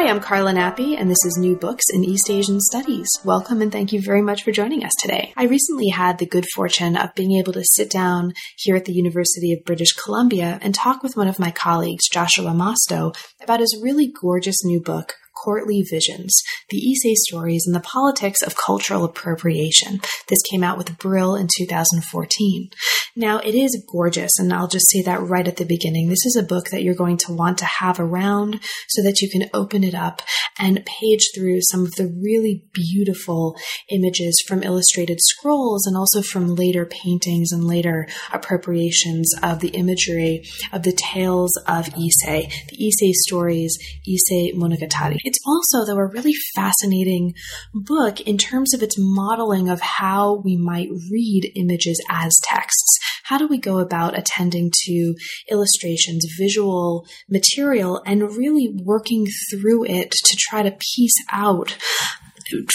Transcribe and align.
Hi, 0.00 0.08
I'm 0.08 0.20
Carla 0.20 0.54
Nappi, 0.54 0.98
and 0.98 1.10
this 1.10 1.26
is 1.26 1.36
New 1.36 1.56
Books 1.56 1.84
in 1.92 2.04
East 2.04 2.30
Asian 2.30 2.58
Studies. 2.58 3.06
Welcome 3.22 3.60
and 3.60 3.70
thank 3.70 3.92
you 3.92 4.00
very 4.00 4.22
much 4.22 4.42
for 4.42 4.50
joining 4.50 4.82
us 4.82 4.94
today. 4.98 5.34
I 5.36 5.44
recently 5.44 5.88
had 5.88 6.16
the 6.16 6.24
good 6.24 6.46
fortune 6.54 6.96
of 6.96 7.14
being 7.14 7.32
able 7.32 7.52
to 7.52 7.62
sit 7.62 7.90
down 7.90 8.32
here 8.56 8.76
at 8.76 8.86
the 8.86 8.94
University 8.94 9.52
of 9.52 9.62
British 9.66 9.92
Columbia 9.92 10.58
and 10.62 10.74
talk 10.74 11.02
with 11.02 11.18
one 11.18 11.28
of 11.28 11.38
my 11.38 11.50
colleagues, 11.50 12.08
Joshua 12.08 12.52
Mostow, 12.52 13.14
about 13.42 13.60
his 13.60 13.78
really 13.82 14.10
gorgeous 14.22 14.64
new 14.64 14.80
book, 14.80 15.16
Courtly 15.44 15.82
Visions, 15.82 16.42
the 16.68 16.78
Ise 16.78 17.22
stories 17.28 17.64
and 17.66 17.74
the 17.74 17.80
politics 17.80 18.42
of 18.42 18.56
cultural 18.56 19.04
appropriation. 19.04 20.00
This 20.28 20.42
came 20.50 20.62
out 20.62 20.78
with 20.78 20.98
Brill 20.98 21.34
in 21.34 21.48
2014. 21.56 22.70
Now, 23.16 23.38
it 23.38 23.54
is 23.54 23.84
gorgeous, 23.90 24.38
and 24.38 24.52
I'll 24.52 24.68
just 24.68 24.88
say 24.90 25.02
that 25.02 25.20
right 25.20 25.46
at 25.48 25.56
the 25.56 25.64
beginning. 25.64 26.08
This 26.08 26.24
is 26.24 26.36
a 26.36 26.42
book 26.42 26.70
that 26.70 26.82
you're 26.82 26.94
going 26.94 27.16
to 27.18 27.32
want 27.32 27.58
to 27.58 27.64
have 27.64 27.98
around 27.98 28.60
so 28.88 29.02
that 29.02 29.20
you 29.20 29.28
can 29.28 29.50
open 29.52 29.82
it 29.82 29.94
up 29.94 30.22
and 30.58 30.84
page 30.84 31.30
through 31.34 31.60
some 31.62 31.84
of 31.84 31.92
the 31.92 32.06
really 32.06 32.64
beautiful 32.72 33.56
images 33.90 34.42
from 34.46 34.62
illustrated 34.62 35.18
scrolls 35.20 35.86
and 35.86 35.96
also 35.96 36.22
from 36.22 36.54
later 36.54 36.86
paintings 36.86 37.50
and 37.50 37.64
later 37.64 38.06
appropriations 38.32 39.32
of 39.42 39.60
the 39.60 39.70
imagery 39.70 40.42
of 40.72 40.82
the 40.82 40.92
tales 40.92 41.56
of 41.66 41.88
Ise, 41.94 42.46
the 42.68 42.86
Ise 42.86 43.22
stories, 43.26 43.76
Ise 44.06 44.54
Monogatari. 44.54 45.16
It's 45.30 45.38
also, 45.46 45.86
though, 45.86 46.00
a 46.00 46.08
really 46.08 46.34
fascinating 46.56 47.34
book 47.72 48.20
in 48.22 48.36
terms 48.36 48.74
of 48.74 48.82
its 48.82 48.96
modeling 48.98 49.68
of 49.68 49.80
how 49.80 50.42
we 50.44 50.56
might 50.56 50.88
read 51.08 51.52
images 51.54 52.04
as 52.10 52.34
texts. 52.42 52.98
How 53.22 53.38
do 53.38 53.46
we 53.46 53.56
go 53.56 53.78
about 53.78 54.18
attending 54.18 54.72
to 54.86 55.14
illustrations, 55.48 56.26
visual 56.36 57.06
material, 57.28 58.02
and 58.04 58.36
really 58.36 58.74
working 58.82 59.28
through 59.52 59.84
it 59.84 60.10
to 60.10 60.36
try 60.36 60.64
to 60.64 60.76
piece 60.96 61.14
out 61.30 61.78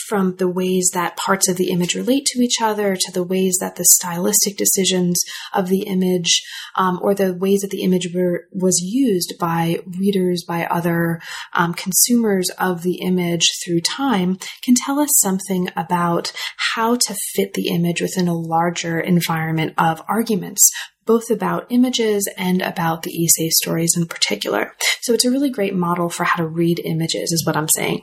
from 0.07 0.35
the 0.37 0.47
ways 0.47 0.89
that 0.93 1.17
parts 1.17 1.47
of 1.47 1.57
the 1.57 1.69
image 1.69 1.95
relate 1.95 2.25
to 2.25 2.41
each 2.41 2.61
other 2.61 2.95
to 2.95 3.11
the 3.11 3.23
ways 3.23 3.57
that 3.59 3.75
the 3.75 3.85
stylistic 3.91 4.57
decisions 4.57 5.19
of 5.53 5.69
the 5.69 5.83
image 5.83 6.41
um, 6.75 6.99
or 7.01 7.13
the 7.13 7.33
ways 7.33 7.61
that 7.61 7.71
the 7.71 7.83
image 7.83 8.09
were, 8.13 8.47
was 8.51 8.79
used 8.81 9.33
by 9.39 9.79
readers, 9.99 10.43
by 10.47 10.65
other 10.65 11.21
um, 11.53 11.73
consumers 11.73 12.49
of 12.57 12.83
the 12.83 12.99
image 13.01 13.47
through 13.63 13.81
time 13.81 14.37
can 14.63 14.75
tell 14.75 14.99
us 14.99 15.09
something 15.21 15.69
about 15.75 16.31
how 16.75 16.95
to 16.95 17.15
fit 17.35 17.53
the 17.53 17.69
image 17.69 18.01
within 18.01 18.27
a 18.27 18.33
larger 18.33 18.99
environment 18.99 19.73
of 19.77 20.01
arguments 20.07 20.69
both 21.05 21.29
about 21.29 21.67
images 21.69 22.27
and 22.37 22.61
about 22.61 23.03
the 23.03 23.11
Ise 23.11 23.55
stories 23.61 23.93
in 23.95 24.07
particular. 24.07 24.73
So 25.01 25.13
it's 25.13 25.25
a 25.25 25.31
really 25.31 25.49
great 25.49 25.75
model 25.75 26.09
for 26.09 26.23
how 26.23 26.37
to 26.37 26.47
read 26.47 26.81
images, 26.83 27.31
is 27.31 27.45
what 27.45 27.55
I'm 27.55 27.69
saying. 27.75 28.01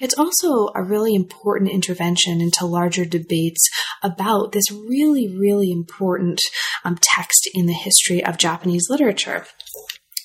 It's 0.00 0.18
also 0.18 0.70
a 0.74 0.82
really 0.82 1.14
important 1.14 1.70
intervention 1.70 2.40
into 2.40 2.66
larger 2.66 3.04
debates 3.04 3.68
about 4.02 4.52
this 4.52 4.70
really, 4.70 5.28
really 5.28 5.70
important 5.70 6.40
um, 6.84 6.98
text 7.00 7.48
in 7.54 7.66
the 7.66 7.72
history 7.72 8.24
of 8.24 8.38
Japanese 8.38 8.86
literature. 8.88 9.44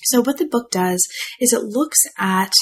So 0.04 0.20
what 0.20 0.38
the 0.38 0.46
book 0.46 0.70
does 0.70 1.02
is 1.40 1.52
it 1.52 1.62
looks 1.62 1.98
at, 2.18 2.52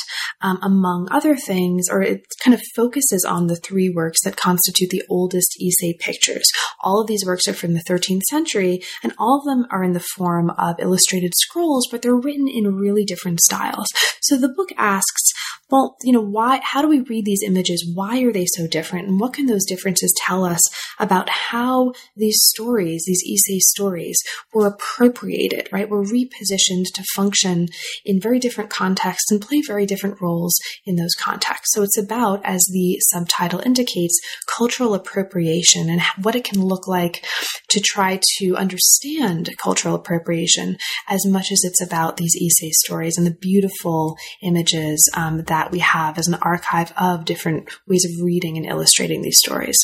um, 0.41 0.59
among 0.63 1.09
other 1.11 1.37
things, 1.37 1.89
or 1.91 2.01
it 2.01 2.25
kind 2.43 2.55
of 2.55 2.63
focuses 2.75 3.25
on 3.25 3.49
the 3.49 3.57
three 3.57 3.91
works 3.91 4.23
that 4.25 4.37
constitute 4.37 4.91
the 4.91 5.03
oldest 5.11 5.57
Ise 5.61 5.95
pictures. 5.99 6.49
All 6.83 7.01
of 7.01 7.09
these 7.09 7.27
works 7.27 7.49
are 7.49 7.55
from 7.55 7.75
the 7.75 7.83
13th 7.83 8.23
century, 8.31 8.83
and 9.03 9.13
all 9.19 9.41
of 9.41 9.45
them 9.45 9.67
are 9.71 9.83
in 9.83 9.93
the 9.93 10.01
form 10.15 10.51
of 10.51 10.77
illustrated 10.79 11.33
scrolls, 11.37 11.89
but 11.91 12.03
they're 12.03 12.15
written 12.15 12.47
in 12.49 12.77
really 12.77 13.05
different 13.05 13.41
styles. 13.41 13.89
So 14.21 14.39
the 14.39 14.49
book 14.49 14.71
asks, 14.77 15.32
well, 15.73 15.97
you 16.03 16.13
know, 16.13 16.21
why, 16.21 16.61
how 16.63 16.83
do 16.83 16.89
we 16.89 17.01
read 17.01 17.25
these 17.25 17.43
images? 17.43 17.91
Why 17.95 18.21
are 18.21 18.33
they 18.33 18.45
so 18.45 18.67
different? 18.67 19.09
And 19.09 19.19
what 19.19 19.33
can 19.33 19.47
those 19.47 19.65
differences 19.65 20.15
tell 20.19 20.45
us 20.45 20.61
about 21.01 21.31
how 21.31 21.95
these 22.15 22.39
stories, 22.43 23.05
these 23.07 23.25
Ise 23.27 23.71
stories, 23.71 24.21
were 24.53 24.67
appropriated, 24.67 25.71
right? 25.73 25.89
Were 25.89 26.05
repositioned 26.05 26.93
to 26.93 27.03
function 27.17 27.69
in 28.05 28.21
very 28.21 28.39
different 28.39 28.69
contexts 28.69 29.31
and 29.31 29.41
play 29.41 29.63
very 29.67 29.87
different 29.87 30.21
roles 30.21 30.55
in 30.85 30.97
those 30.97 31.15
contexts. 31.19 31.75
So 31.75 31.83
it's 31.83 31.97
about, 31.97 32.43
as 32.45 32.63
the 32.71 32.99
subtitle 33.09 33.61
indicates, 33.65 34.21
cultural 34.47 34.93
appropriation 34.93 35.89
and 35.89 36.03
what 36.21 36.37
it 36.37 36.45
can 36.45 36.61
look 36.61 36.87
like 36.87 37.25
to 37.71 37.81
try 37.81 38.21
to 38.41 38.57
understand 38.57 39.49
cultural 39.57 39.95
appropriation 39.95 40.77
as 41.09 41.25
much 41.25 41.51
as 41.51 41.63
it's 41.65 41.81
about 41.81 42.19
these 42.19 42.37
Ise 42.37 42.77
stories 42.85 43.17
and 43.17 43.27
the 43.27 43.39
beautiful 43.41 44.19
images 44.43 45.09
um, 45.15 45.45
that 45.45 45.62
we 45.71 45.79
have 45.81 46.19
as 46.19 46.27
an 46.27 46.35
archive 46.43 46.93
of 46.97 47.25
different 47.25 47.71
ways 47.87 48.05
of 48.05 48.25
reading 48.25 48.57
and 48.57 48.67
illustrating 48.67 49.23
these 49.23 49.39
stories. 49.39 49.79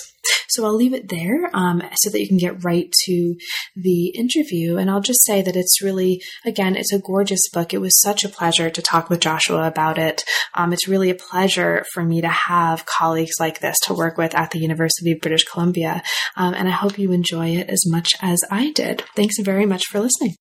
So 0.49 0.65
I'll 0.65 0.75
leave 0.75 0.95
it 0.95 1.09
there 1.09 1.51
um, 1.55 1.83
so 1.97 2.11
that 2.11 2.21
you 2.21 2.29
can 2.29 2.39
get 2.39 2.65
right 2.65 2.91
to 3.05 3.37
the 3.77 4.09
interview. 4.09 4.77
And 4.77 4.91
I'll 4.91 5.01
just 5.01 5.25
say 5.25 5.43
that 5.43 5.57
it's 5.57 5.83
really, 5.83 6.21
again, 6.45 6.75
it's 6.75 6.93
a 6.93 6.99
gorgeous 6.99 7.41
book. 7.53 7.73
It 7.73 7.81
was 7.81 8.01
such 8.01 8.25
a 8.25 8.29
pleasure 8.29 8.71
to 8.71 8.83
talk 8.83 9.11
with 9.11 9.21
Joshua 9.21 9.67
about 9.67 9.99
it. 9.99 10.25
Um, 10.55 10.73
it's 10.73 10.89
really 10.89 11.11
a 11.11 11.15
pleasure 11.15 11.85
for 11.93 12.03
me 12.03 12.21
to 12.21 12.29
have 12.29 12.87
colleagues 12.87 13.37
like 13.39 13.61
this 13.61 13.77
to 13.85 13.95
work 13.95 14.17
with 14.17 14.35
at 14.35 14.51
the 14.51 14.59
University 14.59 15.13
of 15.13 15.21
British 15.21 15.45
Columbia. 15.45 16.03
Um, 16.37 16.55
and 16.55 16.69
I 16.69 16.73
hope 16.73 16.99
you 16.99 17.13
enjoy 17.13 17.51
it 17.51 17.69
as 17.69 17.85
much 17.87 18.11
as 18.21 18.41
I 18.51 18.73
did. 18.73 19.05
Thanks 19.15 19.37
very 19.41 19.67
much 19.67 19.85
for 19.87 20.01
listening. 20.01 20.35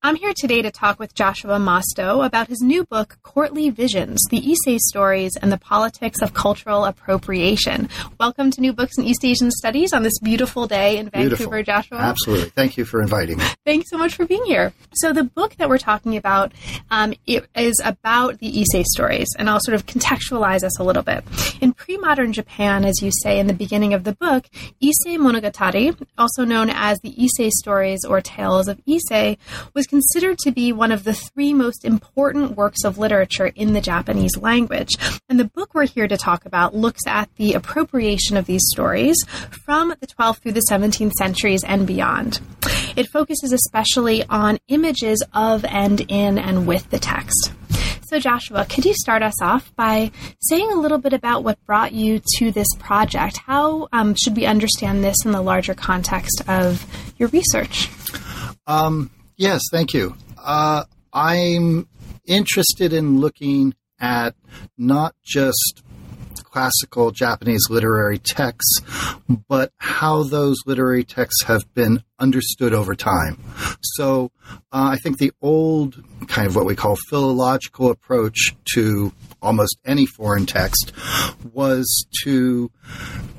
I'm 0.00 0.14
here 0.14 0.32
today 0.32 0.62
to 0.62 0.70
talk 0.70 1.00
with 1.00 1.12
Joshua 1.12 1.58
Mostow 1.58 2.24
about 2.24 2.46
his 2.46 2.60
new 2.60 2.84
book, 2.84 3.18
Courtly 3.24 3.68
Visions 3.70 4.22
The 4.30 4.38
Ise 4.38 4.78
Stories 4.86 5.32
and 5.42 5.50
the 5.50 5.58
Politics 5.58 6.22
of 6.22 6.34
Cultural 6.34 6.84
Appropriation. 6.84 7.88
Welcome 8.20 8.52
to 8.52 8.60
New 8.60 8.72
Books 8.72 8.96
in 8.96 9.02
East 9.02 9.24
Asian 9.24 9.50
Studies 9.50 9.92
on 9.92 10.04
this 10.04 10.16
beautiful 10.20 10.68
day 10.68 10.98
in 10.98 11.10
Vancouver, 11.10 11.36
beautiful. 11.36 11.62
Joshua. 11.64 11.98
Absolutely. 11.98 12.50
Thank 12.50 12.76
you 12.76 12.84
for 12.84 13.02
inviting 13.02 13.38
me. 13.38 13.44
Thanks 13.66 13.90
so 13.90 13.98
much 13.98 14.14
for 14.14 14.24
being 14.24 14.44
here. 14.44 14.72
So, 14.94 15.12
the 15.12 15.24
book 15.24 15.56
that 15.56 15.68
we're 15.68 15.78
talking 15.78 16.16
about 16.16 16.52
um, 16.92 17.12
is 17.26 17.82
about 17.84 18.38
the 18.38 18.60
Ise 18.60 18.84
stories, 18.92 19.26
and 19.36 19.50
I'll 19.50 19.60
sort 19.60 19.74
of 19.74 19.86
contextualize 19.86 20.62
us 20.62 20.78
a 20.78 20.84
little 20.84 21.02
bit. 21.02 21.24
In 21.60 21.72
pre 21.72 21.96
modern 21.96 22.32
Japan, 22.32 22.84
as 22.84 23.02
you 23.02 23.10
say 23.24 23.40
in 23.40 23.48
the 23.48 23.52
beginning 23.52 23.94
of 23.94 24.04
the 24.04 24.12
book, 24.12 24.46
Ise 24.80 25.16
Monogatari, 25.18 26.00
also 26.16 26.44
known 26.44 26.70
as 26.70 27.00
the 27.00 27.12
Ise 27.20 27.50
stories 27.58 28.04
or 28.04 28.20
tales 28.20 28.68
of 28.68 28.80
Ise, 28.88 29.36
was 29.74 29.87
considered 29.88 30.38
to 30.38 30.50
be 30.50 30.72
one 30.72 30.92
of 30.92 31.04
the 31.04 31.14
three 31.14 31.52
most 31.52 31.84
important 31.84 32.56
works 32.56 32.84
of 32.84 32.98
literature 32.98 33.46
in 33.46 33.72
the 33.72 33.80
Japanese 33.80 34.36
language. 34.36 34.94
And 35.28 35.40
the 35.40 35.44
book 35.44 35.74
we're 35.74 35.86
here 35.86 36.08
to 36.08 36.16
talk 36.16 36.44
about 36.46 36.74
looks 36.74 37.06
at 37.06 37.28
the 37.36 37.54
appropriation 37.54 38.36
of 38.36 38.46
these 38.46 38.62
stories 38.70 39.16
from 39.64 39.94
the 40.00 40.06
12th 40.06 40.38
through 40.38 40.52
the 40.52 40.66
17th 40.70 41.12
centuries 41.12 41.64
and 41.64 41.86
beyond. 41.86 42.40
It 42.96 43.08
focuses 43.12 43.52
especially 43.52 44.24
on 44.24 44.58
images 44.68 45.22
of 45.32 45.64
and 45.64 46.00
in 46.08 46.38
and 46.38 46.66
with 46.66 46.90
the 46.90 46.98
text. 46.98 47.52
So, 48.08 48.18
Joshua, 48.18 48.64
could 48.64 48.86
you 48.86 48.94
start 48.94 49.22
us 49.22 49.42
off 49.42 49.70
by 49.76 50.10
saying 50.40 50.72
a 50.72 50.76
little 50.76 50.96
bit 50.96 51.12
about 51.12 51.44
what 51.44 51.62
brought 51.66 51.92
you 51.92 52.22
to 52.36 52.50
this 52.50 52.68
project? 52.78 53.36
How 53.36 53.88
um, 53.92 54.14
should 54.14 54.34
we 54.34 54.46
understand 54.46 55.04
this 55.04 55.16
in 55.26 55.32
the 55.32 55.42
larger 55.42 55.74
context 55.74 56.42
of 56.48 56.86
your 57.18 57.28
research? 57.28 57.90
Um, 58.66 59.10
Yes, 59.38 59.62
thank 59.70 59.94
you. 59.94 60.16
Uh, 60.36 60.82
I'm 61.12 61.88
interested 62.26 62.92
in 62.92 63.20
looking 63.20 63.76
at 64.00 64.34
not 64.76 65.14
just 65.24 65.84
classical 66.42 67.12
Japanese 67.12 67.70
literary 67.70 68.18
texts, 68.18 68.80
but 69.48 69.70
how 69.76 70.24
those 70.24 70.56
literary 70.66 71.04
texts 71.04 71.44
have 71.44 71.72
been 71.72 72.02
understood 72.18 72.74
over 72.74 72.96
time. 72.96 73.38
So 73.80 74.32
uh, 74.72 74.90
I 74.92 74.96
think 74.96 75.18
the 75.18 75.32
old 75.40 76.02
kind 76.26 76.48
of 76.48 76.56
what 76.56 76.66
we 76.66 76.74
call 76.74 76.96
philological 77.08 77.90
approach 77.92 78.56
to 78.74 79.12
almost 79.40 79.78
any 79.84 80.04
foreign 80.04 80.46
text 80.46 80.92
was 81.52 82.06
to 82.24 82.72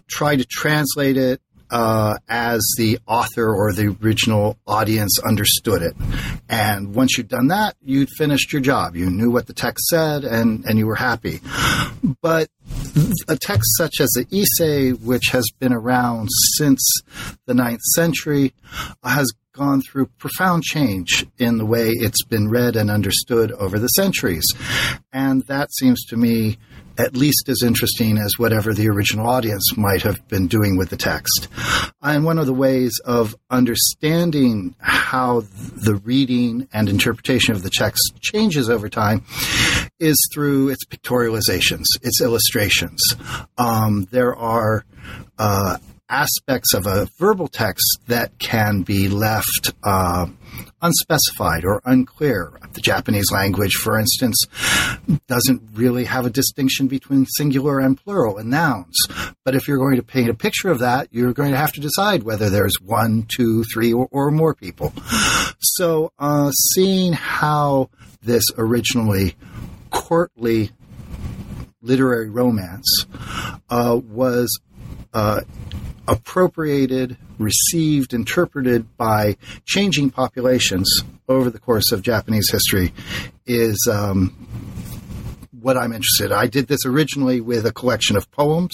try 0.07 0.37
to 0.37 0.45
translate 0.45 1.17
it 1.17 1.41
uh, 1.69 2.17
as 2.27 2.61
the 2.77 2.99
author 3.07 3.53
or 3.53 3.73
the 3.73 3.95
original 4.01 4.57
audience 4.65 5.19
understood 5.19 5.81
it. 5.81 5.93
And 6.49 6.95
once 6.95 7.17
you'd 7.17 7.27
done 7.27 7.47
that, 7.47 7.75
you'd 7.81 8.09
finished 8.17 8.51
your 8.51 8.61
job. 8.61 8.95
You 8.95 9.09
knew 9.09 9.31
what 9.31 9.47
the 9.47 9.53
text 9.53 9.85
said 9.87 10.23
and, 10.23 10.65
and 10.65 10.77
you 10.77 10.87
were 10.87 10.95
happy. 10.95 11.39
But 12.21 12.49
a 13.27 13.35
text 13.35 13.77
such 13.77 13.95
as 13.99 14.09
the 14.09 14.25
Ise, 14.31 14.99
which 14.99 15.29
has 15.31 15.49
been 15.59 15.73
around 15.73 16.29
since 16.57 16.81
the 17.45 17.53
ninth 17.53 17.81
century, 17.95 18.53
has 19.03 19.31
gone 19.53 19.81
through 19.81 20.05
profound 20.17 20.63
change 20.63 21.25
in 21.37 21.57
the 21.57 21.65
way 21.65 21.89
it's 21.89 22.23
been 22.23 22.49
read 22.49 22.75
and 22.75 22.89
understood 22.89 23.51
over 23.53 23.77
the 23.77 23.87
centuries. 23.87 24.45
And 25.11 25.43
that 25.47 25.73
seems 25.73 26.05
to 26.05 26.17
me 26.17 26.57
at 26.99 27.15
least 27.15 27.47
as 27.47 27.63
interesting 27.63 28.17
as 28.17 28.37
whatever 28.37 28.73
the 28.73 28.89
original 28.89 29.27
audience 29.27 29.75
might 29.77 30.01
have 30.01 30.27
been 30.27 30.47
doing 30.47 30.77
with 30.77 30.89
the 30.89 30.97
text. 30.97 31.47
And 32.01 32.25
one 32.25 32.37
of 32.37 32.45
the 32.45 32.53
ways 32.53 32.99
of 33.05 33.35
understanding 33.49 34.75
how 34.79 35.41
the 35.41 35.95
reading 36.03 36.67
and 36.73 36.89
interpretation 36.89 37.55
of 37.55 37.63
the 37.63 37.69
text 37.69 38.19
changes 38.19 38.69
over 38.69 38.89
time 38.89 39.23
is 39.99 40.17
through 40.33 40.69
its 40.69 40.85
pictorializations, 40.85 41.85
its 42.01 42.21
illustrations. 42.21 43.01
Um, 43.57 44.07
there 44.11 44.35
are 44.35 44.83
uh, 45.37 45.77
aspects 46.09 46.73
of 46.73 46.85
a 46.85 47.07
verbal 47.17 47.47
text 47.47 47.99
that 48.07 48.37
can 48.39 48.81
be 48.81 49.07
left 49.07 49.73
uh, 49.83 50.25
unspecified 50.81 51.63
or 51.63 51.81
unclear. 51.85 52.58
The 52.73 52.81
Japanese 52.81 53.31
language, 53.31 53.73
for 53.73 53.99
instance, 53.99 54.37
doesn't 55.27 55.61
really 55.73 56.05
have 56.05 56.25
a 56.25 56.29
distinction 56.29 56.87
between 56.87 57.25
singular 57.25 57.79
and 57.79 57.97
plural 57.97 58.37
in 58.37 58.49
nouns. 58.49 58.95
But 59.43 59.55
if 59.55 59.67
you're 59.67 59.77
going 59.77 59.97
to 59.97 60.03
paint 60.03 60.29
a 60.29 60.33
picture 60.33 60.69
of 60.69 60.79
that, 60.79 61.07
you're 61.11 61.33
going 61.33 61.51
to 61.51 61.57
have 61.57 61.73
to 61.73 61.81
decide 61.81 62.23
whether 62.23 62.49
there's 62.49 62.79
one, 62.81 63.25
two, 63.27 63.63
three, 63.73 63.91
or, 63.91 64.07
or 64.11 64.31
more 64.31 64.53
people. 64.53 64.93
So, 65.59 66.11
uh, 66.19 66.51
seeing 66.51 67.13
how 67.13 67.89
this 68.21 68.43
originally 68.57 69.35
courtly 69.89 70.71
literary 71.81 72.29
romance 72.29 73.05
uh, 73.69 73.99
was 74.03 74.59
uh, 75.13 75.41
appropriated, 76.07 77.17
received, 77.37 78.13
interpreted 78.13 78.97
by 78.97 79.37
changing 79.65 80.09
populations 80.09 81.01
over 81.27 81.49
the 81.49 81.59
course 81.59 81.91
of 81.91 82.01
Japanese 82.01 82.49
history 82.51 82.91
is 83.45 83.87
um, 83.91 84.35
what 85.61 85.77
I'm 85.77 85.93
interested. 85.93 86.27
In. 86.27 86.33
I 86.33 86.47
did 86.47 86.67
this 86.67 86.85
originally 86.85 87.41
with 87.41 87.65
a 87.65 87.71
collection 87.71 88.17
of 88.17 88.29
poems, 88.31 88.73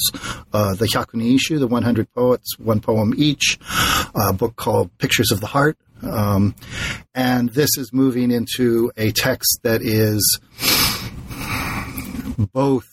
uh, 0.54 0.76
the 0.76 0.86
Hyakunin 0.86 1.36
Isshu, 1.36 1.60
the 1.60 1.68
100 1.68 2.14
poets, 2.14 2.58
one 2.58 2.80
poem 2.80 3.14
each, 3.18 3.60
a 4.16 4.34
book 4.34 4.56
called 4.56 4.96
Pictures 4.98 5.32
of 5.32 5.42
the 5.42 5.48
Heart. 5.48 5.78
Um, 6.02 6.56
and 7.14 7.50
this 7.50 7.78
is 7.78 7.92
moving 7.92 8.32
into 8.32 8.92
a 8.98 9.12
text 9.12 9.60
that 9.64 9.82
is 9.82 10.40
both 12.54 12.86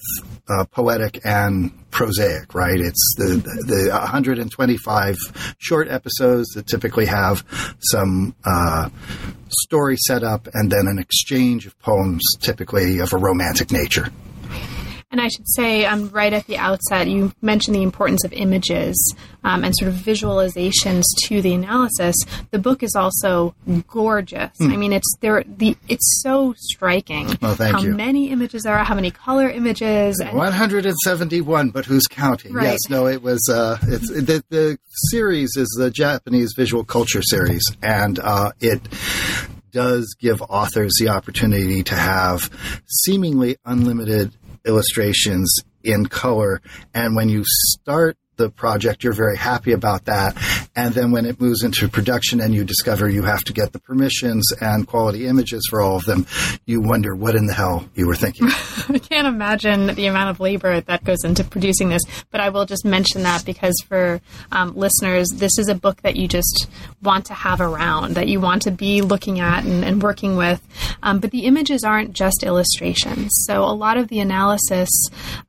uh, 0.48 0.64
poetic 0.64 1.20
and 1.24 1.72
prosaic, 1.90 2.54
right? 2.54 2.80
It's 2.80 3.14
the 3.16 3.36
the 3.66 3.90
125 3.90 5.54
short 5.58 5.88
episodes 5.88 6.48
that 6.50 6.66
typically 6.66 7.06
have 7.06 7.44
some 7.80 8.34
uh, 8.44 8.88
story 9.48 9.96
set 9.96 10.24
up 10.24 10.48
and 10.54 10.70
then 10.70 10.86
an 10.86 10.98
exchange 10.98 11.66
of 11.66 11.78
poems, 11.80 12.22
typically 12.40 12.98
of 12.98 13.12
a 13.12 13.16
romantic 13.16 13.70
nature. 13.70 14.08
And 15.12 15.20
I 15.20 15.28
should 15.28 15.46
say, 15.46 15.84
um, 15.84 16.08
right 16.08 16.32
at 16.32 16.46
the 16.46 16.56
outset, 16.56 17.06
you 17.06 17.32
mentioned 17.42 17.76
the 17.76 17.82
importance 17.82 18.24
of 18.24 18.32
images 18.32 19.14
um, 19.44 19.62
and 19.62 19.76
sort 19.76 19.90
of 19.90 19.98
visualizations 19.98 21.02
to 21.24 21.42
the 21.42 21.52
analysis. 21.52 22.16
The 22.50 22.58
book 22.58 22.82
is 22.82 22.94
also 22.96 23.54
gorgeous. 23.88 24.56
Mm. 24.58 24.72
I 24.72 24.76
mean, 24.76 24.92
it's 24.94 25.14
there. 25.20 25.44
The 25.46 25.76
it's 25.86 26.22
so 26.22 26.54
striking. 26.56 27.36
Well, 27.42 27.54
thank 27.54 27.76
how 27.76 27.82
you. 27.82 27.94
many 27.94 28.30
images 28.30 28.62
there 28.62 28.78
are, 28.78 28.84
how 28.84 28.94
many 28.94 29.10
color 29.10 29.50
images. 29.50 30.18
And, 30.18 30.34
171, 30.34 31.70
but 31.70 31.84
who's 31.84 32.06
counting? 32.06 32.54
Right. 32.54 32.68
Yes, 32.68 32.78
no, 32.88 33.06
it 33.06 33.22
was. 33.22 33.46
Uh, 33.52 33.76
it's 33.82 34.08
the, 34.08 34.42
the 34.48 34.78
series 35.10 35.50
is 35.56 35.68
the 35.78 35.90
Japanese 35.90 36.54
visual 36.56 36.84
culture 36.84 37.22
series, 37.22 37.64
and 37.82 38.18
uh, 38.18 38.52
it 38.60 38.80
does 39.72 40.14
give 40.20 40.40
authors 40.42 40.92
the 41.00 41.08
opportunity 41.08 41.82
to 41.82 41.94
have 41.94 42.50
seemingly 42.86 43.56
unlimited 43.64 44.32
illustrations 44.64 45.52
in 45.82 46.06
color. 46.06 46.60
And 46.94 47.16
when 47.16 47.28
you 47.28 47.44
start 47.46 48.16
the 48.36 48.50
project, 48.50 49.04
you're 49.04 49.12
very 49.12 49.36
happy 49.36 49.72
about 49.72 50.06
that. 50.06 50.36
And 50.74 50.94
then 50.94 51.10
when 51.10 51.26
it 51.26 51.40
moves 51.40 51.62
into 51.62 51.88
production 51.88 52.40
and 52.40 52.54
you 52.54 52.64
discover 52.64 53.08
you 53.08 53.22
have 53.22 53.44
to 53.44 53.52
get 53.52 53.72
the 53.72 53.78
permissions 53.78 54.50
and 54.60 54.86
quality 54.86 55.26
images 55.26 55.66
for 55.68 55.82
all 55.82 55.96
of 55.96 56.04
them, 56.06 56.26
you 56.64 56.80
wonder 56.80 57.14
what 57.14 57.34
in 57.34 57.46
the 57.46 57.52
hell 57.52 57.88
you 57.94 58.06
were 58.06 58.14
thinking. 58.14 58.48
I 58.88 58.98
can't 58.98 59.26
imagine 59.26 59.94
the 59.94 60.06
amount 60.06 60.30
of 60.30 60.40
labor 60.40 60.80
that 60.80 61.04
goes 61.04 61.24
into 61.24 61.44
producing 61.44 61.90
this, 61.90 62.02
but 62.30 62.40
I 62.40 62.48
will 62.48 62.64
just 62.64 62.84
mention 62.84 63.22
that 63.24 63.44
because 63.44 63.74
for 63.86 64.20
um, 64.50 64.74
listeners, 64.74 65.28
this 65.34 65.58
is 65.58 65.68
a 65.68 65.74
book 65.74 66.00
that 66.02 66.16
you 66.16 66.26
just 66.26 66.68
want 67.02 67.26
to 67.26 67.34
have 67.34 67.60
around, 67.60 68.14
that 68.14 68.28
you 68.28 68.40
want 68.40 68.62
to 68.62 68.70
be 68.70 69.02
looking 69.02 69.40
at 69.40 69.64
and, 69.64 69.84
and 69.84 70.02
working 70.02 70.36
with. 70.36 70.66
Um, 71.02 71.20
but 71.20 71.30
the 71.30 71.44
images 71.44 71.84
aren't 71.84 72.12
just 72.12 72.42
illustrations. 72.42 73.30
So 73.46 73.62
a 73.64 73.74
lot 73.74 73.98
of 73.98 74.08
the 74.08 74.20
analysis 74.20 74.88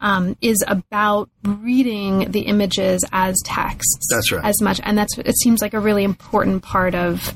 um, 0.02 0.36
is 0.42 0.64
about 0.68 1.30
reading 1.44 2.32
the 2.32 2.42
images 2.78 3.06
as 3.12 3.36
texts. 3.44 4.08
That's 4.10 4.32
right. 4.32 4.46
As 4.46 4.62
much, 4.62 4.80
and 4.84 4.98
that's 4.98 5.18
it 5.18 5.38
seems 5.38 5.62
like 5.62 5.74
a 5.74 5.80
really 5.80 6.04
important 6.04 6.64
part 6.64 6.96
of 6.96 7.34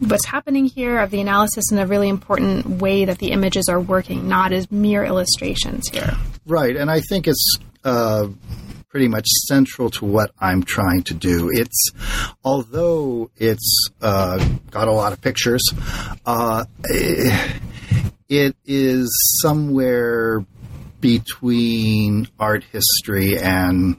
what's 0.00 0.26
happening 0.26 0.66
here 0.66 0.98
of 0.98 1.10
the 1.10 1.20
analysis 1.20 1.72
in 1.72 1.78
a 1.78 1.86
really 1.86 2.08
important 2.08 2.66
way 2.80 3.04
that 3.04 3.18
the 3.18 3.32
images 3.32 3.68
are 3.68 3.80
working, 3.80 4.28
not 4.28 4.52
as 4.52 4.70
mere 4.70 5.04
illustrations 5.04 5.88
here. 5.88 6.16
Right, 6.46 6.76
and 6.76 6.90
I 6.90 7.00
think 7.00 7.26
it's 7.26 7.58
uh, 7.84 8.28
pretty 8.88 9.08
much 9.08 9.26
central 9.48 9.90
to 9.90 10.04
what 10.04 10.30
I'm 10.38 10.62
trying 10.62 11.02
to 11.04 11.14
do. 11.14 11.50
It's 11.52 11.90
although 12.44 13.30
it's 13.36 13.88
uh, 14.00 14.46
got 14.70 14.88
a 14.88 14.92
lot 14.92 15.12
of 15.12 15.20
pictures, 15.20 15.62
uh, 16.24 16.64
it 18.28 18.56
is 18.64 19.38
somewhere 19.42 20.44
between 21.00 22.28
art 22.38 22.64
history 22.64 23.38
and 23.38 23.96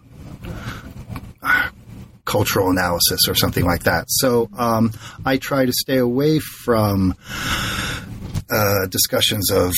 cultural 2.25 2.69
analysis 2.69 3.27
or 3.27 3.33
something 3.33 3.65
like 3.65 3.83
that. 3.83 4.05
So 4.07 4.49
um, 4.57 4.91
I 5.25 5.37
try 5.37 5.65
to 5.65 5.73
stay 5.73 5.97
away 5.97 6.39
from 6.39 7.15
uh, 8.51 8.87
discussions 8.87 9.51
of 9.51 9.73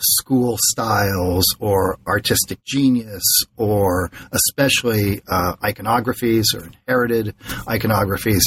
school 0.00 0.58
styles 0.60 1.44
or 1.58 1.98
artistic 2.06 2.58
genius 2.64 3.24
or 3.56 4.10
especially 4.32 5.22
uh, 5.28 5.56
iconographies 5.56 6.44
or 6.54 6.66
inherited 6.66 7.34
iconographies 7.66 8.42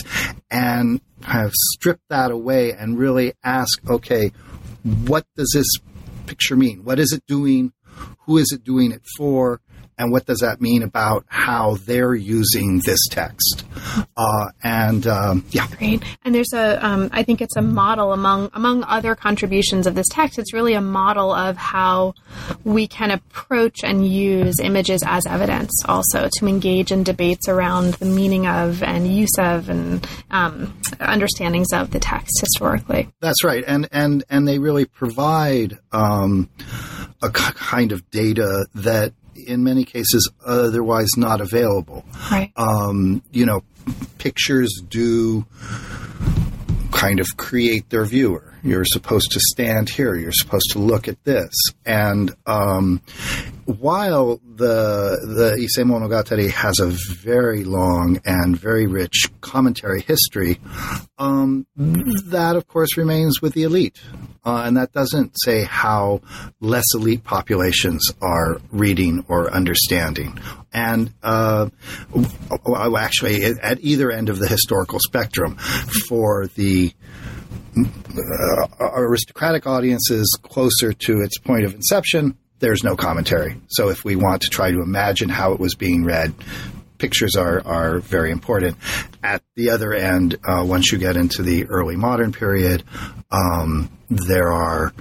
and 0.51 1.01
have 1.23 1.51
stripped 1.53 2.07
that 2.09 2.31
away 2.31 2.73
and 2.73 2.97
really 2.97 3.33
ask, 3.43 3.79
okay, 3.89 4.31
what 5.07 5.25
does 5.35 5.51
this 5.53 5.67
picture 6.25 6.55
mean? 6.55 6.83
What 6.83 6.99
is 6.99 7.11
it 7.11 7.25
doing? 7.25 7.73
Who 8.25 8.37
is 8.37 8.51
it 8.51 8.63
doing 8.63 8.91
it 8.91 9.01
for? 9.17 9.61
And 9.99 10.11
what 10.11 10.25
does 10.25 10.39
that 10.39 10.61
mean 10.61 10.81
about 10.81 11.25
how 11.27 11.75
they're 11.75 12.15
using 12.15 12.81
this 12.85 12.99
text? 13.11 13.65
Uh, 14.15 14.47
and 14.63 15.05
um, 15.05 15.45
yeah, 15.51 15.67
great. 15.77 16.01
And 16.23 16.33
there's 16.33 16.53
a, 16.53 16.83
um, 16.83 17.09
I 17.11 17.23
think 17.23 17.41
it's 17.41 17.57
a 17.57 17.61
model 17.61 18.13
among 18.13 18.49
among 18.53 18.83
other 18.85 19.13
contributions 19.13 19.85
of 19.85 19.95
this 19.95 20.07
text. 20.09 20.39
It's 20.39 20.53
really 20.53 20.73
a 20.73 20.81
model 20.81 21.33
of 21.33 21.57
how 21.57 22.13
we 22.63 22.87
can 22.87 23.11
approach 23.11 23.83
and 23.83 24.07
use 24.07 24.55
images 24.61 25.03
as 25.05 25.25
evidence, 25.27 25.71
also 25.85 26.29
to 26.37 26.47
engage 26.47 26.91
in 26.91 27.03
debates 27.03 27.49
around 27.49 27.95
the 27.95 28.05
meaning 28.05 28.47
of 28.47 28.81
and 28.81 29.05
use 29.05 29.37
of 29.37 29.69
and 29.69 30.07
um, 30.31 30.79
understandings 31.01 31.73
of 31.73 31.91
the 31.91 31.99
text 31.99 32.39
historically. 32.39 33.09
That's 33.19 33.43
right, 33.43 33.65
and 33.67 33.89
and 33.91 34.23
and 34.29 34.47
they 34.47 34.59
really 34.59 34.85
provide 34.85 35.77
um, 35.91 36.49
a 37.21 37.29
kind 37.29 37.91
of 37.91 38.09
data 38.11 38.65
that 38.75 39.13
in 39.47 39.63
many 39.63 39.83
cases 39.83 40.29
otherwise 40.45 41.09
not 41.17 41.41
available. 41.41 42.05
Right. 42.31 42.51
Um, 42.55 43.23
you 43.31 43.45
know, 43.45 43.63
pictures 44.17 44.81
do 44.87 45.45
kind 46.91 47.19
of 47.19 47.27
create 47.37 47.89
their 47.89 48.05
viewer. 48.05 48.53
You're 48.61 48.85
supposed 48.85 49.31
to 49.31 49.39
stand 49.39 49.89
here. 49.89 50.15
You're 50.15 50.33
supposed 50.33 50.71
to 50.71 50.79
look 50.79 51.07
at 51.07 51.23
this. 51.23 51.53
And 51.85 52.35
um, 52.45 53.01
while 53.65 54.41
the 54.43 55.17
the 55.23 55.53
Ise 55.53 55.83
Monogatari 55.85 56.49
has 56.49 56.79
a 56.79 56.87
very 56.87 57.63
long 57.63 58.19
and 58.25 58.59
very 58.59 58.85
rich 58.85 59.29
commentary 59.39 60.01
history, 60.01 60.59
um, 61.17 61.65
that 61.77 62.55
of 62.55 62.67
course 62.67 62.97
remains 62.97 63.41
with 63.41 63.53
the 63.53 63.63
elite. 63.63 64.01
Uh, 64.45 64.63
and 64.65 64.77
that 64.77 64.91
doesn't 64.93 65.35
say 65.43 65.63
how 65.63 66.21
less 66.59 66.85
elite 66.93 67.23
populations 67.23 68.11
are 68.21 68.61
reading 68.71 69.25
or 69.27 69.51
understanding. 69.51 70.37
And 70.73 71.13
uh, 71.23 71.69
actually, 72.97 73.43
at 73.43 73.79
either 73.81 74.11
end 74.11 74.29
of 74.29 74.39
the 74.39 74.47
historical 74.47 74.99
spectrum, 74.99 75.55
for 76.07 76.47
the 76.47 76.93
uh, 77.77 78.67
aristocratic 78.79 79.67
audiences 79.67 80.37
closer 80.41 80.93
to 80.93 81.21
its 81.21 81.37
point 81.39 81.65
of 81.65 81.73
inception, 81.73 82.37
there's 82.59 82.83
no 82.83 82.95
commentary. 82.95 83.59
So 83.69 83.89
if 83.89 84.03
we 84.03 84.15
want 84.15 84.41
to 84.43 84.49
try 84.49 84.71
to 84.71 84.81
imagine 84.81 85.29
how 85.29 85.53
it 85.53 85.59
was 85.59 85.75
being 85.75 86.03
read, 86.03 86.33
pictures 86.97 87.35
are, 87.35 87.65
are 87.65 87.99
very 87.99 88.31
important. 88.31 88.77
At 89.23 89.41
the 89.55 89.69
other 89.71 89.93
end, 89.93 90.37
uh, 90.43 90.63
once 90.65 90.91
you 90.91 90.97
get 90.97 91.15
into 91.15 91.41
the 91.41 91.65
early 91.65 91.95
modern 91.95 92.31
period, 92.31 92.83
um, 93.31 93.89
there 94.09 94.51
are 94.51 94.93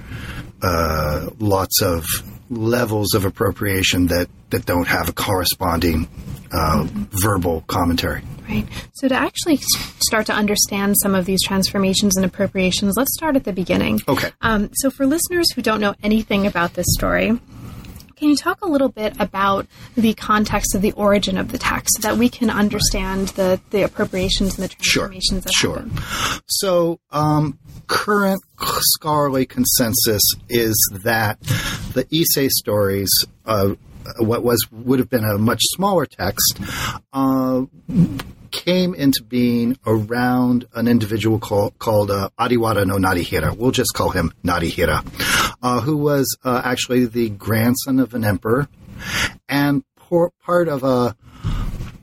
uh, 0.62 1.30
lots 1.38 1.82
of 1.82 2.04
levels 2.50 3.14
of 3.14 3.24
appropriation 3.24 4.06
that, 4.08 4.28
that 4.50 4.66
don't 4.66 4.88
have 4.88 5.08
a 5.08 5.12
corresponding 5.12 6.08
uh, 6.52 6.86
verbal 6.90 7.62
commentary. 7.66 8.22
Right. 8.48 8.66
So, 8.94 9.08
to 9.08 9.14
actually 9.14 9.58
start 10.00 10.26
to 10.26 10.32
understand 10.32 10.96
some 11.02 11.14
of 11.14 11.26
these 11.26 11.42
transformations 11.42 12.16
and 12.16 12.24
appropriations, 12.24 12.96
let's 12.96 13.12
start 13.12 13.36
at 13.36 13.44
the 13.44 13.52
beginning. 13.52 14.00
Okay. 14.08 14.30
Um, 14.40 14.70
so, 14.72 14.90
for 14.90 15.04
listeners 15.04 15.52
who 15.52 15.60
don't 15.60 15.80
know 15.80 15.94
anything 16.02 16.46
about 16.46 16.72
this 16.72 16.86
story, 16.88 17.38
can 18.18 18.28
you 18.28 18.36
talk 18.36 18.62
a 18.62 18.66
little 18.66 18.88
bit 18.88 19.14
about 19.20 19.66
the 19.94 20.14
context 20.14 20.74
of 20.74 20.82
the 20.82 20.92
origin 20.92 21.38
of 21.38 21.52
the 21.52 21.58
text 21.58 21.96
so 21.96 22.08
that 22.08 22.18
we 22.18 22.28
can 22.28 22.50
understand 22.50 23.28
the, 23.28 23.60
the 23.70 23.82
appropriations 23.82 24.58
and 24.58 24.68
the 24.68 24.74
transformations 24.74 25.46
sure. 25.54 25.76
that 25.76 25.92
sure. 25.92 26.22
happen? 26.22 26.42
So, 26.46 27.00
um, 27.10 27.58
current 27.86 28.42
scholarly 28.58 29.46
consensus 29.46 30.22
is 30.48 30.76
that 31.04 31.40
the 31.94 32.04
Issei 32.12 32.48
stories, 32.50 33.10
uh, 33.46 33.74
what 34.18 34.42
was 34.42 34.66
would 34.70 34.98
have 34.98 35.10
been 35.10 35.24
a 35.24 35.38
much 35.38 35.60
smaller 35.62 36.06
text, 36.06 36.60
uh, 37.12 37.64
came 38.50 38.94
into 38.94 39.22
being 39.22 39.78
around 39.86 40.66
an 40.74 40.88
individual 40.88 41.38
call, 41.38 41.70
called 41.78 42.10
uh, 42.10 42.30
Ariwara 42.38 42.86
no 42.86 42.96
Narihira. 42.96 43.56
We'll 43.56 43.70
just 43.70 43.94
call 43.94 44.10
him 44.10 44.32
Narihira, 44.44 45.54
uh, 45.62 45.80
who 45.80 45.96
was 45.96 46.36
uh, 46.44 46.62
actually 46.64 47.06
the 47.06 47.30
grandson 47.30 47.98
of 47.98 48.14
an 48.14 48.24
emperor 48.24 48.68
and 49.48 49.84
por- 49.96 50.32
part 50.42 50.68
of 50.68 50.84
a 50.84 51.16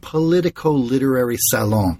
political 0.01 0.77
literary 0.77 1.37
salon 1.39 1.99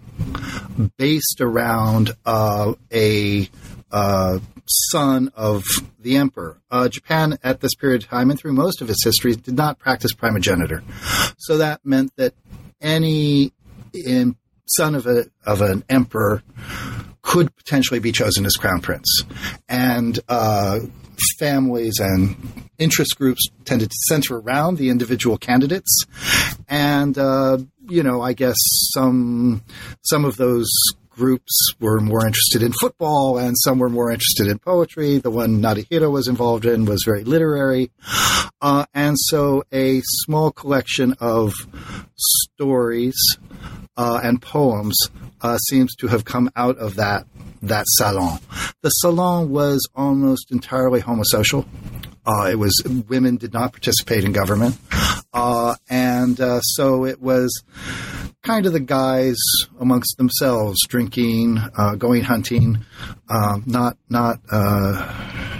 based 0.97 1.41
around 1.41 2.11
uh, 2.25 2.73
a 2.93 3.49
uh, 3.91 4.39
son 4.67 5.31
of 5.35 5.63
the 5.99 6.17
emperor. 6.17 6.61
Uh, 6.69 6.87
Japan, 6.87 7.37
at 7.43 7.61
this 7.61 7.75
period 7.75 8.03
of 8.03 8.09
time 8.09 8.29
and 8.29 8.39
through 8.39 8.53
most 8.53 8.81
of 8.81 8.89
its 8.89 9.03
history, 9.03 9.35
did 9.35 9.55
not 9.55 9.79
practice 9.79 10.13
primogeniture. 10.13 10.83
So 11.37 11.57
that 11.57 11.85
meant 11.85 12.11
that 12.17 12.33
any 12.81 13.53
in, 14.05 14.35
son 14.67 14.95
of, 14.95 15.05
a, 15.05 15.25
of 15.45 15.61
an 15.61 15.83
emperor 15.89 16.43
could 17.21 17.55
potentially 17.55 17.99
be 17.99 18.11
chosen 18.11 18.45
as 18.45 18.53
crown 18.53 18.81
prince. 18.81 19.23
And 19.67 20.19
uh, 20.29 20.79
families 21.39 21.99
and 21.99 22.35
interest 22.77 23.17
groups 23.17 23.47
tended 23.63 23.89
to 23.89 23.97
center 24.07 24.37
around 24.37 24.77
the 24.77 24.89
individual 24.89 25.37
candidates. 25.37 26.05
And, 26.67 27.17
uh, 27.17 27.59
you 27.87 28.03
know, 28.03 28.21
I 28.21 28.33
guess 28.33 28.57
some, 28.93 29.63
some 30.03 30.25
of 30.25 30.37
those 30.37 30.69
groups 31.09 31.73
were 31.79 32.01
more 32.01 32.25
interested 32.25 32.61
in 32.61 32.73
football 32.73 33.37
and 33.37 33.55
some 33.63 33.79
were 33.79 33.89
more 33.89 34.11
interested 34.11 34.47
in 34.47 34.59
poetry. 34.59 35.17
The 35.17 35.31
one 35.31 35.61
Narihira 35.61 36.11
was 36.11 36.27
involved 36.27 36.65
in 36.65 36.85
was 36.85 37.03
very 37.05 37.23
literary. 37.23 37.91
Uh, 38.61 38.85
and 38.93 39.15
so 39.17 39.63
a 39.71 40.01
small 40.03 40.51
collection 40.51 41.15
of 41.19 41.53
stories 42.15 43.15
uh, 43.97 44.19
and 44.23 44.41
poems 44.41 44.97
uh, 45.41 45.57
seems 45.57 45.95
to 45.95 46.07
have 46.07 46.25
come 46.25 46.49
out 46.55 46.77
of 46.77 46.95
that 46.95 47.25
that 47.61 47.85
salon. 47.87 48.39
The 48.81 48.89
salon 48.89 49.49
was 49.49 49.87
almost 49.95 50.51
entirely 50.51 51.01
homosocial. 51.01 51.65
Uh, 52.25 52.49
it 52.49 52.55
was 52.55 52.73
women 53.07 53.37
did 53.37 53.53
not 53.53 53.71
participate 53.71 54.23
in 54.23 54.31
government, 54.31 54.77
uh, 55.33 55.75
and 55.89 56.39
uh, 56.39 56.59
so 56.61 57.05
it 57.05 57.21
was 57.21 57.63
kind 58.41 58.65
of 58.65 58.73
the 58.73 58.79
guys 58.79 59.37
amongst 59.79 60.17
themselves 60.17 60.79
drinking, 60.87 61.59
uh, 61.77 61.95
going 61.95 62.23
hunting, 62.23 62.83
um, 63.29 63.63
not 63.67 63.97
not 64.09 64.39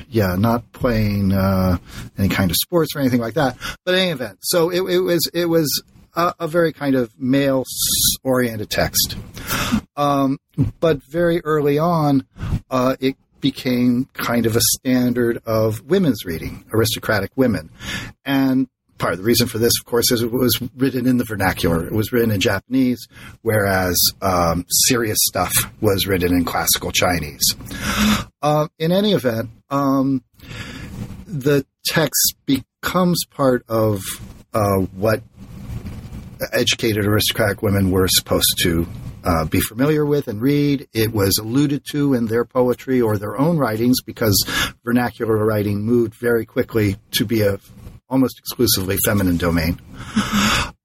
yeah, 0.10 0.36
not 0.36 0.72
playing 0.72 1.34
any 2.18 2.30
kind 2.30 2.50
of 2.50 2.58
sports 2.58 2.96
or 2.96 3.00
anything 3.00 3.22
like 3.22 3.36
that. 3.36 3.58
But 3.86 3.94
in 3.94 4.02
any 4.02 4.12
event, 4.12 4.40
so 4.42 4.70
it, 4.70 4.82
it 4.82 5.00
was 5.00 5.30
it 5.36 5.46
was 5.46 5.84
a, 6.16 6.34
a, 6.40 6.48
very 6.48 6.74
kind 6.74 6.96
of 6.96 7.12
male 7.20 7.64
oriented 8.24 8.70
text. 8.70 9.16
Um, 9.96 10.40
but 10.80 11.04
very 11.04 11.42
early 11.44 11.78
on, 11.80 12.26
uh, 12.70 12.96
it 13.00 13.16
became 13.42 14.10
kind 14.14 14.46
of 14.46 14.56
a 14.56 14.62
standard 14.62 15.42
of 15.46 15.82
women's 15.86 16.26
reading, 16.26 16.66
aristocratic 16.74 17.32
women. 17.36 17.70
And 18.26 18.68
part 18.98 19.14
of 19.14 19.20
the 19.20 19.26
reason 19.26 19.48
for 19.48 19.58
this, 19.58 19.74
of 19.80 19.86
course, 19.86 20.12
is 20.12 20.22
it 20.22 20.32
was 20.32 20.60
written 20.76 21.08
in 21.08 21.18
the 21.18 21.26
vernacular. 21.26 21.86
It 21.86 21.94
was 21.94 22.12
written 22.12 22.32
in 22.32 22.40
Japanese, 22.40 23.08
whereas 23.42 23.98
um, 24.22 24.66
serious 24.88 25.20
stuff 25.22 25.54
was 25.82 26.08
written 26.08 26.34
in 26.34 26.46
classical 26.46 26.92
Chinese. 26.92 27.56
Uh, 28.42 28.68
in 28.80 28.92
any 28.92 29.14
event, 29.14 29.50
um, 29.70 30.24
the 31.28 31.66
text 31.86 32.36
becomes 32.46 33.26
part 33.30 33.64
of 33.68 34.02
uh, 34.54 34.80
what 34.96 35.22
educated 36.52 37.06
aristocratic 37.06 37.62
women 37.62 37.92
were 37.92 38.08
supposed 38.08 38.60
to 38.64 38.88
uh, 39.24 39.46
be 39.46 39.60
familiar 39.60 40.06
with 40.06 40.28
and 40.28 40.42
read. 40.42 40.88
It 40.94 41.12
was 41.12 41.38
alluded 41.38 41.84
to 41.92 42.14
in 42.14 42.28
their 42.28 42.46
poetry 42.46 43.02
or 43.02 43.18
their 43.18 43.38
own 43.38 43.58
writings 43.58 44.02
because 44.02 44.44
vernacular 44.84 45.44
writing 45.44 45.82
moved 45.82 46.14
very 46.14 46.46
quickly 46.46 46.98
to 47.12 47.26
be 47.26 47.42
a 47.42 47.60
almost 48.08 48.38
exclusively 48.38 48.98
feminine 49.04 49.38
domain. 49.38 49.80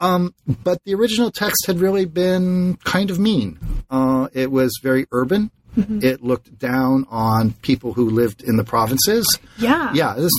Um, 0.00 0.34
but 0.64 0.82
the 0.84 0.94
original 0.94 1.30
text 1.30 1.66
had 1.66 1.78
really 1.78 2.06
been 2.06 2.76
kind 2.84 3.10
of 3.10 3.18
mean. 3.18 3.58
Uh, 3.90 4.28
it 4.32 4.50
was 4.50 4.80
very 4.82 5.06
urban. 5.12 5.50
Mm-hmm. 5.76 6.00
It 6.02 6.22
looked 6.22 6.58
down 6.58 7.06
on 7.10 7.52
people 7.62 7.92
who 7.92 8.08
lived 8.08 8.42
in 8.42 8.56
the 8.56 8.64
provinces. 8.64 9.26
Yeah, 9.58 9.92
yeah, 9.92 10.14
this, 10.14 10.32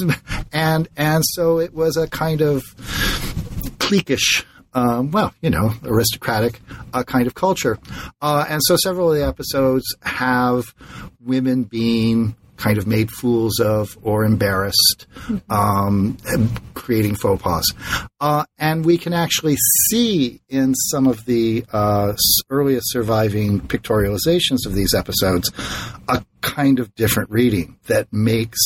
and 0.52 0.90
and 0.98 1.24
so 1.26 1.60
it 1.60 1.74
was 1.74 1.96
a 1.96 2.08
kind 2.08 2.42
of 2.42 2.64
cliquish 3.78 4.44
um, 4.74 5.12
well, 5.12 5.34
you 5.42 5.50
know, 5.50 5.74
aristocratic 5.84 6.60
uh, 6.94 7.04
kind 7.04 7.28
of 7.28 7.36
culture. 7.36 7.78
Uh, 8.22 8.46
and 8.50 8.62
so 8.64 8.76
several 8.76 9.12
of 9.12 9.18
the 9.18 9.26
episodes 9.26 9.86
have 10.02 10.74
women 11.20 11.64
being 11.64 12.36
kind 12.62 12.78
of 12.78 12.86
made 12.86 13.10
fools 13.10 13.60
of 13.60 13.98
or 14.04 14.24
embarrassed, 14.24 15.08
um, 15.50 16.16
creating 16.76 17.16
faux 17.16 17.42
pas. 17.42 17.66
Uh, 18.20 18.46
and 18.60 18.86
we 18.86 19.00
can 19.00 19.14
actually 19.14 19.58
see 19.90 20.40
in 20.48 20.76
some 20.76 21.08
of 21.08 21.26
the 21.26 21.66
uh, 21.74 22.14
earliest 22.52 22.92
surviving 22.92 23.60
pictorializations 23.60 24.68
of 24.68 24.76
these 24.76 24.94
episodes 24.94 25.52
a 26.08 26.24
kind 26.42 26.80
of 26.80 26.94
different 26.94 27.32
reading 27.32 27.76
that 27.88 28.08
makes 28.14 28.60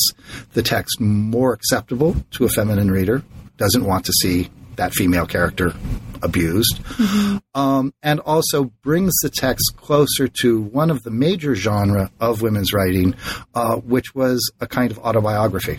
the 0.52 0.62
text 0.62 1.00
more 1.00 1.54
acceptable 1.54 2.16
to 2.30 2.44
a 2.44 2.48
feminine 2.48 2.90
reader, 2.90 3.22
doesn't 3.56 3.84
want 3.84 4.04
to 4.04 4.12
see 4.12 4.50
that 4.76 4.92
female 4.94 5.26
character 5.26 5.74
abused, 6.22 6.82
mm-hmm. 6.82 7.38
um, 7.58 7.92
and 8.02 8.20
also 8.20 8.64
brings 8.82 9.12
the 9.22 9.30
text 9.30 9.74
closer 9.76 10.28
to 10.28 10.60
one 10.60 10.90
of 10.90 11.02
the 11.02 11.10
major 11.10 11.54
genre 11.54 12.10
of 12.20 12.42
women's 12.42 12.72
writing, 12.72 13.14
uh, 13.54 13.76
which 13.76 14.14
was 14.14 14.50
a 14.60 14.66
kind 14.66 14.90
of 14.90 14.98
autobiography. 14.98 15.78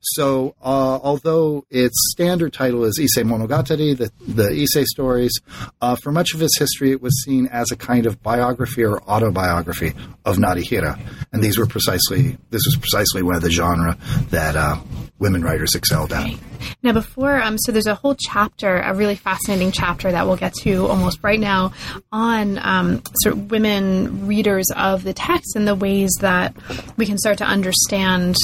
So, 0.00 0.54
uh, 0.62 0.98
although 1.02 1.64
its 1.70 1.94
standard 2.12 2.52
title 2.52 2.84
is 2.84 2.98
Ise 3.00 3.24
Monogatari, 3.24 3.96
the, 3.96 4.10
the 4.26 4.48
Ise 4.50 4.86
stories, 4.90 5.32
uh, 5.80 5.96
for 5.96 6.12
much 6.12 6.34
of 6.34 6.42
its 6.42 6.58
history, 6.58 6.90
it 6.90 7.02
was 7.02 7.22
seen 7.24 7.46
as 7.48 7.70
a 7.70 7.76
kind 7.76 8.06
of 8.06 8.22
biography 8.22 8.84
or 8.84 9.02
autobiography 9.02 9.92
of 10.24 10.36
Narihira, 10.36 10.98
and 11.32 11.42
these 11.42 11.58
were 11.58 11.66
precisely 11.66 12.36
this 12.50 12.62
was 12.66 12.76
precisely 12.76 13.22
one 13.22 13.34
of 13.34 13.42
the 13.42 13.50
genre 13.50 13.96
that 14.30 14.56
uh, 14.56 14.76
women 15.18 15.42
writers 15.42 15.74
excelled 15.74 16.12
at. 16.12 16.34
Now, 16.82 16.92
before, 16.92 17.40
um, 17.40 17.56
so 17.58 17.72
there's 17.72 17.86
a 17.86 17.94
whole 17.94 18.16
chapter, 18.18 18.78
a 18.78 18.92
really 18.94 19.14
fascinating 19.14 19.72
chapter 19.72 20.10
that 20.10 20.26
we'll 20.26 20.36
get 20.36 20.52
to 20.62 20.86
almost 20.86 21.20
right 21.22 21.38
now 21.40 21.72
on 22.10 22.58
um, 22.58 23.02
sort 23.22 23.36
of 23.36 23.50
women 23.50 24.26
readers 24.26 24.66
of 24.76 25.04
the 25.04 25.12
text 25.12 25.56
and 25.56 25.66
the 25.66 25.74
ways 25.74 26.10
that 26.20 26.54
we 26.96 27.06
can 27.06 27.18
start 27.18 27.38
to 27.38 27.44
understand 27.44 28.36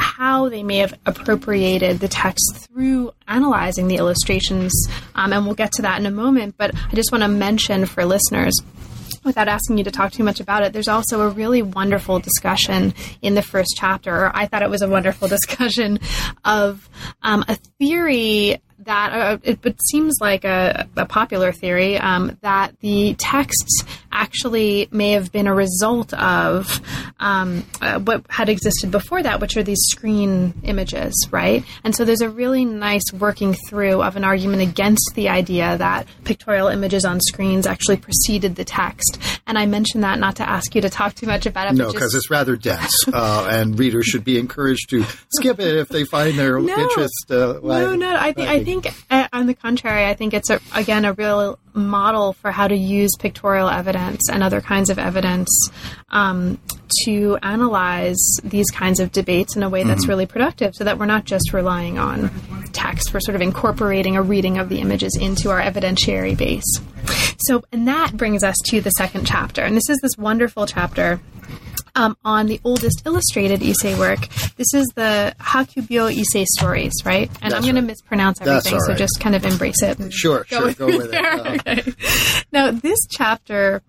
how 0.00 0.48
they 0.48 0.62
may 0.62 0.78
have 0.78 0.98
appropriated 1.06 2.00
the 2.00 2.08
text 2.08 2.68
through 2.68 3.12
analyzing 3.28 3.88
the 3.88 3.96
illustrations. 3.96 4.72
Um, 5.14 5.32
and 5.32 5.46
we'll 5.46 5.54
get 5.54 5.72
to 5.72 5.82
that 5.82 6.00
in 6.00 6.06
a 6.06 6.10
moment. 6.10 6.56
But 6.56 6.74
I 6.74 6.94
just 6.94 7.12
want 7.12 7.22
to 7.22 7.28
mention 7.28 7.86
for 7.86 8.04
listeners 8.04 8.54
without 9.24 9.48
asking 9.48 9.78
you 9.78 9.84
to 9.84 9.90
talk 9.90 10.12
too 10.12 10.24
much 10.24 10.40
about 10.40 10.62
it, 10.62 10.72
there's 10.72 10.88
also 10.88 11.20
a 11.20 11.28
really 11.28 11.62
wonderful 11.62 12.18
discussion 12.18 12.94
in 13.20 13.34
the 13.34 13.42
first 13.42 13.74
chapter. 13.76 14.30
I 14.34 14.46
thought 14.46 14.62
it 14.62 14.70
was 14.70 14.82
a 14.82 14.88
wonderful 14.88 15.28
discussion 15.36 15.98
of 16.44 16.88
um, 17.22 17.44
a 17.48 17.56
theory 17.78 18.60
that 18.90 19.12
uh, 19.12 19.38
it, 19.44 19.64
it, 19.64 19.80
seems 19.88 20.16
like 20.20 20.44
a, 20.44 20.88
a 20.96 21.06
popular 21.06 21.52
theory 21.52 21.96
um, 21.96 22.36
that 22.40 22.74
the 22.80 23.14
texts 23.14 23.84
actually 24.10 24.88
may 24.90 25.12
have 25.12 25.30
been 25.30 25.46
a 25.46 25.54
result 25.54 26.12
of 26.14 26.80
um, 27.20 27.64
uh, 27.80 28.00
what 28.00 28.24
had 28.28 28.48
existed 28.48 28.90
before 28.90 29.22
that, 29.22 29.40
which 29.40 29.56
are 29.56 29.62
these 29.62 29.78
screen 29.90 30.52
images, 30.64 31.14
right? 31.30 31.64
And 31.84 31.94
so 31.94 32.04
there's 32.04 32.20
a 32.20 32.28
really 32.28 32.64
nice 32.64 33.04
working 33.12 33.54
through 33.68 34.02
of 34.02 34.16
an 34.16 34.24
argument 34.24 34.62
against 34.62 35.12
the 35.14 35.28
idea 35.28 35.78
that 35.78 36.08
pictorial 36.24 36.66
images 36.66 37.04
on 37.04 37.20
screens 37.20 37.68
actually 37.68 37.96
preceded 37.96 38.56
the 38.56 38.64
text. 38.64 39.18
And 39.46 39.56
I 39.56 39.66
mentioned 39.66 40.02
that 40.02 40.18
not 40.18 40.36
to 40.36 40.48
ask 40.48 40.74
you 40.74 40.80
to 40.80 40.90
talk 40.90 41.14
too 41.14 41.26
much 41.26 41.46
about 41.46 41.72
it. 41.72 41.76
No, 41.76 41.92
because 41.92 42.14
it's 42.14 42.28
rather 42.28 42.56
dense, 42.56 42.94
uh, 43.12 43.46
and 43.48 43.78
readers 43.78 44.06
should 44.06 44.24
be 44.24 44.36
encouraged 44.36 44.90
to 44.90 45.04
skip 45.28 45.60
it 45.60 45.76
if 45.76 45.88
they 45.88 46.04
find 46.04 46.36
their 46.36 46.58
no, 46.58 46.76
interest. 46.76 47.30
Uh, 47.30 47.60
no, 47.62 47.94
no, 47.94 48.16
I 48.16 48.32
think 48.32 48.48
I 48.48 48.64
think 48.64 48.79
uh, 49.10 49.28
on 49.32 49.46
the 49.46 49.54
contrary, 49.54 50.06
I 50.06 50.14
think 50.14 50.34
it's 50.34 50.50
a, 50.50 50.60
again 50.74 51.04
a 51.04 51.12
real 51.12 51.58
model 51.74 52.32
for 52.32 52.50
how 52.50 52.68
to 52.68 52.76
use 52.76 53.10
pictorial 53.18 53.68
evidence 53.68 54.28
and 54.30 54.42
other 54.42 54.60
kinds 54.60 54.90
of 54.90 54.98
evidence 54.98 55.48
um, 56.10 56.58
to 57.04 57.38
analyze 57.42 58.18
these 58.42 58.70
kinds 58.70 59.00
of 59.00 59.12
debates 59.12 59.56
in 59.56 59.62
a 59.62 59.68
way 59.68 59.84
that's 59.84 60.02
mm-hmm. 60.02 60.10
really 60.10 60.26
productive 60.26 60.74
so 60.74 60.84
that 60.84 60.98
we're 60.98 61.06
not 61.06 61.24
just 61.24 61.52
relying 61.52 61.98
on 61.98 62.30
text, 62.72 63.12
we're 63.12 63.20
sort 63.20 63.34
of 63.34 63.42
incorporating 63.42 64.16
a 64.16 64.22
reading 64.22 64.58
of 64.58 64.68
the 64.68 64.80
images 64.80 65.16
into 65.20 65.50
our 65.50 65.60
evidentiary 65.60 66.36
base. 66.36 66.80
So, 67.46 67.64
and 67.72 67.88
that 67.88 68.16
brings 68.16 68.44
us 68.44 68.56
to 68.66 68.80
the 68.80 68.90
second 68.90 69.26
chapter. 69.26 69.62
And 69.62 69.76
this 69.76 69.88
is 69.88 69.98
this 70.02 70.16
wonderful 70.18 70.66
chapter 70.66 71.20
um, 71.94 72.16
on 72.24 72.46
the 72.46 72.60
oldest 72.64 73.02
illustrated 73.06 73.62
Ise 73.62 73.98
work. 73.98 74.28
This 74.56 74.74
is 74.74 74.86
the 74.94 75.34
Hakubyo 75.40 76.10
Ise 76.10 76.46
stories, 76.58 76.92
right? 77.04 77.30
And 77.42 77.52
That's 77.52 77.54
I'm 77.54 77.62
going 77.62 77.74
right. 77.74 77.80
to 77.80 77.86
mispronounce 77.86 78.40
everything, 78.40 78.74
right. 78.74 78.82
so 78.82 78.94
just 78.94 79.18
kind 79.20 79.34
of 79.34 79.44
embrace 79.44 79.82
it. 79.82 80.12
Sure, 80.12 80.46
go 80.48 80.70
sure, 80.70 80.72
go 80.74 80.86
with 80.86 81.10
it. 81.12 81.62
Okay. 81.70 81.92
Now, 82.52 82.72
this 82.72 82.98
chapter 83.08 83.80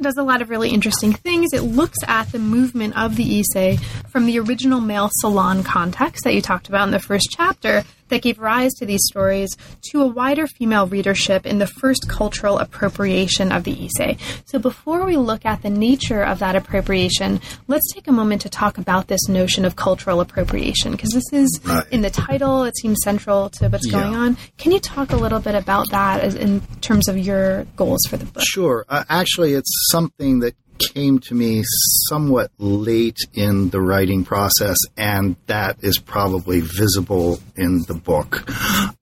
does 0.00 0.18
a 0.18 0.22
lot 0.22 0.42
of 0.42 0.50
really 0.50 0.68
interesting 0.68 1.14
things. 1.14 1.54
It 1.54 1.62
looks 1.62 1.96
at 2.06 2.30
the 2.30 2.38
movement 2.38 2.96
of 2.96 3.16
the 3.16 3.40
Ise 3.40 3.78
from 4.08 4.26
the 4.26 4.38
original 4.38 4.80
male 4.80 5.08
salon 5.12 5.62
context 5.62 6.24
that 6.24 6.34
you 6.34 6.42
talked 6.42 6.68
about 6.68 6.84
in 6.84 6.90
the 6.90 6.98
first 6.98 7.28
chapter 7.30 7.84
that 8.10 8.22
gave 8.22 8.38
rise 8.38 8.72
to 8.74 8.86
these 8.86 9.00
stories 9.04 9.56
to 9.90 10.02
a 10.02 10.06
wider 10.06 10.46
female 10.46 10.86
readership 10.86 11.46
in 11.46 11.58
the 11.58 11.66
first 11.66 12.08
cultural 12.08 12.58
appropriation 12.58 13.50
of 13.50 13.64
the 13.64 13.72
Ise. 13.72 14.16
So 14.44 14.58
before 14.58 15.04
we 15.04 15.16
look 15.16 15.44
at 15.46 15.62
the 15.62 15.70
nature 15.70 16.22
of 16.22 16.38
that 16.40 16.54
appropriation, 16.56 17.40
let's 17.68 17.92
take 17.92 18.06
a 18.06 18.12
moment 18.12 18.42
to 18.42 18.48
talk 18.48 18.78
about 18.78 19.08
this 19.08 19.28
notion 19.28 19.64
of 19.64 19.76
cultural 19.76 20.20
appropriation 20.20 20.92
because 20.92 21.10
this 21.10 21.32
is 21.32 21.60
right. 21.64 21.84
in 21.90 22.02
the 22.02 22.10
title, 22.10 22.64
it 22.64 22.76
seems 22.76 22.98
central 23.02 23.50
to 23.50 23.68
what's 23.68 23.86
yeah. 23.86 24.00
going 24.00 24.14
on. 24.14 24.36
Can 24.58 24.72
you 24.72 24.80
talk 24.80 25.12
a 25.12 25.16
little 25.16 25.40
bit 25.40 25.54
about 25.54 25.90
that 25.90 26.34
in 26.34 26.60
terms 26.80 27.08
of 27.08 27.18
your 27.18 27.64
goals 27.76 28.00
for 28.08 28.16
the 28.16 28.26
book? 28.26 28.42
Sure. 28.46 28.84
Uh, 28.88 29.04
actually, 29.08 29.54
it's 29.54 29.70
something 29.90 30.40
that 30.40 30.54
came 30.80 31.18
to 31.20 31.34
me 31.34 31.62
somewhat 32.08 32.50
late 32.58 33.18
in 33.34 33.70
the 33.70 33.80
writing 33.80 34.24
process, 34.24 34.76
and 34.96 35.36
that 35.46 35.76
is 35.82 35.98
probably 35.98 36.60
visible 36.60 37.38
in 37.56 37.82
the 37.86 37.94
book. 37.94 38.50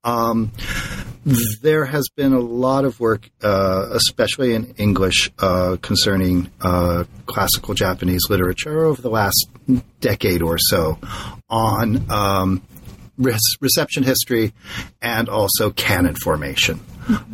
Um, 0.05 0.53
there 1.63 1.85
has 1.85 2.09
been 2.17 2.33
a 2.33 2.41
lot 2.41 2.85
of 2.85 3.01
work, 3.01 3.29
uh, 3.43 3.89
especially 3.93 4.55
in 4.55 4.75
English, 4.77 5.31
uh, 5.39 5.77
concerning 5.83 6.51
uh, 6.61 7.05
classical 7.27 7.75
Japanese 7.75 8.23
literature 8.31 8.85
over 8.85 9.01
the 9.01 9.11
last 9.11 9.49
decade 10.01 10.43
or 10.43 10.59
so 10.59 10.99
on 11.49 12.11
um, 12.11 12.63
reception 13.19 14.03
history 14.03 14.53
and 15.03 15.29
also 15.29 15.71
canon 15.71 16.15
formation, 16.15 16.81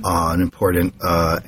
uh, 0.05 0.31
an 0.35 0.41
important 0.41 0.95
uh, 1.03 1.41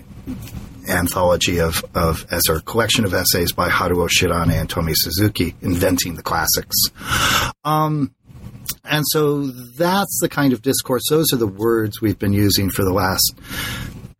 anthology 0.88 1.60
of, 1.60 1.84
of 1.94 2.26
as 2.30 2.48
a 2.48 2.60
collection 2.60 3.04
of 3.04 3.14
essays 3.14 3.52
by 3.52 3.68
Haruo 3.68 4.08
Shirane 4.08 4.52
and 4.52 4.68
Tomi 4.68 4.92
Suzuki, 4.94 5.54
inventing 5.60 6.14
the 6.14 6.22
classics. 6.22 6.76
Um, 7.64 8.14
and 8.84 9.04
so 9.08 9.46
that's 9.46 10.18
the 10.20 10.28
kind 10.28 10.52
of 10.52 10.62
discourse. 10.62 11.02
Those 11.10 11.32
are 11.32 11.36
the 11.36 11.46
words 11.46 12.00
we've 12.00 12.18
been 12.18 12.32
using 12.32 12.70
for 12.70 12.84
the 12.84 12.92
last 12.92 13.34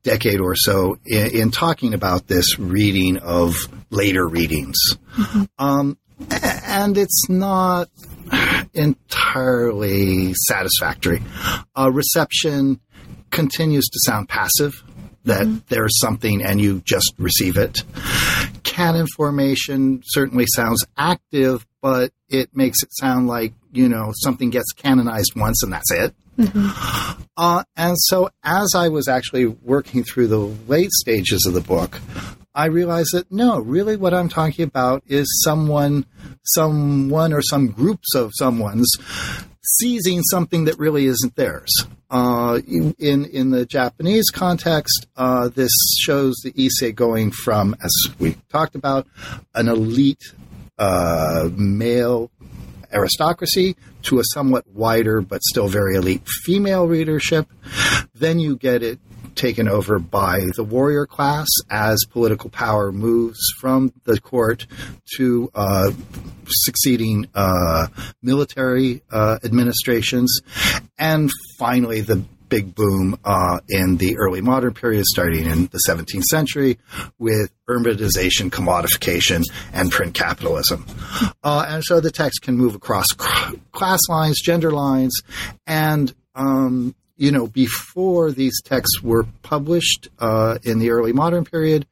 decade 0.02 0.40
or 0.40 0.54
so 0.54 0.98
in, 1.04 1.30
in 1.32 1.50
talking 1.50 1.94
about 1.94 2.26
this 2.26 2.58
reading 2.58 3.16
of 3.18 3.56
later 3.90 4.26
readings. 4.26 4.78
Mm-hmm. 5.16 5.44
Um, 5.58 5.98
and 6.30 6.96
it's 6.96 7.28
not 7.28 7.88
entirely 8.74 10.34
satisfactory. 10.48 11.22
Uh, 11.76 11.90
reception 11.92 12.80
continues 13.30 13.86
to 13.86 13.98
sound 14.04 14.28
passive 14.28 14.82
that 15.26 15.46
mm-hmm. 15.46 15.58
there's 15.68 15.98
something 16.00 16.42
and 16.42 16.60
you 16.60 16.82
just 16.84 17.12
receive 17.18 17.56
it. 17.56 17.82
Canon 18.62 19.06
formation 19.16 20.02
certainly 20.04 20.46
sounds 20.54 20.84
active, 20.96 21.66
but 21.82 22.12
it 22.28 22.56
makes 22.56 22.82
it 22.82 22.88
sound 22.92 23.26
like, 23.26 23.52
you 23.72 23.88
know, 23.88 24.12
something 24.14 24.50
gets 24.50 24.72
canonized 24.72 25.32
once 25.36 25.62
and 25.62 25.72
that's 25.72 25.90
it. 25.92 26.14
Mm-hmm. 26.38 27.22
Uh, 27.36 27.64
and 27.76 27.96
so 27.98 28.30
as 28.42 28.72
I 28.74 28.88
was 28.88 29.08
actually 29.08 29.46
working 29.46 30.04
through 30.04 30.28
the 30.28 30.38
late 30.38 30.90
stages 30.92 31.44
of 31.46 31.54
the 31.54 31.60
book, 31.60 32.00
I 32.54 32.66
realized 32.66 33.10
that 33.12 33.30
no, 33.30 33.58
really 33.58 33.96
what 33.96 34.14
I'm 34.14 34.28
talking 34.28 34.64
about 34.64 35.02
is 35.06 35.26
someone, 35.44 36.06
someone 36.44 37.32
or 37.32 37.42
some 37.42 37.68
groups 37.68 38.14
of 38.14 38.32
someone's 38.34 38.90
seizing 39.66 40.22
something 40.22 40.64
that 40.64 40.78
really 40.78 41.06
isn't 41.06 41.36
theirs. 41.36 41.70
Uh, 42.10 42.60
in 42.66 42.94
in 43.24 43.50
the 43.50 43.66
Japanese 43.66 44.30
context, 44.30 45.06
uh, 45.16 45.48
this 45.48 45.72
shows 45.98 46.36
the 46.44 46.52
Ise 46.56 46.92
going 46.92 47.32
from, 47.32 47.76
as 47.82 47.92
we 48.18 48.36
talked 48.48 48.76
about, 48.76 49.06
an 49.54 49.68
elite 49.68 50.22
uh, 50.78 51.48
male 51.56 52.30
aristocracy 52.92 53.76
to 54.02 54.20
a 54.20 54.22
somewhat 54.32 54.64
wider 54.68 55.20
but 55.20 55.42
still 55.42 55.68
very 55.68 55.96
elite 55.96 56.26
female 56.44 56.86
readership. 56.86 57.48
Then 58.14 58.38
you 58.38 58.56
get 58.56 58.82
it 58.82 59.00
taken 59.36 59.68
over 59.68 59.98
by 59.98 60.40
the 60.56 60.64
warrior 60.64 61.06
class 61.06 61.46
as 61.70 62.04
political 62.10 62.50
power 62.50 62.90
moves 62.90 63.38
from 63.60 63.92
the 64.04 64.20
court 64.20 64.66
to 65.16 65.50
uh, 65.54 65.90
succeeding 66.48 67.28
uh, 67.34 67.86
military 68.22 69.02
uh, 69.10 69.38
administrations. 69.44 70.40
And 70.98 71.30
finally, 71.58 72.00
the 72.00 72.24
big 72.48 72.74
boom 72.74 73.18
uh, 73.24 73.60
in 73.68 73.96
the 73.96 74.16
early 74.18 74.40
modern 74.40 74.74
period, 74.74 75.04
starting 75.06 75.46
in 75.46 75.66
the 75.66 75.80
17th 75.88 76.22
century, 76.24 76.78
with 77.18 77.50
urbanization, 77.68 78.50
commodification, 78.50 79.42
and 79.72 79.90
print 79.90 80.14
capitalism. 80.14 80.86
Uh, 81.42 81.66
and 81.68 81.84
so 81.84 82.00
the 82.00 82.10
text 82.10 82.42
can 82.42 82.56
move 82.56 82.74
across 82.74 83.06
class 83.72 84.00
lines, 84.08 84.40
gender 84.40 84.70
lines, 84.70 85.20
and 85.66 86.14
um, 86.34 86.94
you 87.16 87.32
know, 87.32 87.46
before 87.46 88.30
these 88.30 88.60
texts 88.62 89.02
were 89.02 89.26
published 89.42 90.08
uh, 90.18 90.58
in 90.62 90.78
the 90.78 90.90
early 90.90 91.12
modern 91.12 91.44
period, 91.44 91.86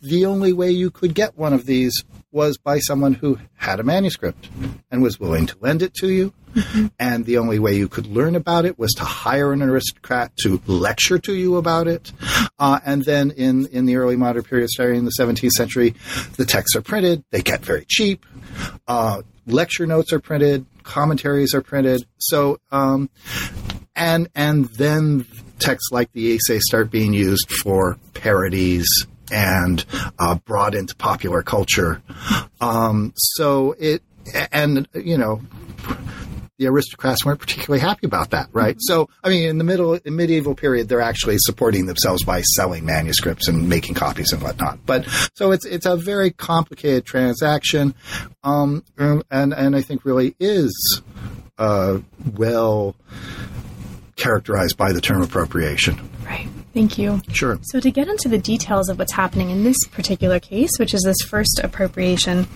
the 0.00 0.26
only 0.26 0.52
way 0.52 0.70
you 0.70 0.90
could 0.90 1.14
get 1.14 1.36
one 1.36 1.52
of 1.52 1.66
these 1.66 2.02
was 2.32 2.56
by 2.56 2.78
someone 2.78 3.12
who 3.12 3.38
had 3.56 3.78
a 3.78 3.82
manuscript 3.82 4.48
and 4.90 5.02
was 5.02 5.20
willing 5.20 5.46
to 5.46 5.56
lend 5.60 5.82
it 5.82 5.92
to 5.92 6.08
you. 6.08 6.32
Mm-hmm. 6.54 6.86
And 6.98 7.24
the 7.24 7.38
only 7.38 7.58
way 7.58 7.74
you 7.74 7.88
could 7.88 8.06
learn 8.06 8.34
about 8.34 8.64
it 8.64 8.78
was 8.78 8.92
to 8.94 9.04
hire 9.04 9.52
an 9.52 9.62
aristocrat 9.62 10.32
to 10.42 10.60
lecture 10.66 11.18
to 11.18 11.34
you 11.34 11.56
about 11.56 11.88
it. 11.88 12.12
Uh, 12.58 12.80
and 12.84 13.04
then 13.04 13.30
in, 13.32 13.66
in 13.66 13.86
the 13.86 13.96
early 13.96 14.16
modern 14.16 14.42
period, 14.42 14.68
starting 14.70 14.96
in 14.96 15.04
the 15.04 15.12
17th 15.18 15.50
century, 15.50 15.94
the 16.36 16.44
texts 16.44 16.76
are 16.76 16.82
printed. 16.82 17.24
They 17.30 17.42
get 17.42 17.64
very 17.64 17.84
cheap. 17.88 18.24
Uh, 18.86 19.22
lecture 19.46 19.86
notes 19.86 20.12
are 20.12 20.20
printed. 20.20 20.66
Commentaries 20.82 21.54
are 21.54 21.62
printed. 21.62 22.06
So, 22.18 22.58
um, 22.70 23.08
and 23.94 24.28
and 24.34 24.66
then 24.66 25.26
texts 25.58 25.90
like 25.92 26.12
the 26.12 26.34
Ise 26.34 26.60
start 26.60 26.90
being 26.90 27.12
used 27.12 27.50
for 27.50 27.98
parodies 28.14 28.88
and 29.30 29.84
uh, 30.18 30.34
brought 30.34 30.74
into 30.74 30.94
popular 30.96 31.42
culture. 31.42 32.02
Um, 32.60 33.12
so 33.16 33.74
it 33.78 34.02
and 34.52 34.88
you 34.94 35.18
know 35.18 35.40
the 36.58 36.68
aristocrats 36.68 37.24
weren't 37.24 37.40
particularly 37.40 37.80
happy 37.80 38.06
about 38.06 38.30
that, 38.30 38.48
right? 38.52 38.76
So, 38.78 39.08
I 39.24 39.30
mean, 39.30 39.48
in 39.48 39.58
the 39.58 39.64
middle, 39.64 39.94
in 39.94 40.14
medieval 40.14 40.54
period, 40.54 40.88
they're 40.88 41.00
actually 41.00 41.38
supporting 41.38 41.86
themselves 41.86 42.22
by 42.22 42.42
selling 42.42 42.84
manuscripts 42.84 43.48
and 43.48 43.68
making 43.68 43.96
copies 43.96 44.32
and 44.32 44.40
whatnot. 44.40 44.78
But 44.86 45.06
so 45.34 45.50
it's 45.50 45.64
it's 45.64 45.86
a 45.86 45.96
very 45.96 46.30
complicated 46.30 47.04
transaction, 47.04 47.94
um, 48.44 48.84
and 48.96 49.24
and 49.30 49.74
I 49.74 49.80
think 49.80 50.04
really 50.04 50.36
is 50.38 51.02
uh, 51.58 51.98
well 52.34 52.94
characterized 54.22 54.76
by 54.76 54.92
the 54.92 55.00
term 55.00 55.20
appropriation. 55.20 55.98
Right. 56.24 56.48
Thank 56.72 56.96
you. 56.96 57.20
Sure. 57.32 57.58
So, 57.62 57.80
to 57.80 57.90
get 57.90 58.08
into 58.08 58.28
the 58.28 58.38
details 58.38 58.88
of 58.88 58.98
what's 58.98 59.12
happening 59.12 59.50
in 59.50 59.64
this 59.64 59.76
particular 59.90 60.40
case, 60.40 60.70
which 60.78 60.94
is 60.94 61.02
this 61.02 61.18
first 61.28 61.60
appropriation, 61.62 62.46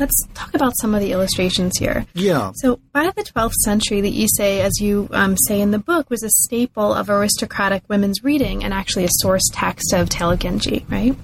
let's 0.00 0.26
talk 0.34 0.52
about 0.54 0.72
some 0.80 0.94
of 0.94 1.00
the 1.00 1.12
illustrations 1.12 1.78
here. 1.78 2.06
Yeah. 2.14 2.50
So, 2.56 2.80
by 2.92 3.10
the 3.14 3.22
12th 3.22 3.54
century, 3.64 4.00
the 4.00 4.24
Ise, 4.24 4.40
as 4.40 4.80
you 4.80 5.08
um, 5.12 5.36
say 5.46 5.60
in 5.60 5.70
the 5.70 5.78
book, 5.78 6.10
was 6.10 6.24
a 6.24 6.30
staple 6.30 6.92
of 6.92 7.08
aristocratic 7.08 7.84
women's 7.88 8.24
reading 8.24 8.64
and 8.64 8.74
actually 8.74 9.04
a 9.04 9.10
source 9.20 9.48
text 9.52 9.92
of 9.92 10.08
Tale 10.08 10.36
Genji, 10.36 10.84
right? 10.88 11.14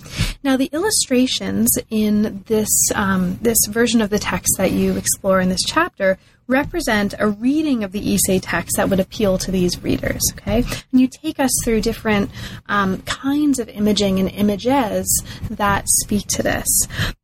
Now, 0.45 0.57
the 0.57 0.71
illustrations 0.73 1.71
in 1.91 2.45
this, 2.47 2.71
um, 2.95 3.39
this 3.43 3.59
version 3.69 4.01
of 4.01 4.11
the 4.11 4.19
text 4.21 4.53
that 4.59 4.71
you 4.71 4.97
explore 4.97 5.41
in 5.41 5.49
this 5.49 5.63
chapter 5.67 6.19
represent 6.47 7.15
a 7.19 7.29
reading 7.29 7.85
of 7.85 7.93
the 7.93 8.15
Ise 8.15 8.41
text 8.41 8.77
that 8.77 8.89
would 8.89 9.01
appeal 9.01 9.39
to 9.39 9.51
these 9.51 9.83
readers. 9.83 10.21
Okay, 10.33 10.65
and 10.93 11.01
you 11.01 11.09
take 11.09 11.39
us 11.39 11.51
through 11.65 11.81
different 11.81 12.31
um, 12.67 13.03
kinds 13.03 13.59
of 13.59 13.69
imaging 13.69 14.19
and 14.19 14.31
images 14.31 15.25
that 15.51 15.85
speak 15.89 16.27
to 16.29 16.43
this. 16.43 16.69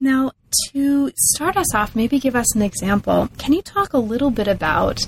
Now, 0.00 0.32
to 0.72 1.10
start 1.16 1.56
us 1.56 1.74
off, 1.74 1.94
maybe 1.96 2.18
give 2.18 2.36
us 2.36 2.54
an 2.54 2.62
example. 2.62 3.28
Can 3.38 3.52
you 3.52 3.62
talk 3.62 3.92
a 3.92 3.98
little 3.98 4.30
bit 4.30 4.48
about 4.48 5.00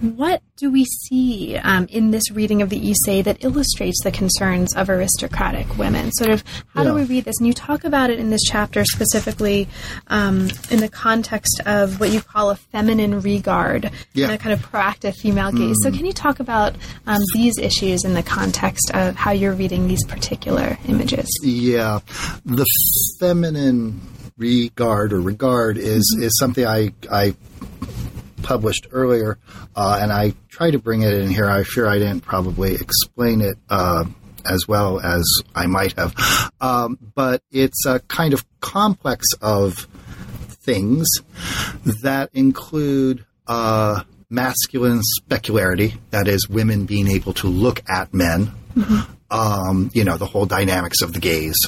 what 0.00 0.42
do 0.56 0.70
we 0.70 0.84
see 0.84 1.56
um, 1.56 1.86
in 1.90 2.10
this 2.10 2.30
reading 2.30 2.62
of 2.62 2.68
the 2.70 2.78
Ise 2.90 3.24
that 3.24 3.44
illustrates 3.44 4.02
the 4.04 4.10
concerns 4.10 4.74
of 4.74 4.88
aristocratic 4.88 5.76
women? 5.78 6.10
Sort 6.12 6.30
of, 6.30 6.44
how 6.74 6.82
Yeah. 6.82 6.88
do 6.90 6.94
we 6.94 7.04
read 7.04 7.24
this? 7.24 7.36
And 7.38 7.46
you 7.46 7.52
talk 7.52 7.84
about 7.84 8.10
it 8.10 8.18
in 8.18 8.30
this 8.30 8.42
chapter 8.44 8.84
specifically 8.84 9.68
um, 10.08 10.48
in 10.70 10.80
the 10.80 10.88
context 10.88 11.60
of 11.66 12.00
what 12.00 12.10
you 12.10 12.20
call 12.20 12.50
a 12.50 12.56
feminine 12.56 13.20
regard 13.20 13.90
Yeah. 14.14 14.26
and 14.26 14.34
a 14.34 14.38
kind 14.38 14.52
of 14.52 14.60
proactive 14.70 15.14
female 15.16 15.52
gaze. 15.52 15.76
So, 15.82 15.90
can 15.90 16.06
you 16.06 16.12
talk 16.12 16.40
about 16.40 16.74
um, 17.06 17.20
these 17.34 17.58
issues 17.58 18.04
in 18.04 18.14
the 18.14 18.22
context 18.22 18.90
of 18.94 19.16
how 19.16 19.30
you're 19.32 19.54
reading 19.54 19.88
these 19.88 20.04
particular 20.06 20.78
images? 20.86 21.26
Yeah, 21.42 22.00
the 22.44 22.66
feminine 23.18 24.00
regard 24.42 25.12
or 25.12 25.20
regard 25.20 25.78
is 25.78 26.16
is 26.20 26.36
something 26.38 26.66
I 26.66 26.92
I 27.10 27.34
published 28.42 28.88
earlier, 28.90 29.38
uh, 29.76 29.98
and 30.02 30.12
I 30.12 30.34
try 30.48 30.70
to 30.70 30.78
bring 30.78 31.02
it 31.02 31.14
in 31.14 31.30
here. 31.30 31.48
I 31.48 31.62
fear 31.62 31.86
I 31.86 31.98
didn't 31.98 32.22
probably 32.22 32.74
explain 32.74 33.40
it 33.40 33.56
uh, 33.70 34.04
as 34.44 34.66
well 34.66 35.00
as 35.00 35.24
I 35.54 35.66
might 35.66 35.92
have, 35.92 36.14
um, 36.60 36.98
but 37.14 37.42
it's 37.52 37.86
a 37.86 38.00
kind 38.00 38.34
of 38.34 38.44
complex 38.60 39.26
of 39.40 39.86
things 40.66 41.06
that 42.02 42.30
include. 42.34 43.24
Uh, 43.46 44.02
Masculine 44.30 45.02
specularity, 45.20 45.98
that 46.08 46.26
is, 46.26 46.48
women 46.48 46.86
being 46.86 47.06
able 47.06 47.34
to 47.34 47.48
look 47.48 47.82
at 47.86 48.14
men 48.14 48.50
um, 49.32 49.90
you 49.94 50.04
know, 50.04 50.18
the 50.18 50.26
whole 50.26 50.46
dynamics 50.46 51.00
of 51.00 51.12
the 51.14 51.18
gaze. 51.18 51.58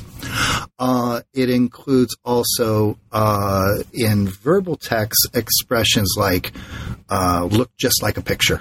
Uh, 0.79 1.23
it 1.33 1.49
includes 1.49 2.15
also 2.25 2.99
uh, 3.11 3.77
in 3.93 4.29
verbal 4.29 4.77
text 4.77 5.29
expressions 5.35 6.15
like 6.17 6.53
uh, 7.09 7.49
look 7.51 7.75
just 7.77 8.03
like 8.03 8.19
a 8.19 8.23
picture. 8.23 8.61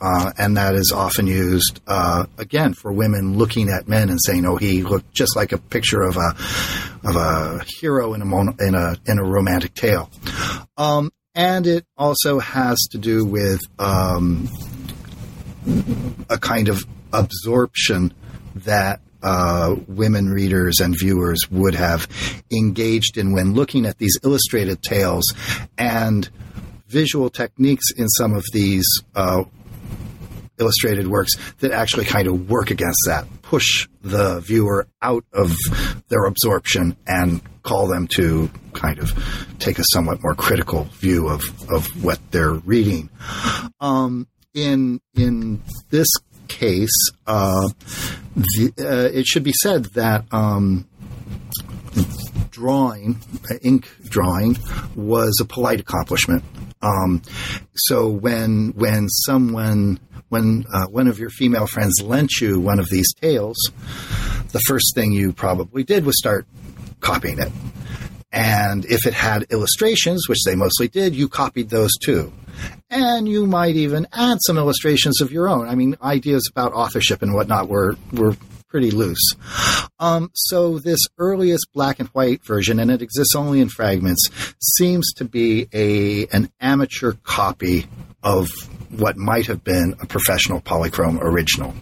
Uh, 0.00 0.32
and 0.38 0.56
that 0.56 0.74
is 0.74 0.92
often 0.92 1.26
used 1.26 1.80
uh, 1.86 2.24
again 2.38 2.72
for 2.72 2.90
women 2.90 3.36
looking 3.36 3.68
at 3.68 3.86
men 3.86 4.08
and 4.08 4.18
saying, 4.24 4.46
"Oh, 4.46 4.56
he 4.56 4.82
looked 4.82 5.12
just 5.12 5.36
like 5.36 5.52
a 5.52 5.58
picture 5.58 6.00
of 6.00 6.16
a 6.16 6.34
of 7.06 7.16
a 7.16 7.62
hero 7.66 8.14
in 8.14 8.22
a 8.22 8.64
in 8.66 8.74
a 8.74 8.96
in 9.06 9.18
a 9.18 9.22
romantic 9.22 9.74
tale." 9.74 10.10
Um, 10.78 11.12
and 11.34 11.66
it 11.66 11.84
also 11.98 12.38
has 12.38 12.78
to 12.92 12.98
do 12.98 13.26
with 13.26 13.60
um, 13.78 14.48
a 16.30 16.38
kind 16.38 16.70
of 16.70 16.86
absorption 17.12 18.14
that 18.54 19.00
uh, 19.22 19.76
women 19.86 20.30
readers 20.30 20.80
and 20.80 20.94
viewers 20.98 21.50
would 21.50 21.74
have 21.74 22.08
engaged 22.50 23.18
in 23.18 23.32
when 23.32 23.54
looking 23.54 23.86
at 23.86 23.98
these 23.98 24.18
illustrated 24.24 24.82
tales 24.82 25.24
and 25.76 26.28
visual 26.88 27.30
techniques 27.30 27.90
in 27.92 28.08
some 28.08 28.34
of 28.34 28.44
these 28.52 28.86
uh, 29.14 29.44
illustrated 30.58 31.06
works 31.06 31.32
that 31.58 31.72
actually 31.72 32.04
kind 32.04 32.28
of 32.28 32.50
work 32.50 32.70
against 32.70 32.98
that, 33.06 33.26
push 33.42 33.88
the 34.02 34.40
viewer 34.40 34.86
out 35.02 35.24
of 35.32 35.54
their 36.08 36.24
absorption 36.26 36.96
and 37.06 37.40
call 37.62 37.86
them 37.86 38.06
to 38.06 38.50
kind 38.72 38.98
of 38.98 39.12
take 39.58 39.78
a 39.78 39.84
somewhat 39.92 40.22
more 40.22 40.34
critical 40.34 40.84
view 40.94 41.28
of, 41.28 41.42
of 41.70 41.86
what 42.02 42.18
they're 42.30 42.54
reading. 42.54 43.10
Um, 43.80 44.26
in 44.52 45.00
in 45.14 45.62
this 45.90 46.08
case, 46.50 47.10
uh, 47.26 47.68
the, 48.36 48.72
uh, 48.78 49.16
it 49.16 49.24
should 49.26 49.44
be 49.44 49.54
said 49.62 49.84
that 49.94 50.24
um, 50.32 50.86
drawing, 52.50 53.18
uh, 53.50 53.54
ink 53.62 53.88
drawing, 54.08 54.58
was 54.94 55.38
a 55.40 55.46
polite 55.46 55.80
accomplishment. 55.80 56.44
Um, 56.82 57.22
so 57.74 58.08
when 58.08 58.72
when 58.74 59.08
someone 59.08 60.00
when 60.28 60.64
uh, 60.72 60.86
one 60.86 61.08
of 61.08 61.18
your 61.18 61.30
female 61.30 61.66
friends 61.66 62.00
lent 62.02 62.40
you 62.40 62.60
one 62.60 62.80
of 62.80 62.88
these 62.88 63.12
tales, 63.14 63.56
the 64.52 64.60
first 64.60 64.94
thing 64.94 65.12
you 65.12 65.32
probably 65.32 65.84
did 65.84 66.04
was 66.04 66.18
start 66.18 66.46
copying 67.00 67.38
it. 67.38 67.52
And 68.32 68.84
if 68.84 69.06
it 69.06 69.14
had 69.14 69.46
illustrations, 69.50 70.28
which 70.28 70.42
they 70.44 70.54
mostly 70.54 70.88
did, 70.88 71.14
you 71.14 71.28
copied 71.28 71.70
those 71.70 71.90
too. 72.00 72.32
And 72.90 73.28
you 73.28 73.46
might 73.46 73.76
even 73.76 74.06
add 74.12 74.38
some 74.44 74.58
illustrations 74.58 75.20
of 75.20 75.32
your 75.32 75.48
own. 75.48 75.68
I 75.68 75.74
mean, 75.74 75.96
ideas 76.02 76.48
about 76.50 76.72
authorship 76.72 77.22
and 77.22 77.34
whatnot 77.34 77.68
were, 77.68 77.96
were 78.12 78.36
pretty 78.70 78.90
loose. 78.90 79.34
Um, 79.98 80.30
so 80.34 80.78
this 80.78 81.00
earliest 81.18 81.68
black 81.74 82.00
and 82.00 82.08
white 82.10 82.44
version, 82.44 82.78
and 82.78 82.90
it 82.90 83.02
exists 83.02 83.34
only 83.34 83.60
in 83.60 83.68
fragments, 83.68 84.30
seems 84.60 85.12
to 85.14 85.24
be 85.24 85.68
a 85.72 86.26
an 86.28 86.50
amateur 86.60 87.12
copy 87.24 87.86
of 88.22 88.48
what 88.90 89.16
might 89.16 89.46
have 89.46 89.62
been 89.64 89.94
a 90.00 90.06
professional 90.06 90.60
polychrome 90.60 91.20
original. 91.20 91.74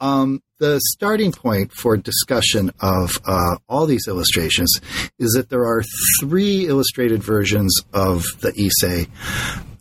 Um, 0.00 0.42
the 0.58 0.80
starting 0.92 1.32
point 1.32 1.72
for 1.72 1.96
discussion 1.96 2.70
of 2.80 3.18
uh, 3.26 3.56
all 3.68 3.86
these 3.86 4.06
illustrations 4.06 4.80
is 5.18 5.32
that 5.32 5.48
there 5.50 5.64
are 5.64 5.82
three 6.20 6.66
illustrated 6.66 7.22
versions 7.22 7.80
of 7.92 8.24
the 8.40 8.52
Ise 8.56 9.08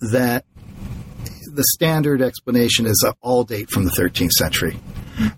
that 0.02 0.46
the 1.54 1.64
standard 1.74 2.22
explanation 2.22 2.86
is 2.86 3.06
all 3.22 3.44
date 3.44 3.70
from 3.70 3.86
the 3.86 3.92
13th 3.92 4.32
century. 4.32 4.78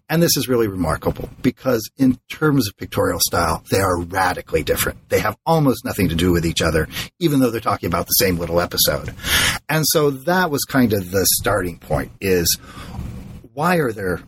And 0.08 0.22
this 0.22 0.38
is 0.38 0.48
really 0.48 0.68
remarkable 0.68 1.30
because, 1.42 1.90
in 1.98 2.20
terms 2.32 2.68
of 2.68 2.78
pictorial 2.78 3.20
style, 3.20 3.64
they 3.70 3.80
are 3.80 4.00
radically 4.00 4.64
different. 4.64 5.10
They 5.10 5.20
have 5.20 5.36
almost 5.46 5.84
nothing 5.84 6.10
to 6.10 6.16
do 6.16 6.32
with 6.32 6.46
each 6.46 6.62
other, 6.62 6.88
even 7.20 7.40
though 7.40 7.50
they're 7.50 7.60
talking 7.60 7.88
about 7.88 8.06
the 8.06 8.14
same 8.14 8.38
little 8.38 8.62
episode. 8.62 9.14
And 9.68 9.84
so 9.88 10.12
that 10.12 10.52
was 10.52 10.64
kind 10.64 10.94
of 10.94 11.12
the 11.12 11.26
starting 11.26 11.80
point 11.80 12.12
is 12.22 12.58
why 13.54 13.78
are 13.78 13.92
there 13.92 14.22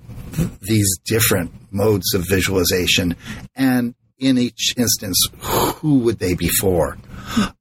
these 0.62 0.98
different 1.06 1.52
modes 1.72 2.14
of 2.14 2.28
visualization? 2.28 3.16
And 3.56 3.96
in 4.18 4.38
each 4.38 4.74
instance, 4.78 5.18
who 5.40 6.00
would 6.00 6.20
they 6.20 6.36
be 6.36 6.48
for? 6.48 6.98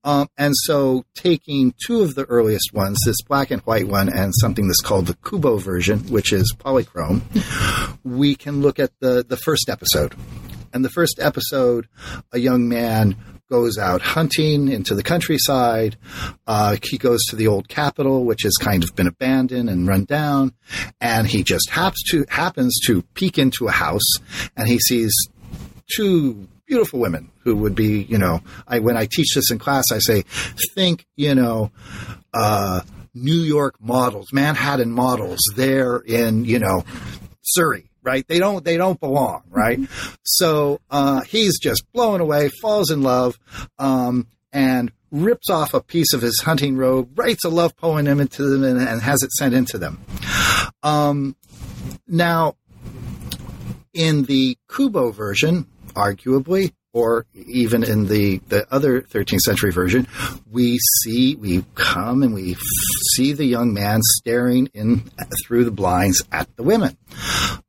Um, 0.05 0.29
and 0.37 0.55
so, 0.55 1.05
taking 1.15 1.75
two 1.87 2.03
of 2.03 2.15
the 2.15 2.25
earliest 2.27 2.73
ones, 2.73 2.99
this 3.05 3.23
black 3.23 3.51
and 3.51 3.63
white 3.63 3.89
one, 3.89 4.09
and 4.09 4.33
something 4.35 4.67
that's 4.67 4.81
called 4.81 5.07
the 5.07 5.17
Kubo 5.29 5.59
version, 5.59 6.01
which 6.11 6.33
is 6.33 6.55
polychrome, 6.59 7.23
we 8.05 8.35
can 8.35 8.61
look 8.61 8.79
at 8.79 8.93
the, 9.01 9.25
the 9.27 9.37
first 9.37 9.69
episode. 9.69 10.15
And 10.73 10.85
the 10.85 10.91
first 10.91 11.19
episode, 11.21 11.89
a 12.33 12.39
young 12.39 12.69
man 12.69 13.17
goes 13.51 13.79
out 13.79 14.01
hunting 14.01 14.69
into 14.69 14.95
the 14.95 15.03
countryside. 15.03 15.97
Uh, 16.47 16.77
he 16.83 16.99
goes 16.99 17.23
to 17.29 17.37
the 17.37 17.47
old 17.47 17.69
capital, 17.69 18.25
which 18.25 18.43
has 18.43 18.55
kind 18.55 18.83
of 18.83 18.95
been 18.97 19.07
abandoned 19.07 19.69
and 19.69 19.87
run 19.87 20.05
down, 20.05 20.53
and 21.01 21.27
he 21.27 21.43
just 21.43 21.71
happens 21.71 22.03
to 22.11 22.25
happens 22.29 22.75
to 22.87 23.03
peek 23.15 23.39
into 23.39 23.69
a 23.69 23.71
house, 23.71 24.17
and 24.57 24.67
he 24.67 24.79
sees 24.79 25.13
two 25.89 26.49
beautiful 26.67 27.01
women 27.01 27.31
who 27.41 27.57
would 27.57 27.75
be, 27.75 28.03
you 28.03 28.19
know, 28.19 28.41
I 28.67 28.79
when 28.79 28.97
I 28.97 29.07
teach 29.07 29.35
this 29.35 29.51
in 29.51 29.59
class, 29.59 29.85
I 29.93 29.99
say, 29.99 30.25
think, 30.75 31.07
you 31.17 31.35
know, 31.35 31.71
uh, 32.33 32.81
New 33.15 33.41
York 33.41 33.77
models, 33.81 34.33
Manhattan 34.33 34.91
models, 34.91 35.41
there 35.57 35.99
in, 35.99 36.45
you 36.45 36.59
know, 36.59 36.85
Surrey, 37.43 37.91
right? 38.03 38.27
They 38.27 38.39
don't 38.39 38.65
they 38.65 38.77
don't 38.77 38.99
belong, 38.99 39.43
right? 39.51 39.79
So 40.25 40.81
uh, 40.91 41.21
he's 41.23 41.59
just 41.59 41.91
blown 41.93 42.21
away, 42.21 42.51
falls 42.61 42.91
in 42.91 43.03
love, 43.03 43.39
um, 43.79 44.27
and 44.53 44.91
rips 45.11 45.49
off 45.49 45.75
a 45.75 45.81
piece 45.81 46.13
of 46.13 46.23
his 46.23 46.41
hunting 46.41 46.77
robe, 46.77 47.17
writes 47.17 47.45
a 47.45 47.49
love 47.49 47.77
poem 47.77 48.07
into 48.07 48.43
them, 48.49 48.65
and, 48.65 48.81
and 48.81 49.01
has 49.01 49.23
it 49.23 49.31
sent 49.33 49.55
into 49.55 49.79
them. 49.79 50.01
Um, 50.83 51.37
now, 52.09 52.57
in 53.93 54.25
the 54.25 54.59
Kubo 54.69 55.13
version, 55.13 55.67
arguably, 55.95 56.73
or 56.93 57.27
even 57.35 57.83
in 57.83 58.07
the, 58.07 58.39
the 58.49 58.67
other 58.73 59.03
13th 59.03 59.41
century 59.41 59.73
version, 59.73 60.07
we 60.51 60.79
see, 61.03 61.35
we 61.35 61.65
come 61.75 62.23
and 62.23 62.33
we 62.33 62.57
see 63.15 63.33
the 63.33 63.45
young 63.45 63.75
man 63.75 64.01
staring 64.03 64.69
in 64.75 65.03
through 65.45 65.65
the 65.65 65.73
blinds 65.73 66.23
at 66.31 66.49
the 66.57 66.63
women. 66.63 66.97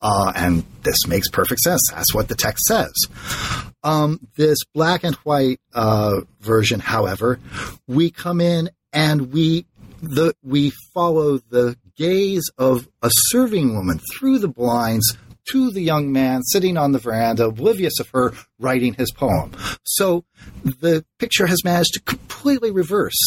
Uh, 0.01 0.31
and 0.35 0.63
this 0.83 1.07
makes 1.07 1.27
perfect 1.29 1.61
sense. 1.61 1.81
That's 1.91 2.13
what 2.13 2.27
the 2.27 2.35
text 2.35 2.65
says. 2.65 2.93
Um, 3.83 4.19
this 4.35 4.59
black 4.73 5.03
and 5.03 5.15
white 5.17 5.59
uh, 5.73 6.21
version, 6.41 6.79
however, 6.79 7.39
we 7.87 8.11
come 8.11 8.41
in 8.41 8.69
and 8.93 9.33
we 9.33 9.65
the 10.01 10.35
we 10.43 10.71
follow 10.93 11.37
the 11.49 11.77
gaze 11.95 12.49
of 12.57 12.87
a 13.01 13.09
serving 13.11 13.75
woman 13.75 13.99
through 14.13 14.39
the 14.39 14.47
blinds 14.47 15.17
to 15.51 15.71
the 15.71 15.81
young 15.81 16.11
man 16.11 16.43
sitting 16.43 16.77
on 16.77 16.91
the 16.91 16.99
veranda, 16.99 17.45
oblivious 17.45 17.99
of 17.99 18.09
her 18.09 18.33
writing 18.59 18.93
his 18.93 19.11
poem. 19.11 19.51
So 19.83 20.25
the 20.63 21.05
picture 21.19 21.47
has 21.47 21.63
managed 21.63 21.93
to 21.93 22.01
completely 22.01 22.71
reverse 22.71 23.19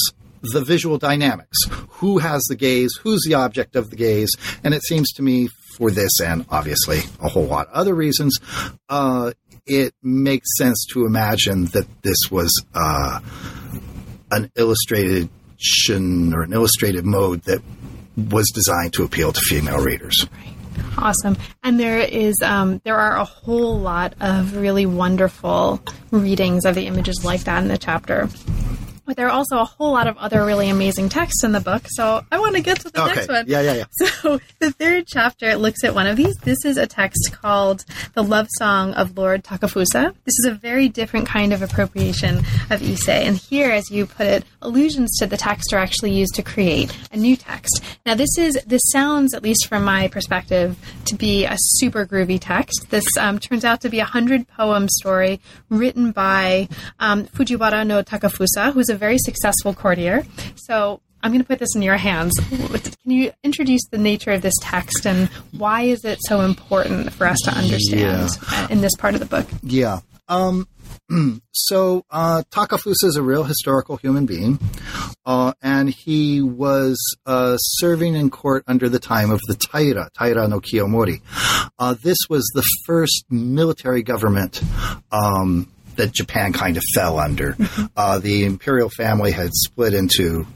the 0.42 0.60
visual 0.60 0.98
dynamics. 0.98 1.58
Who 1.88 2.18
has 2.18 2.42
the 2.48 2.56
gaze? 2.56 2.92
Who's 3.02 3.22
the 3.24 3.34
object 3.34 3.76
of 3.76 3.90
the 3.90 3.96
gaze? 3.96 4.30
And 4.62 4.74
it 4.74 4.82
seems 4.82 5.12
to 5.14 5.22
me, 5.22 5.48
for 5.76 5.90
this 5.90 6.20
and 6.20 6.44
obviously 6.50 7.00
a 7.22 7.28
whole 7.28 7.46
lot 7.46 7.68
of 7.68 7.72
other 7.72 7.94
reasons, 7.94 8.38
uh, 8.88 9.32
it 9.66 9.94
makes 10.02 10.48
sense 10.56 10.86
to 10.92 11.06
imagine 11.06 11.66
that 11.66 11.86
this 12.02 12.18
was 12.30 12.64
uh, 12.74 13.20
an 14.30 14.50
illustration 14.56 15.28
or 16.34 16.42
an 16.42 16.52
illustrated 16.52 17.04
mode 17.04 17.42
that 17.42 17.62
was 18.16 18.50
designed 18.54 18.92
to 18.94 19.04
appeal 19.04 19.32
to 19.32 19.40
female 19.40 19.78
readers. 19.78 20.26
Awesome. 20.96 21.36
And 21.62 21.78
there 21.78 21.98
is 21.98 22.34
um, 22.42 22.80
there 22.84 22.96
are 22.96 23.16
a 23.16 23.24
whole 23.24 23.78
lot 23.78 24.14
of 24.20 24.56
really 24.56 24.86
wonderful 24.86 25.80
readings 26.10 26.64
of 26.64 26.74
the 26.74 26.86
images 26.86 27.24
like 27.24 27.44
that 27.44 27.62
in 27.62 27.68
the 27.68 27.78
chapter. 27.78 28.28
But 29.08 29.16
there 29.16 29.26
are 29.26 29.30
also 29.30 29.56
a 29.58 29.64
whole 29.64 29.92
lot 29.92 30.06
of 30.06 30.18
other 30.18 30.44
really 30.44 30.68
amazing 30.68 31.08
texts 31.08 31.42
in 31.42 31.52
the 31.52 31.60
book, 31.60 31.84
so 31.88 32.22
I 32.30 32.38
want 32.38 32.56
to 32.56 32.60
get 32.60 32.78
to 32.80 32.90
the 32.90 33.02
Okay. 33.02 33.14
next 33.14 33.28
one. 33.30 33.46
Yeah, 33.48 33.62
yeah, 33.62 33.72
yeah. 33.72 33.84
So 34.20 34.38
the 34.58 34.70
third 34.70 35.06
chapter 35.06 35.56
looks 35.56 35.82
at 35.82 35.94
one 35.94 36.06
of 36.06 36.18
these. 36.18 36.36
This 36.36 36.62
is 36.66 36.76
a 36.76 36.86
text 36.86 37.32
called 37.32 37.86
"The 38.12 38.22
Love 38.22 38.48
Song 38.58 38.92
of 38.92 39.16
Lord 39.16 39.44
Takafusa." 39.44 40.14
This 40.26 40.38
is 40.40 40.44
a 40.46 40.50
very 40.52 40.90
different 40.90 41.26
kind 41.26 41.54
of 41.54 41.62
appropriation 41.62 42.40
of 42.68 42.82
Ise, 42.82 43.08
and 43.08 43.38
here, 43.38 43.70
as 43.70 43.90
you 43.90 44.04
put 44.04 44.26
it, 44.26 44.44
allusions 44.60 45.16
to 45.20 45.26
the 45.26 45.38
text 45.38 45.72
are 45.72 45.78
actually 45.78 46.12
used 46.12 46.34
to 46.34 46.42
create 46.42 46.94
a 47.10 47.16
new 47.16 47.34
text. 47.34 47.82
Now, 48.04 48.14
this 48.14 48.36
is 48.36 48.58
this 48.66 48.82
sounds, 48.92 49.32
at 49.32 49.42
least 49.42 49.68
from 49.68 49.84
my 49.84 50.08
perspective, 50.08 50.76
to 51.06 51.14
be 51.14 51.46
a 51.46 51.56
super 51.56 52.04
groovy 52.04 52.38
text. 52.38 52.90
This 52.90 53.06
um, 53.18 53.38
turns 53.38 53.64
out 53.64 53.80
to 53.80 53.88
be 53.88 54.00
a 54.00 54.04
hundred 54.04 54.46
poem 54.48 54.86
story 54.90 55.40
written 55.70 56.12
by 56.12 56.68
um, 57.00 57.24
Fujiwara 57.24 57.86
no 57.86 58.02
Takafusa, 58.02 58.74
who's 58.74 58.90
a 58.90 58.97
very 58.98 59.18
successful 59.18 59.74
courtier. 59.74 60.24
So 60.56 61.00
I'm 61.22 61.32
going 61.32 61.42
to 61.42 61.46
put 61.46 61.58
this 61.58 61.74
in 61.74 61.82
your 61.82 61.96
hands. 61.96 62.32
Can 62.48 63.10
you 63.10 63.32
introduce 63.42 63.82
the 63.90 63.98
nature 63.98 64.32
of 64.32 64.42
this 64.42 64.54
text 64.60 65.06
and 65.06 65.28
why 65.52 65.82
is 65.82 66.04
it 66.04 66.18
so 66.26 66.42
important 66.42 67.12
for 67.12 67.26
us 67.26 67.38
to 67.44 67.50
understand 67.50 68.30
uh, 68.50 68.68
in 68.70 68.80
this 68.80 68.94
part 68.96 69.14
of 69.14 69.20
the 69.20 69.26
book? 69.26 69.46
Yeah. 69.62 70.00
Um, 70.28 70.68
so 71.52 72.04
uh, 72.10 72.42
Takafusa 72.50 73.04
is 73.04 73.16
a 73.16 73.22
real 73.22 73.44
historical 73.44 73.96
human 73.96 74.26
being, 74.26 74.58
uh, 75.24 75.54
and 75.62 75.88
he 75.88 76.42
was 76.42 76.98
uh, 77.26 77.56
serving 77.56 78.14
in 78.14 78.30
court 78.30 78.62
under 78.66 78.88
the 78.88 78.98
time 78.98 79.30
of 79.30 79.40
the 79.48 79.54
Taira, 79.54 80.10
Taira 80.16 80.46
no 80.48 80.60
Kiyomori. 80.60 81.20
Uh, 81.78 81.94
this 82.02 82.18
was 82.28 82.44
the 82.54 82.64
first 82.86 83.24
military 83.30 84.02
government 84.02 84.62
um, 85.10 85.72
that 85.98 86.12
Japan 86.12 86.52
kind 86.52 86.76
of 86.76 86.82
fell 86.94 87.18
under. 87.18 87.56
Uh, 87.96 88.18
the 88.18 88.44
imperial 88.44 88.88
family 88.88 89.30
had 89.30 89.50
split 89.52 89.94
into 89.94 90.46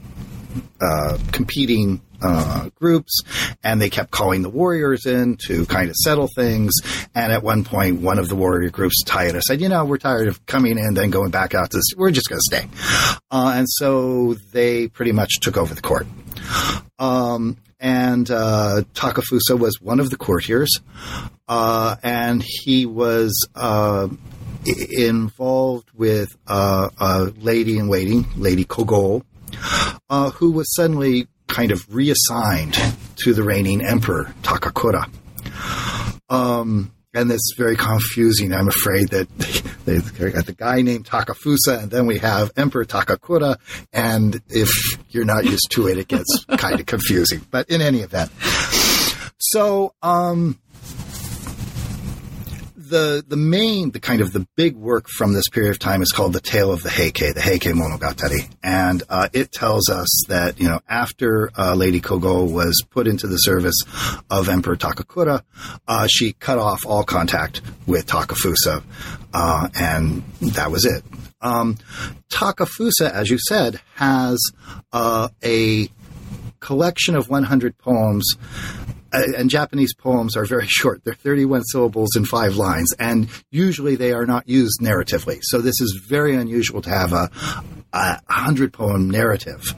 uh, 0.81 1.17
competing 1.31 2.01
uh, 2.21 2.69
groups, 2.75 3.21
and 3.63 3.81
they 3.81 3.89
kept 3.89 4.11
calling 4.11 4.41
the 4.41 4.49
warriors 4.49 5.05
in 5.05 5.37
to 5.47 5.65
kind 5.65 5.89
of 5.89 5.95
settle 5.95 6.29
things. 6.35 6.73
And 7.13 7.31
at 7.31 7.43
one 7.43 7.63
point, 7.63 8.01
one 8.01 8.17
of 8.17 8.29
the 8.29 8.35
warrior 8.35 8.69
groups, 8.69 9.03
tired 9.03 9.31
Taira, 9.31 9.41
said, 9.41 9.61
"You 9.61 9.69
know, 9.69 9.85
we're 9.85 9.97
tired 9.97 10.27
of 10.27 10.45
coming 10.45 10.77
in, 10.77 10.93
then 10.93 11.09
going 11.09 11.31
back 11.31 11.53
out 11.53 11.71
to. 11.71 11.77
This. 11.77 11.85
We're 11.95 12.11
just 12.11 12.29
going 12.29 12.39
to 12.39 12.57
stay." 12.57 12.67
Uh, 13.29 13.53
and 13.55 13.67
so 13.69 14.35
they 14.51 14.87
pretty 14.87 15.11
much 15.11 15.39
took 15.41 15.57
over 15.57 15.73
the 15.73 15.81
court. 15.81 16.07
Um, 16.97 17.57
and 17.79 18.31
uh, 18.31 18.83
Takafusa 18.93 19.59
was 19.59 19.81
one 19.81 19.99
of 19.99 20.09
the 20.09 20.15
courtiers, 20.15 20.79
uh, 21.49 21.97
and 22.01 22.41
he 22.41 22.85
was 22.85 23.47
uh, 23.55 24.07
involved 24.65 25.89
with 25.93 26.35
uh, 26.47 26.89
a 26.97 27.31
lady 27.37 27.77
in 27.77 27.87
waiting, 27.87 28.25
Lady 28.35 28.65
Kogo, 28.65 29.23
uh, 30.09 30.29
who 30.31 30.51
was 30.51 30.73
suddenly 30.75 31.27
kind 31.47 31.71
of 31.71 31.85
reassigned 31.93 32.77
to 33.17 33.33
the 33.33 33.43
reigning 33.43 33.85
emperor 33.85 34.33
Takakura. 34.41 35.09
Um, 36.29 36.91
and 37.13 37.31
it's 37.31 37.53
very 37.55 37.75
confusing. 37.75 38.53
I'm 38.53 38.67
afraid 38.67 39.09
that 39.09 39.27
they, 39.85 39.97
they 39.97 40.31
got 40.31 40.45
the 40.45 40.53
guy 40.53 40.81
named 40.81 41.05
Takafusa, 41.05 41.83
and 41.83 41.91
then 41.91 42.07
we 42.07 42.17
have 42.19 42.51
Emperor 42.57 42.85
Takakura. 42.85 43.57
And 43.91 44.41
if 44.49 44.71
you're 45.09 45.25
not 45.25 45.45
used 45.45 45.71
to 45.71 45.87
it, 45.87 45.97
it 45.97 46.07
gets 46.07 46.45
kind 46.57 46.79
of 46.79 46.85
confusing. 46.85 47.45
But 47.51 47.69
in 47.69 47.81
any 47.81 47.99
event, 47.99 48.31
so 49.37 49.93
um, 50.01 50.59
the 52.93 53.25
the 53.27 53.35
main, 53.35 53.89
the 53.89 53.99
kind 53.99 54.21
of 54.21 54.33
the 54.33 54.47
big 54.55 54.75
work 54.75 55.07
from 55.09 55.33
this 55.33 55.49
period 55.49 55.71
of 55.71 55.79
time 55.79 56.03
is 56.03 56.11
called 56.11 56.31
the 56.31 56.39
Tale 56.39 56.71
of 56.71 56.83
the 56.83 56.91
Heike, 56.91 57.33
the 57.33 57.41
Heike 57.41 57.73
Monogatari, 57.73 58.47
and 58.61 59.01
uh, 59.09 59.29
it 59.33 59.51
tells 59.51 59.89
us 59.89 60.07
that 60.27 60.59
you 60.59 60.69
know 60.69 60.79
after 60.87 61.49
uh, 61.57 61.73
Lady 61.73 61.99
Kogo 61.99 62.49
was 62.49 62.83
put 62.91 63.07
into 63.07 63.25
the 63.25 63.37
service 63.37 63.75
of 64.29 64.47
Emperor 64.47 64.75
Takakura, 64.75 65.41
uh, 65.87 66.07
she 66.07 66.33
cut 66.33 66.59
off 66.59 66.85
all 66.85 67.03
contact 67.03 67.61
with 67.87 68.05
Takafusa, 68.05 68.83
uh, 69.33 69.69
and 69.73 70.23
that 70.41 70.69
was 70.69 70.85
it. 70.85 71.03
Um, 71.41 71.77
Takafusa, 72.29 73.11
as 73.11 73.31
you 73.31 73.39
said, 73.39 73.81
has 73.95 74.39
uh, 74.93 75.29
a 75.43 75.89
collection 76.59 77.15
of 77.15 77.27
100 77.27 77.75
poems 77.79 78.35
and 79.13 79.49
Japanese 79.49 79.93
poems 79.93 80.35
are 80.35 80.45
very 80.45 80.67
short. 80.69 81.03
They're 81.03 81.13
31 81.13 81.63
syllables 81.63 82.15
in 82.15 82.25
five 82.25 82.55
lines, 82.55 82.93
and 82.99 83.29
usually 83.51 83.95
they 83.95 84.11
are 84.11 84.25
not 84.25 84.47
used 84.49 84.79
narratively. 84.81 85.39
So 85.43 85.61
this 85.61 85.79
is 85.79 86.03
very 86.07 86.35
unusual 86.35 86.81
to 86.81 86.89
have 86.89 87.13
a, 87.13 87.29
a 87.93 88.19
hundred 88.27 88.73
poem 88.73 89.09
narrative. 89.09 89.75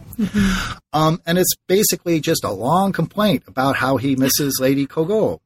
Um, 0.94 1.22
and 1.26 1.38
it's 1.38 1.54
basically 1.68 2.22
just 2.22 2.44
a 2.44 2.52
long 2.52 2.94
complaint 2.94 3.44
about 3.48 3.76
how 3.76 3.98
he 3.98 4.16
misses 4.16 4.60
Lady 4.62 4.88
Kogo. 4.88 5.40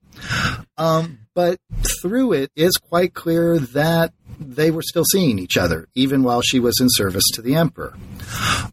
Um, 0.78 1.20
but 1.34 1.60
through 2.02 2.34
it 2.34 2.52
is 2.56 2.78
quite 2.78 3.14
clear 3.14 3.60
that 3.60 4.14
they 4.40 4.72
were 4.72 4.82
still 4.82 5.06
seeing 5.06 5.40
each 5.40 5.58
other, 5.58 5.88
even 5.96 6.24
while 6.24 6.42
she 6.42 6.60
was 6.60 6.80
in 6.80 6.88
service 6.90 7.24
to 7.34 7.42
the 7.42 7.56
emperor. 7.56 7.96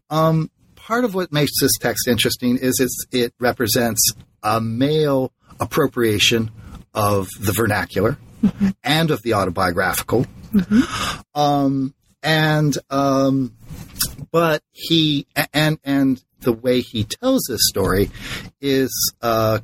Um, 0.09 0.51
part 0.75 1.03
of 1.03 1.15
what 1.15 1.31
makes 1.31 1.51
this 1.61 1.71
text 1.79 2.07
interesting 2.07 2.57
is 2.57 2.79
it's, 2.79 3.05
it 3.11 3.33
represents 3.39 4.01
a 4.43 4.61
male 4.61 5.31
appropriation 5.59 6.51
of 6.93 7.29
the 7.39 7.51
vernacular 7.51 8.17
and 8.83 9.11
of 9.11 9.21
the 9.23 9.33
autobiographical. 9.33 10.25
Um, 11.35 11.93
and, 12.23 12.77
um, 12.89 13.55
but 14.31 14.63
he, 14.71 15.27
and, 15.53 15.79
and 15.83 16.23
the 16.41 16.53
way 16.53 16.81
he 16.81 17.03
tells 17.03 17.43
this 17.47 17.61
story 17.67 18.09
is, 18.61 18.91
uh, 19.21 19.59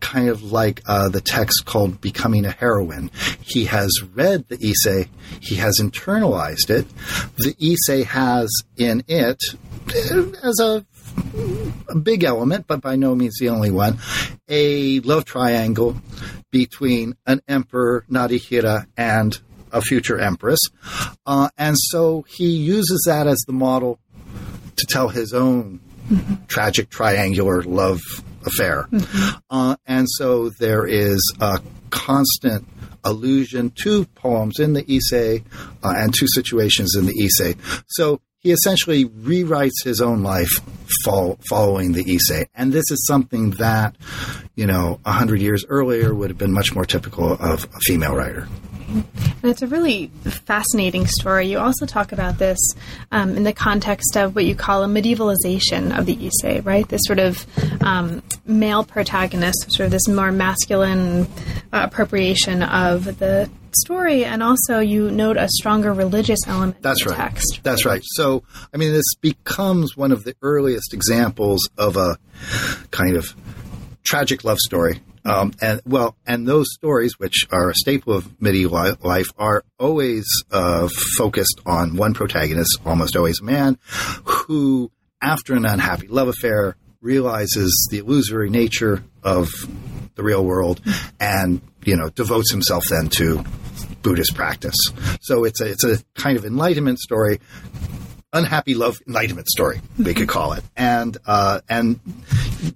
kind 0.00 0.28
of 0.28 0.50
like 0.50 0.80
uh, 0.86 1.08
the 1.10 1.20
text 1.20 1.66
called 1.66 2.00
Becoming 2.00 2.46
a 2.46 2.50
Heroine. 2.50 3.10
He 3.42 3.66
has 3.66 3.90
read 4.14 4.48
the 4.48 4.56
Ise, 4.56 5.06
he 5.40 5.56
has 5.56 5.78
internalized 5.80 6.70
it. 6.70 6.86
The 7.36 7.54
Ise 7.60 8.06
has 8.06 8.50
in 8.76 9.04
it, 9.08 9.38
as 10.42 10.58
a, 10.60 10.84
a 11.90 11.98
big 11.98 12.24
element, 12.24 12.66
but 12.66 12.80
by 12.80 12.96
no 12.96 13.14
means 13.14 13.36
the 13.38 13.48
only 13.48 13.70
one, 13.70 13.98
a 14.48 15.00
love 15.00 15.24
triangle 15.24 15.96
between 16.50 17.14
an 17.26 17.40
emperor, 17.48 18.04
Narihira, 18.10 18.86
and 18.96 19.38
a 19.72 19.80
future 19.80 20.18
empress. 20.18 20.58
Uh, 21.26 21.48
and 21.56 21.76
so 21.78 22.22
he 22.22 22.56
uses 22.56 23.04
that 23.06 23.26
as 23.26 23.38
the 23.46 23.52
model 23.52 23.98
to 24.76 24.86
tell 24.86 25.08
his 25.08 25.32
own 25.32 25.80
tragic 26.48 26.90
triangular 26.90 27.62
love 27.62 28.00
affair. 28.44 28.88
Uh, 29.48 29.76
and 29.86 30.06
so 30.08 30.48
there 30.48 30.86
is 30.86 31.20
a 31.40 31.60
constant 31.90 32.66
allusion 33.04 33.70
to 33.82 34.04
poems 34.14 34.58
in 34.58 34.72
the 34.72 34.84
Ise 34.88 35.42
uh, 35.82 35.94
and 35.96 36.12
to 36.14 36.26
situations 36.26 36.94
in 36.96 37.06
the 37.06 37.14
Ise. 37.24 37.54
So 37.88 38.20
he 38.40 38.52
essentially 38.52 39.04
rewrites 39.04 39.84
his 39.84 40.00
own 40.00 40.22
life 40.22 40.50
fol- 41.04 41.38
following 41.48 41.92
the 41.92 42.04
Ise. 42.14 42.46
And 42.54 42.72
this 42.72 42.90
is 42.90 43.06
something 43.06 43.50
that, 43.52 43.96
you 44.56 44.66
know, 44.66 44.98
a 45.04 45.12
hundred 45.12 45.40
years 45.40 45.64
earlier 45.68 46.14
would 46.14 46.30
have 46.30 46.38
been 46.38 46.52
much 46.52 46.74
more 46.74 46.84
typical 46.84 47.34
of 47.34 47.64
a 47.64 47.78
female 47.80 48.14
writer. 48.14 48.48
And 48.90 49.04
it's 49.44 49.62
a 49.62 49.68
really 49.68 50.08
fascinating 50.46 51.06
story. 51.06 51.46
You 51.46 51.60
also 51.60 51.86
talk 51.86 52.10
about 52.10 52.38
this 52.38 52.58
um, 53.12 53.36
in 53.36 53.44
the 53.44 53.52
context 53.52 54.16
of 54.16 54.34
what 54.34 54.44
you 54.46 54.56
call 54.56 54.82
a 54.82 54.88
medievalization 54.88 55.96
of 55.96 56.06
the 56.06 56.18
Ise, 56.26 56.64
right? 56.64 56.88
This 56.88 57.02
sort 57.04 57.20
of 57.20 57.46
um, 57.82 58.20
male 58.46 58.82
protagonist, 58.82 59.70
sort 59.70 59.86
of 59.86 59.92
this 59.92 60.08
more 60.08 60.32
masculine 60.32 61.28
uh, 61.72 61.86
appropriation 61.88 62.64
of 62.64 63.04
the 63.18 63.48
story, 63.76 64.24
and 64.24 64.42
also 64.42 64.80
you 64.80 65.10
note 65.10 65.36
a 65.36 65.48
stronger 65.48 65.92
religious 65.92 66.40
element 66.46 66.82
That's 66.82 67.02
in 67.02 67.08
the 67.08 67.14
right. 67.14 67.30
text. 67.30 67.60
That's 67.62 67.84
right. 67.84 68.02
So, 68.04 68.42
I 68.72 68.76
mean, 68.76 68.92
this 68.92 69.14
becomes 69.20 69.96
one 69.96 70.12
of 70.12 70.24
the 70.24 70.34
earliest 70.42 70.94
examples 70.94 71.68
of 71.78 71.96
a 71.96 72.18
kind 72.90 73.16
of 73.16 73.34
tragic 74.04 74.44
love 74.44 74.58
story. 74.58 75.00
Um, 75.24 75.52
and 75.60 75.82
well, 75.84 76.16
and 76.26 76.48
those 76.48 76.66
stories, 76.72 77.18
which 77.18 77.46
are 77.52 77.70
a 77.70 77.74
staple 77.74 78.14
of 78.14 78.40
medieval 78.40 78.96
life, 79.02 79.26
are 79.38 79.64
always 79.78 80.26
uh, 80.50 80.88
focused 81.16 81.60
on 81.66 81.96
one 81.96 82.14
protagonist, 82.14 82.78
almost 82.86 83.16
always 83.16 83.40
a 83.40 83.44
man, 83.44 83.78
who, 84.24 84.90
after 85.20 85.54
an 85.54 85.66
unhappy 85.66 86.08
love 86.08 86.28
affair, 86.28 86.76
realizes 87.02 87.88
the 87.90 87.98
illusory 87.98 88.48
nature 88.48 89.04
of 89.22 89.50
the 90.14 90.22
real 90.22 90.44
world, 90.44 90.80
and 91.18 91.60
you 91.84 91.96
know 91.96 92.08
devotes 92.10 92.50
himself 92.50 92.84
then 92.88 93.08
to 93.08 93.44
Buddhist 94.02 94.34
practice. 94.34 94.76
So 95.20 95.44
it's 95.44 95.60
a 95.60 95.66
it's 95.66 95.84
a 95.84 95.98
kind 96.14 96.36
of 96.36 96.44
enlightenment 96.44 96.98
story 96.98 97.40
unhappy 98.32 98.74
love 98.74 98.96
enlightenment 99.08 99.48
story 99.48 99.80
we 99.98 100.14
could 100.14 100.28
call 100.28 100.52
it. 100.52 100.64
And 100.76 101.16
uh, 101.26 101.60
and 101.68 102.00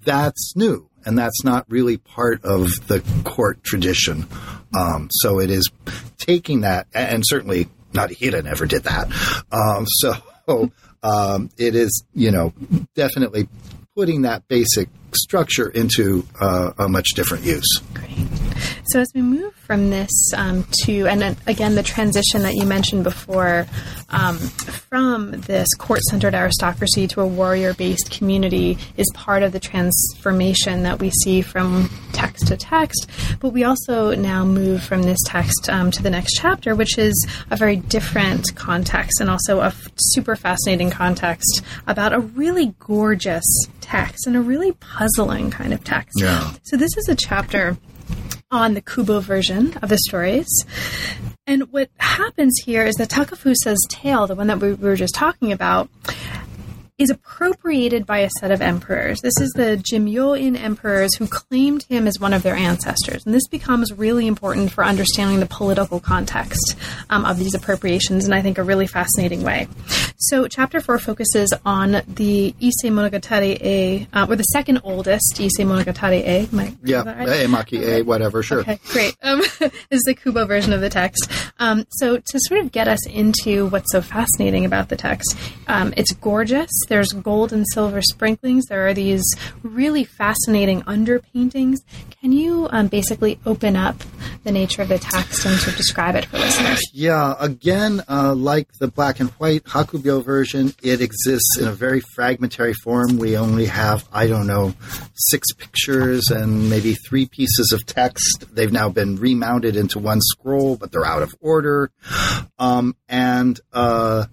that's 0.05 0.55
new 0.57 0.89
and 1.05 1.19
that's 1.19 1.45
not 1.45 1.65
really 1.69 1.97
part 1.99 2.45
of 2.45 2.69
the 2.87 3.03
court 3.25 3.63
tradition. 3.63 4.27
Um, 4.77 5.09
so 5.11 5.39
it 5.41 5.51
is 5.51 5.71
taking 6.19 6.63
that 6.63 6.87
and 6.95 7.23
certainly 7.27 7.69
Narihira 7.93 8.43
never 8.43 8.67
did 8.67 8.85
that. 8.85 9.07
Um, 9.53 9.87
so 9.87 10.73
um, 11.03 11.51
it 11.57 11.75
is 11.75 12.05
you 12.15 12.31
know 12.31 12.53
definitely 12.95 13.49
putting 13.95 14.23
that 14.23 14.49
basic 14.49 14.89
structure 15.17 15.69
into 15.69 16.27
uh, 16.41 16.73
a 16.79 16.89
much 16.89 17.11
different 17.15 17.45
use 17.45 17.81
Great. 17.93 18.27
So 18.89 19.01
as 19.01 19.13
we 19.15 19.23
move 19.23 19.55
from 19.55 19.91
this 19.91 20.11
um, 20.37 20.67
to, 20.85 21.07
and 21.07 21.21
then 21.21 21.37
again, 21.47 21.75
the 21.75 21.83
transition 21.83 22.43
that 22.43 22.55
you 22.55 22.67
mentioned 22.67 23.03
before, 23.03 23.67
um, 24.11 24.37
from 24.37 25.33
this 25.33 25.69
court-centered 25.75 26.35
aristocracy 26.35 27.09
to 27.09 27.21
a 27.21 27.27
warrior-based 27.27 28.11
community 28.11 28.79
is 28.97 29.11
part 29.15 29.43
of 29.43 29.53
the 29.53 29.61
transformation 29.61 30.83
that 30.83 31.01
we 31.01 31.11
see 31.11 31.41
from 31.41 31.91
text 32.13 32.47
to 32.49 32.57
text. 32.57 33.09
But 33.41 33.51
we 33.51 33.65
also 33.65 34.15
now 34.15 34.45
move 34.45 34.83
from 34.83 35.03
this 35.03 35.19
text 35.27 35.69
um, 35.71 35.91
to 35.93 36.03
the 36.03 36.11
next 36.11 36.35
chapter, 36.35 36.75
which 36.75 36.99
is 36.99 37.27
a 37.51 37.57
very 37.57 37.77
different 37.77 38.55
context 38.55 39.21
and 39.21 39.31
also 39.31 39.61
a 39.61 39.71
super 39.99 40.37
fascinating 40.37 40.91
context 40.91 41.63
about 41.87 42.13
a 42.13 42.21
really 42.21 42.75
gorgeous 42.79 43.45
text 43.81 44.27
and 44.27 44.37
a 44.37 44.41
really 44.41 44.73
puzzling 44.73 45.51
kind 45.51 45.73
of 45.73 45.85
text. 45.85 46.21
Yeah. 46.21 46.53
So 46.63 46.77
this 46.77 46.97
is 46.97 47.09
a 47.09 47.15
chapter 47.15 47.77
on 48.51 48.75
the 48.75 48.81
Kubo 48.81 49.21
version 49.21 49.77
of 49.83 49.89
the 49.89 49.99
stories. 49.99 50.49
And 51.47 51.73
what 51.73 51.91
happens 51.99 52.55
here 52.65 52.85
is 52.85 52.95
that 52.97 53.11
Takafusa's 53.11 53.85
tale, 53.91 54.27
the 54.27 54.35
one 54.35 54.47
that 54.47 54.61
we 54.61 54.75
were 54.75 54.97
just 54.97 55.15
talking 55.15 55.53
about, 55.53 55.91
is 56.97 57.11
appropriated 57.11 58.07
by 58.07 58.19
a 58.19 58.31
set 58.39 58.53
of 58.53 58.63
emperors. 58.63 59.21
This 59.21 59.41
is 59.41 59.51
the 59.57 59.77
Jimyoin 59.83 60.57
emperors 60.57 61.17
who 61.17 61.27
claimed 61.27 61.83
him 61.85 62.07
as 62.07 62.21
one 62.21 62.33
of 62.33 62.45
their 62.45 62.55
ancestors. 62.55 63.27
And 63.27 63.35
this 63.35 63.49
becomes 63.49 63.93
really 63.93 64.29
important 64.29 64.71
for 64.71 64.85
understanding 64.85 65.41
the 65.41 65.47
political 65.47 65.99
context 65.99 66.77
um, 67.11 67.25
of 67.25 67.37
these 67.37 67.53
appropriations 67.53 68.27
in, 68.27 68.33
I 68.33 68.43
think, 68.43 68.59
a 68.59 68.63
really 68.63 68.87
fascinating 68.87 69.43
way. 69.43 69.67
So, 70.17 70.47
chapter 70.47 70.81
four 70.81 71.01
focuses 71.01 71.53
on 71.67 72.03
the 72.07 72.55
Ise 72.63 72.85
Monogatari 72.85 73.61
A, 73.61 74.09
uh, 74.13 74.27
or 74.29 74.37
the 74.37 74.45
second 74.45 74.81
oldest 74.85 75.41
Ise 75.41 75.59
Monogatari 75.59 76.21
A. 76.21 76.49
Yeah 76.85 77.03
right? 77.03 77.29
hey, 77.29 77.47
maki 77.47 77.83
a 77.83 78.03
whatever 78.03 78.43
sure 78.43 78.61
Okay, 78.61 78.79
great. 78.87 79.17
Um, 79.23 79.41
this 79.59 79.73
is 79.91 80.03
the 80.05 80.15
Kubo 80.15 80.47
version 80.47 80.73
of 80.73 80.81
the 80.81 80.89
text. 80.89 81.29
Um, 81.59 81.87
so, 81.91 82.19
to 82.19 82.41
sort 82.47 82.61
of 82.61 82.71
get 82.71 82.87
us 82.87 83.05
into 83.09 83.67
what's 83.67 83.91
so 83.91 84.01
fascinating 84.01 84.65
about 84.65 84.89
the 84.89 84.97
text, 84.97 85.37
um, 85.67 85.93
it's 85.97 86.13
gorgeous. 86.13 86.71
There's 86.87 87.13
gold 87.13 87.53
and 87.53 87.65
silver 87.73 88.03
sprinklings. 88.03 88.67
There 88.67 88.87
are 88.87 88.95
these 88.95 89.25
really 89.63 90.05
fascinating 90.05 90.83
underpaintings. 90.83 91.77
Can 92.21 92.33
you 92.33 92.69
um, 92.71 92.89
basically 92.89 93.39
open 93.47 93.77
up 93.77 94.03
the 94.45 94.53
nature 94.53 94.83
of 94.83 94.89
the 94.89 94.99
text 94.99 95.45
and 95.45 95.55
of 95.55 95.77
describe 95.77 96.15
it 96.17 96.27
for 96.27 96.39
listeners? 96.39 96.81
Yeah, 96.93 97.35
again, 97.39 98.03
uh, 98.09 98.35
like 98.35 98.73
the 98.81 98.89
black 98.89 99.21
and 99.21 99.31
white 99.31 99.65
Hakubyo 99.65 100.25
version, 100.25 100.75
it 100.83 101.01
exists 101.01 101.59
in 101.59 101.69
a 101.69 101.73
very 101.73 102.01
fragmentary 102.15 102.75
form. 102.75 103.19
We 103.19 103.37
only 103.37 103.67
have, 103.67 104.09
I 104.13 104.27
don't 104.27 104.47
know, 104.47 104.75
six 105.15 105.53
pictures 105.53 106.31
and 106.31 106.71
maybe 106.71 106.95
three 106.95 107.27
pieces 107.27 107.73
of 107.73 107.87
text. 107.87 108.45
They've 108.55 108.73
now 108.73 108.89
been 108.89 109.17
remounted 109.17 109.77
into 109.77 109.99
one 109.99 110.21
scroll, 110.21 110.77
but 110.77 110.93
they're 110.93 111.07
out 111.07 111.23
of 111.23 111.35
order. 111.41 111.91
Um, 112.59 112.97
and 113.09 113.61
uh, 113.73 114.27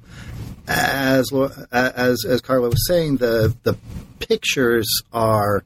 as 0.71 1.31
as 1.71 2.25
as 2.25 2.41
Carla 2.41 2.69
was 2.69 2.87
saying, 2.87 3.17
the 3.17 3.55
the 3.63 3.77
pictures 4.19 4.87
are 5.11 5.63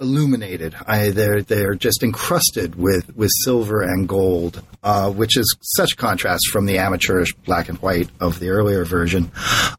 illuminated. 0.00 0.74
I, 0.86 1.10
they're 1.10 1.42
they're 1.42 1.74
just 1.74 2.02
encrusted 2.02 2.74
with, 2.74 3.16
with 3.16 3.30
silver 3.44 3.82
and 3.82 4.08
gold, 4.08 4.62
uh, 4.82 5.10
which 5.10 5.36
is 5.36 5.56
such 5.76 5.96
contrast 5.96 6.48
from 6.52 6.66
the 6.66 6.78
amateurish 6.78 7.32
black 7.46 7.68
and 7.68 7.78
white 7.78 8.10
of 8.20 8.38
the 8.38 8.50
earlier 8.50 8.84
version. 8.84 9.30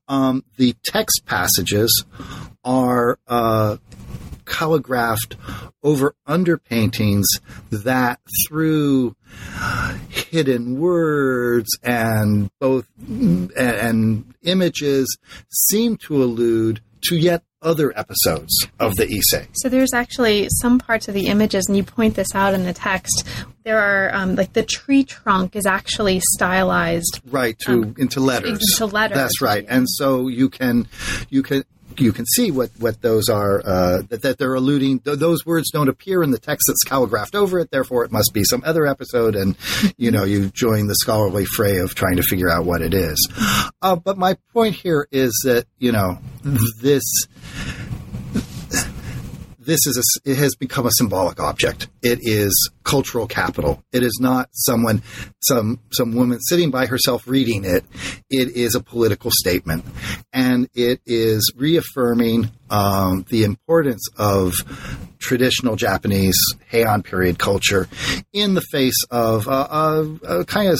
Um, 0.07 0.43
the 0.57 0.75
text 0.85 1.23
passages 1.25 2.05
are 2.63 3.19
uh, 3.27 3.77
calligraphed 4.45 5.35
over 5.83 6.15
underpaintings 6.27 7.23
that 7.71 8.19
through 8.47 9.15
hidden 10.09 10.79
words 10.79 11.77
and 11.83 12.49
both 12.59 12.87
and, 13.07 13.51
and 13.57 14.33
images 14.43 15.17
seem 15.49 15.97
to 15.97 16.23
allude 16.23 16.81
to 17.03 17.15
yet 17.15 17.43
other 17.61 17.97
episodes 17.97 18.53
of 18.79 18.95
the 18.95 19.05
Ise. 19.05 19.47
So 19.53 19.69
there's 19.69 19.93
actually 19.93 20.47
some 20.61 20.77
parts 20.77 21.07
of 21.07 21.15
the 21.15 21.27
images, 21.27 21.65
and 21.67 21.75
you 21.75 21.83
point 21.83 22.13
this 22.15 22.33
out 22.35 22.53
in 22.53 22.63
the 22.63 22.73
text. 22.73 23.23
There 23.63 23.79
are 23.79 24.13
um, 24.13 24.35
like 24.35 24.53
the 24.53 24.61
tree 24.63 25.03
trunk 25.03 25.55
is 25.55 25.65
actually 25.65 26.19
stylized 26.33 27.21
right 27.25 27.57
to 27.65 27.95
into 27.97 28.19
letters 28.19 28.49
Um, 28.51 28.55
into 28.83 28.85
letters. 28.93 29.17
that's 29.17 29.41
right 29.41 29.65
and 29.67 29.87
so 29.89 30.27
you 30.27 30.49
can 30.49 30.87
you 31.31 31.41
can 31.41 31.63
you 31.99 32.11
can 32.11 32.25
see 32.25 32.51
what 32.51 32.71
what 32.79 33.01
those 33.01 33.29
are 33.29 33.61
uh, 33.65 34.01
that, 34.09 34.21
that 34.21 34.37
they're 34.37 34.55
alluding 34.55 34.99
th- 34.99 35.19
those 35.19 35.45
words 35.45 35.69
don't 35.71 35.89
appear 35.89 36.23
in 36.23 36.31
the 36.31 36.39
text 36.39 36.65
that's 36.67 36.83
calligraphed 36.83 37.35
over 37.35 37.59
it. 37.59 37.71
Therefore 37.71 38.03
it 38.05 38.11
must 38.11 38.33
be 38.33 38.43
some 38.43 38.63
other 38.65 38.85
episode. 38.85 39.35
And 39.35 39.57
you 39.97 40.11
know 40.11 40.23
you 40.23 40.49
join 40.49 40.87
the 40.87 40.95
scholarly 40.95 41.45
fray 41.45 41.77
of 41.77 41.95
trying 41.95 42.17
to 42.17 42.23
figure 42.23 42.49
out 42.49 42.65
what 42.65 42.81
it 42.81 42.93
is. 42.93 43.29
Uh, 43.81 43.95
but 43.95 44.17
my 44.17 44.37
point 44.53 44.75
here 44.75 45.07
is 45.11 45.31
that 45.45 45.65
you 45.77 45.91
know 45.91 46.17
this 46.81 47.03
this 49.65 49.85
is 49.85 49.97
a, 49.97 50.29
it 50.29 50.37
has 50.37 50.55
become 50.55 50.85
a 50.85 50.91
symbolic 50.91 51.39
object. 51.39 51.87
It 52.01 52.19
is 52.21 52.53
cultural 52.83 53.27
capital. 53.27 53.83
It 53.91 54.03
is 54.03 54.17
not 54.21 54.49
someone, 54.53 55.01
some 55.41 55.79
some 55.91 56.13
woman 56.13 56.39
sitting 56.41 56.71
by 56.71 56.85
herself 56.85 57.27
reading 57.27 57.65
it. 57.65 57.83
It 58.29 58.55
is 58.55 58.75
a 58.75 58.81
political 58.81 59.31
statement, 59.31 59.85
and 60.31 60.69
it 60.73 61.01
is 61.05 61.51
reaffirming 61.55 62.51
um, 62.69 63.25
the 63.29 63.43
importance 63.43 64.07
of 64.17 64.53
traditional 65.19 65.75
Japanese 65.75 66.37
Heian 66.71 67.03
period 67.03 67.39
culture 67.39 67.87
in 68.31 68.53
the 68.53 68.61
face 68.71 69.03
of 69.09 69.47
a, 69.47 70.19
a, 70.23 70.45
kind 70.45 70.69
of. 70.69 70.79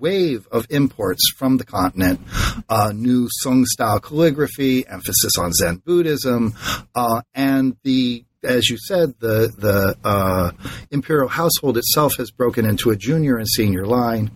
Wave 0.00 0.48
of 0.50 0.66
imports 0.70 1.32
from 1.36 1.58
the 1.58 1.64
continent, 1.64 2.20
uh, 2.68 2.92
new 2.94 3.28
Song 3.30 3.64
style 3.66 4.00
calligraphy, 4.00 4.86
emphasis 4.88 5.36
on 5.38 5.52
Zen 5.52 5.76
Buddhism, 5.76 6.54
uh, 6.94 7.22
and 7.34 7.76
the 7.84 8.24
as 8.42 8.70
you 8.70 8.78
said, 8.78 9.14
the 9.20 9.52
the 9.56 9.96
uh, 10.02 10.52
imperial 10.90 11.28
household 11.28 11.76
itself 11.76 12.16
has 12.16 12.30
broken 12.30 12.64
into 12.64 12.90
a 12.90 12.96
junior 12.96 13.36
and 13.36 13.46
senior 13.46 13.86
line, 13.86 14.30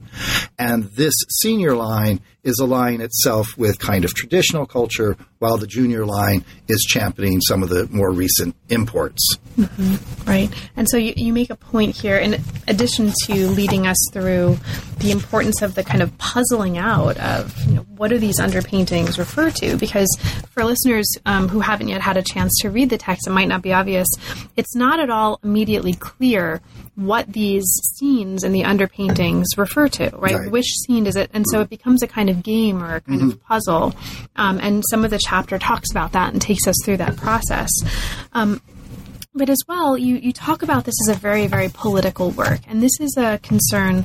and 0.58 0.84
this 0.84 1.14
senior 1.30 1.74
line 1.74 2.20
is 2.44 2.58
aligning 2.58 3.00
itself 3.00 3.48
with 3.56 3.78
kind 3.78 4.04
of 4.04 4.14
traditional 4.14 4.66
culture, 4.66 5.16
while 5.38 5.56
the 5.56 5.66
junior 5.66 6.06
line 6.06 6.44
is 6.68 6.80
championing 6.82 7.40
some 7.40 7.62
of 7.62 7.68
the 7.68 7.88
more 7.90 8.12
recent 8.12 8.54
imports. 8.68 9.36
Mm-hmm. 9.58 10.28
Right. 10.28 10.50
And 10.76 10.88
so 10.88 10.96
you, 10.96 11.14
you 11.16 11.32
make 11.32 11.50
a 11.50 11.56
point 11.56 11.96
here, 11.96 12.16
in 12.16 12.40
addition 12.68 13.12
to 13.24 13.48
leading 13.48 13.86
us 13.86 13.96
through 14.12 14.58
the 14.98 15.10
importance 15.10 15.62
of 15.62 15.74
the 15.74 15.84
kind 15.84 16.02
of 16.02 16.16
puzzling 16.18 16.78
out 16.78 17.16
of 17.18 17.56
you 17.66 17.74
know, 17.74 17.82
what 17.96 18.08
do 18.08 18.18
these 18.18 18.40
underpaintings 18.40 19.18
refer 19.18 19.50
to? 19.50 19.76
Because 19.76 20.08
for 20.50 20.64
listeners 20.64 21.06
um, 21.26 21.48
who 21.48 21.60
haven't 21.60 21.88
yet 21.88 22.00
had 22.00 22.16
a 22.16 22.22
chance 22.22 22.52
to 22.60 22.70
read 22.70 22.90
the 22.90 22.98
text, 22.98 23.26
it 23.26 23.30
might 23.30 23.48
not 23.48 23.62
be 23.62 23.72
obvious. 23.72 24.08
It's 24.56 24.74
not 24.74 25.00
at 25.00 25.10
all 25.10 25.40
immediately 25.42 25.94
clear 25.94 26.60
what 26.96 27.32
these 27.32 27.64
scenes 27.94 28.44
and 28.44 28.54
the 28.54 28.62
underpaintings 28.62 29.44
refer 29.56 29.88
to, 29.88 30.10
right? 30.14 30.34
right? 30.34 30.50
Which 30.50 30.66
scene 30.86 31.04
does 31.04 31.16
it? 31.16 31.30
And 31.34 31.44
so 31.50 31.60
it 31.60 31.68
becomes 31.68 32.02
a 32.02 32.06
kind 32.06 32.30
of 32.30 32.42
game 32.42 32.82
or 32.82 32.96
a 32.96 33.00
kind 33.00 33.20
mm-hmm. 33.20 33.30
of 33.30 33.42
puzzle. 33.42 33.94
Um, 34.36 34.60
and 34.60 34.84
some 34.88 35.04
of 35.04 35.10
the 35.10 35.18
chapter 35.18 35.58
talks 35.58 35.90
about 35.90 36.12
that 36.12 36.32
and 36.32 36.40
takes 36.40 36.66
us 36.68 36.76
through 36.84 36.98
that 36.98 37.16
process. 37.16 37.70
Um, 38.32 38.60
but 39.36 39.50
as 39.50 39.58
well, 39.66 39.98
you, 39.98 40.14
you 40.16 40.32
talk 40.32 40.62
about 40.62 40.84
this 40.84 40.94
as 41.08 41.16
a 41.16 41.18
very, 41.18 41.48
very 41.48 41.68
political 41.68 42.30
work. 42.30 42.60
And 42.68 42.80
this 42.80 43.00
is 43.00 43.16
a 43.18 43.40
concern 43.42 44.04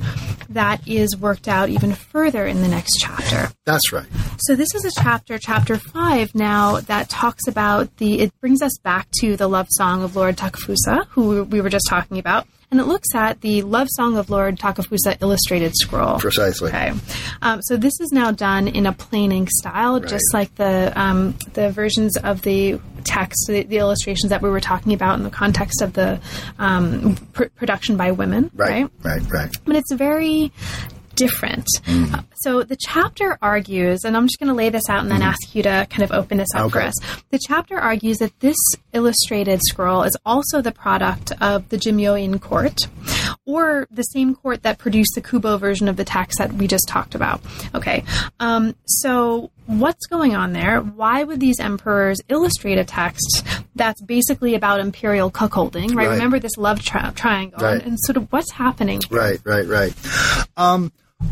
that 0.49 0.87
is 0.87 1.15
worked 1.15 1.47
out 1.47 1.69
even 1.69 1.93
further 1.93 2.47
in 2.47 2.63
the 2.63 2.67
next 2.67 2.97
chapter. 2.99 3.53
That's 3.67 3.93
right. 3.93 4.07
So 4.39 4.55
this 4.55 4.73
is 4.73 4.85
a 4.85 4.91
chapter, 4.99 5.37
chapter 5.37 5.77
five 5.77 6.33
now, 6.33 6.79
that 6.79 7.09
talks 7.09 7.47
about 7.47 7.95
the, 7.97 8.21
it 8.21 8.33
brings 8.41 8.63
us 8.63 8.75
back 8.79 9.07
to 9.19 9.37
the 9.37 9.47
love 9.47 9.67
song 9.69 10.01
of 10.01 10.15
Lord 10.15 10.35
Takafusa, 10.35 11.05
who 11.09 11.43
we 11.43 11.61
were 11.61 11.69
just 11.69 11.85
talking 11.87 12.17
about 12.17 12.47
and 12.71 12.79
it 12.79 12.85
looks 12.85 13.07
at 13.15 13.41
the 13.41 13.63
Love 13.63 13.87
Song 13.91 14.17
of 14.17 14.29
Lord 14.29 14.57
Takafusa 14.57 15.21
illustrated 15.21 15.75
scroll. 15.75 16.19
Precisely. 16.19 16.69
Okay. 16.69 16.93
Um, 17.41 17.61
so 17.63 17.77
this 17.77 17.99
is 17.99 18.11
now 18.11 18.31
done 18.31 18.67
in 18.67 18.85
a 18.85 18.93
plain 18.93 19.31
ink 19.31 19.49
style, 19.51 19.99
right. 19.99 20.07
just 20.07 20.33
like 20.33 20.53
the 20.55 20.93
um, 20.99 21.35
the 21.53 21.71
versions 21.71 22.15
of 22.17 22.41
the 22.43 22.79
text, 23.03 23.45
the, 23.47 23.63
the, 23.63 23.77
illustrations 23.77 24.29
that 24.29 24.41
we 24.41 24.49
were 24.49 24.59
talking 24.59 24.93
about 24.93 25.17
in 25.17 25.23
the 25.23 25.29
context 25.29 25.81
of 25.81 25.93
the 25.93 26.19
um, 26.59 27.15
pr- 27.33 27.45
production 27.55 27.97
by 27.97 28.11
women. 28.11 28.51
Right. 28.53 28.89
Right. 29.01 29.21
Right. 29.21 29.31
Right. 29.31 29.57
But 29.65 29.75
it's 29.75 29.91
very 29.93 30.51
different. 31.19 31.67
Mm. 31.83 32.13
Uh, 32.13 32.21
so 32.35 32.63
the 32.63 32.77
chapter 32.79 33.37
argues, 33.41 34.05
and 34.05 34.15
I'm 34.15 34.25
just 34.25 34.39
going 34.39 34.47
to 34.47 34.53
lay 34.53 34.69
this 34.69 34.89
out 34.89 35.01
and 35.01 35.11
then 35.11 35.19
mm. 35.19 35.25
ask 35.25 35.53
you 35.53 35.61
to 35.63 35.85
kind 35.89 36.03
of 36.03 36.11
open 36.11 36.37
this 36.37 36.47
up 36.55 36.67
okay. 36.67 36.71
for 36.71 36.81
us. 36.81 36.93
The 37.29 37.39
chapter 37.45 37.77
argues 37.77 38.19
that 38.19 38.39
this 38.39 38.57
illustrated 38.93 39.59
scroll 39.63 40.03
is 40.03 40.15
also 40.25 40.61
the 40.61 40.71
product 40.71 41.33
of 41.41 41.67
the 41.69 41.77
Jimyoin 41.77 42.39
court, 42.39 42.87
or 43.45 43.87
the 43.91 44.03
same 44.03 44.33
court 44.33 44.63
that 44.63 44.77
produced 44.77 45.11
the 45.15 45.21
Kubo 45.21 45.57
version 45.57 45.89
of 45.89 45.97
the 45.97 46.05
text 46.05 46.37
that 46.39 46.53
we 46.53 46.67
just 46.67 46.87
talked 46.87 47.15
about. 47.15 47.41
Okay, 47.75 48.05
um, 48.39 48.75
so 48.85 49.51
what's 49.65 50.07
going 50.07 50.35
on 50.35 50.53
there? 50.53 50.79
Why 50.79 51.23
would 51.23 51.39
these 51.39 51.59
emperors 51.59 52.21
illustrate 52.29 52.77
a 52.77 52.85
text 52.85 53.43
that's 53.75 54.01
basically 54.01 54.55
about 54.55 54.79
imperial 54.79 55.29
cuckolding? 55.29 55.93
Right? 55.93 56.07
right. 56.07 56.13
Remember 56.13 56.39
this 56.39 56.57
love 56.57 56.81
tri- 56.81 57.11
triangle, 57.11 57.59
right. 57.59 57.73
and, 57.73 57.83
and, 57.83 57.99
sort 57.99 58.17
of 58.17 58.31
what's 58.31 58.51
happening? 58.51 59.01
Right, 59.09 59.39
right, 59.43 59.67
right. 59.67 59.93
Um, 60.57 60.91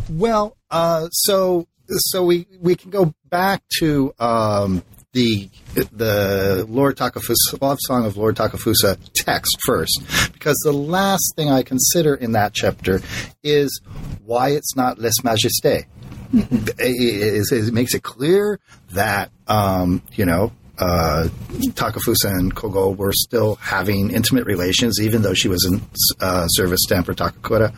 well, 0.10 0.58
uh, 0.70 1.08
so 1.10 1.68
so 1.90 2.24
we 2.24 2.48
we 2.60 2.76
can 2.76 2.92
go 2.92 3.14
back 3.30 3.64
to 3.80 4.14
um, 4.20 4.84
the 5.14 5.50
the 5.74 6.66
Lord 6.70 6.98
Takafusa 6.98 7.62
love 7.62 7.80
song 7.82 8.06
of 8.06 8.18
Lord 8.18 8.36
Takafusa 8.36 8.98
text 9.14 9.58
first, 9.66 10.02
because 10.34 10.58
the 10.64 10.74
last 10.74 11.34
thing 11.36 11.50
I 11.50 11.64
consider 11.64 12.16
in 12.16 12.34
that 12.34 12.54
chapter 12.54 13.02
is 13.44 13.82
why 14.26 14.50
it's 14.50 14.76
not 14.76 15.00
Les 15.00 15.14
Majestés. 15.24 15.86
it, 16.34 16.76
it, 16.80 17.52
it, 17.68 17.74
makes 17.74 17.94
it 17.94 18.04
clear 18.04 18.60
that 18.92 19.32
um, 19.48 20.02
you 20.14 20.26
know 20.26 20.52
uh, 20.78 21.28
Takafusa 21.74 22.26
and 22.26 22.54
Kogo 22.54 22.96
were 22.96 23.14
still 23.14 23.56
having 23.56 24.12
intimate 24.12 24.46
relations, 24.46 25.00
even 25.02 25.22
though 25.22 25.34
she 25.34 25.48
was 25.48 25.66
in 25.66 25.82
uh, 26.20 26.48
service 26.48 26.82
to 26.88 26.96
Emperor 26.96 27.16
Takakura. 27.16 27.74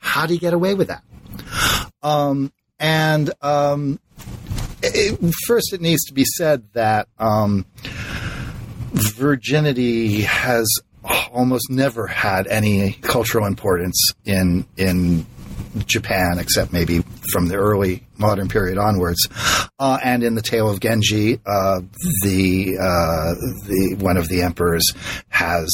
How 0.00 0.26
do 0.26 0.34
you 0.34 0.40
get 0.40 0.54
away 0.54 0.74
with 0.74 0.88
that? 0.88 1.02
Um, 2.02 2.52
and 2.78 3.32
um, 3.42 4.00
it, 4.82 5.34
first, 5.46 5.72
it 5.72 5.80
needs 5.80 6.04
to 6.04 6.14
be 6.14 6.24
said 6.24 6.64
that 6.72 7.08
um, 7.18 7.66
virginity 8.92 10.22
has 10.22 10.66
almost 11.32 11.70
never 11.70 12.06
had 12.06 12.46
any 12.46 12.92
cultural 12.92 13.46
importance 13.46 14.12
in 14.24 14.66
in 14.76 15.26
Japan, 15.86 16.38
except 16.38 16.72
maybe 16.72 17.04
from 17.32 17.48
the 17.48 17.56
early 17.56 18.04
modern 18.16 18.48
period 18.48 18.78
onwards. 18.78 19.28
Uh, 19.78 19.98
and 20.02 20.22
in 20.22 20.34
the 20.34 20.42
tale 20.42 20.70
of 20.70 20.80
Genji, 20.80 21.40
uh, 21.46 21.80
the 22.22 22.76
uh, 22.80 23.34
the 23.66 23.96
one 23.98 24.16
of 24.16 24.28
the 24.28 24.42
emperors 24.42 24.84
has 25.28 25.68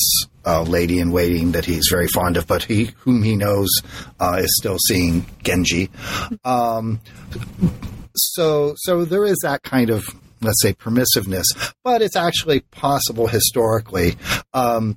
a 0.45 0.62
lady 0.62 0.99
in 0.99 1.11
waiting 1.11 1.53
that 1.53 1.64
he's 1.64 1.88
very 1.91 2.09
fond 2.09 2.36
of, 2.36 2.47
but 2.47 2.62
he 2.64 2.91
whom 2.99 3.22
he 3.22 3.36
knows 3.36 3.68
uh, 4.18 4.38
is 4.41 4.57
still 4.59 4.78
seeing 4.86 5.26
Genji. 5.43 5.91
Um, 6.45 7.01
so 8.14 8.74
so 8.76 9.05
there 9.05 9.24
is 9.24 9.38
that 9.43 9.62
kind 9.62 9.91
of 9.91 10.05
let's 10.43 10.62
say 10.62 10.72
permissiveness, 10.72 11.45
but 11.84 12.03
it's 12.03 12.16
actually 12.16 12.61
possible 12.61 13.26
historically, 13.26 14.16
um, 14.55 14.97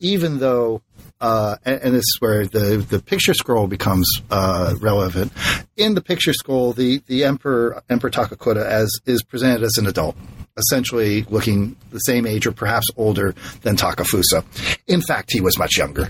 even 0.00 0.38
though 0.38 0.82
uh, 1.20 1.56
and, 1.64 1.80
and, 1.80 1.94
this 1.94 2.02
is 2.02 2.16
where 2.18 2.46
the, 2.46 2.84
the 2.90 3.00
picture 3.00 3.32
scroll 3.32 3.66
becomes 3.66 4.06
uh, 4.30 4.74
relevant. 4.80 5.32
In 5.76 5.94
the 5.94 6.02
picture 6.02 6.34
scroll, 6.34 6.74
the, 6.74 7.02
the 7.06 7.24
emperor 7.24 7.82
Emperor 7.88 8.10
Takakura 8.10 8.62
as 8.62 8.90
is 9.06 9.22
presented 9.22 9.62
as 9.62 9.78
an 9.78 9.86
adult, 9.86 10.16
essentially 10.56 11.22
looking 11.22 11.76
the 11.90 11.98
same 11.98 12.26
age 12.26 12.46
or 12.46 12.52
perhaps 12.52 12.86
older 12.96 13.34
than 13.62 13.76
Takafusa. 13.76 14.44
In 14.86 15.00
fact, 15.00 15.32
he 15.32 15.40
was 15.40 15.58
much 15.58 15.76
younger, 15.76 16.08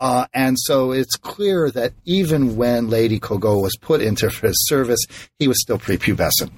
uh, 0.00 0.26
and 0.34 0.56
so 0.58 0.92
it's 0.92 1.16
clear 1.16 1.70
that 1.70 1.92
even 2.04 2.56
when 2.56 2.88
Lady 2.88 3.18
Kogo 3.18 3.62
was 3.62 3.76
put 3.76 4.00
into 4.00 4.28
his 4.28 4.66
service, 4.66 5.00
he 5.38 5.48
was 5.48 5.60
still 5.60 5.78
prepubescent, 5.78 6.50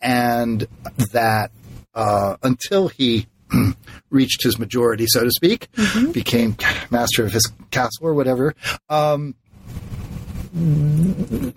and 0.00 0.66
that 1.12 1.50
uh, 1.94 2.36
until 2.42 2.88
he 2.88 3.26
reached 4.10 4.42
his 4.42 4.58
majority, 4.58 5.06
so 5.06 5.24
to 5.24 5.30
speak, 5.30 5.70
mm-hmm. 5.72 6.12
became 6.12 6.56
master 6.90 7.24
of 7.24 7.32
his 7.32 7.50
castle 7.70 8.06
or 8.06 8.14
whatever. 8.14 8.54
Um, 8.88 9.34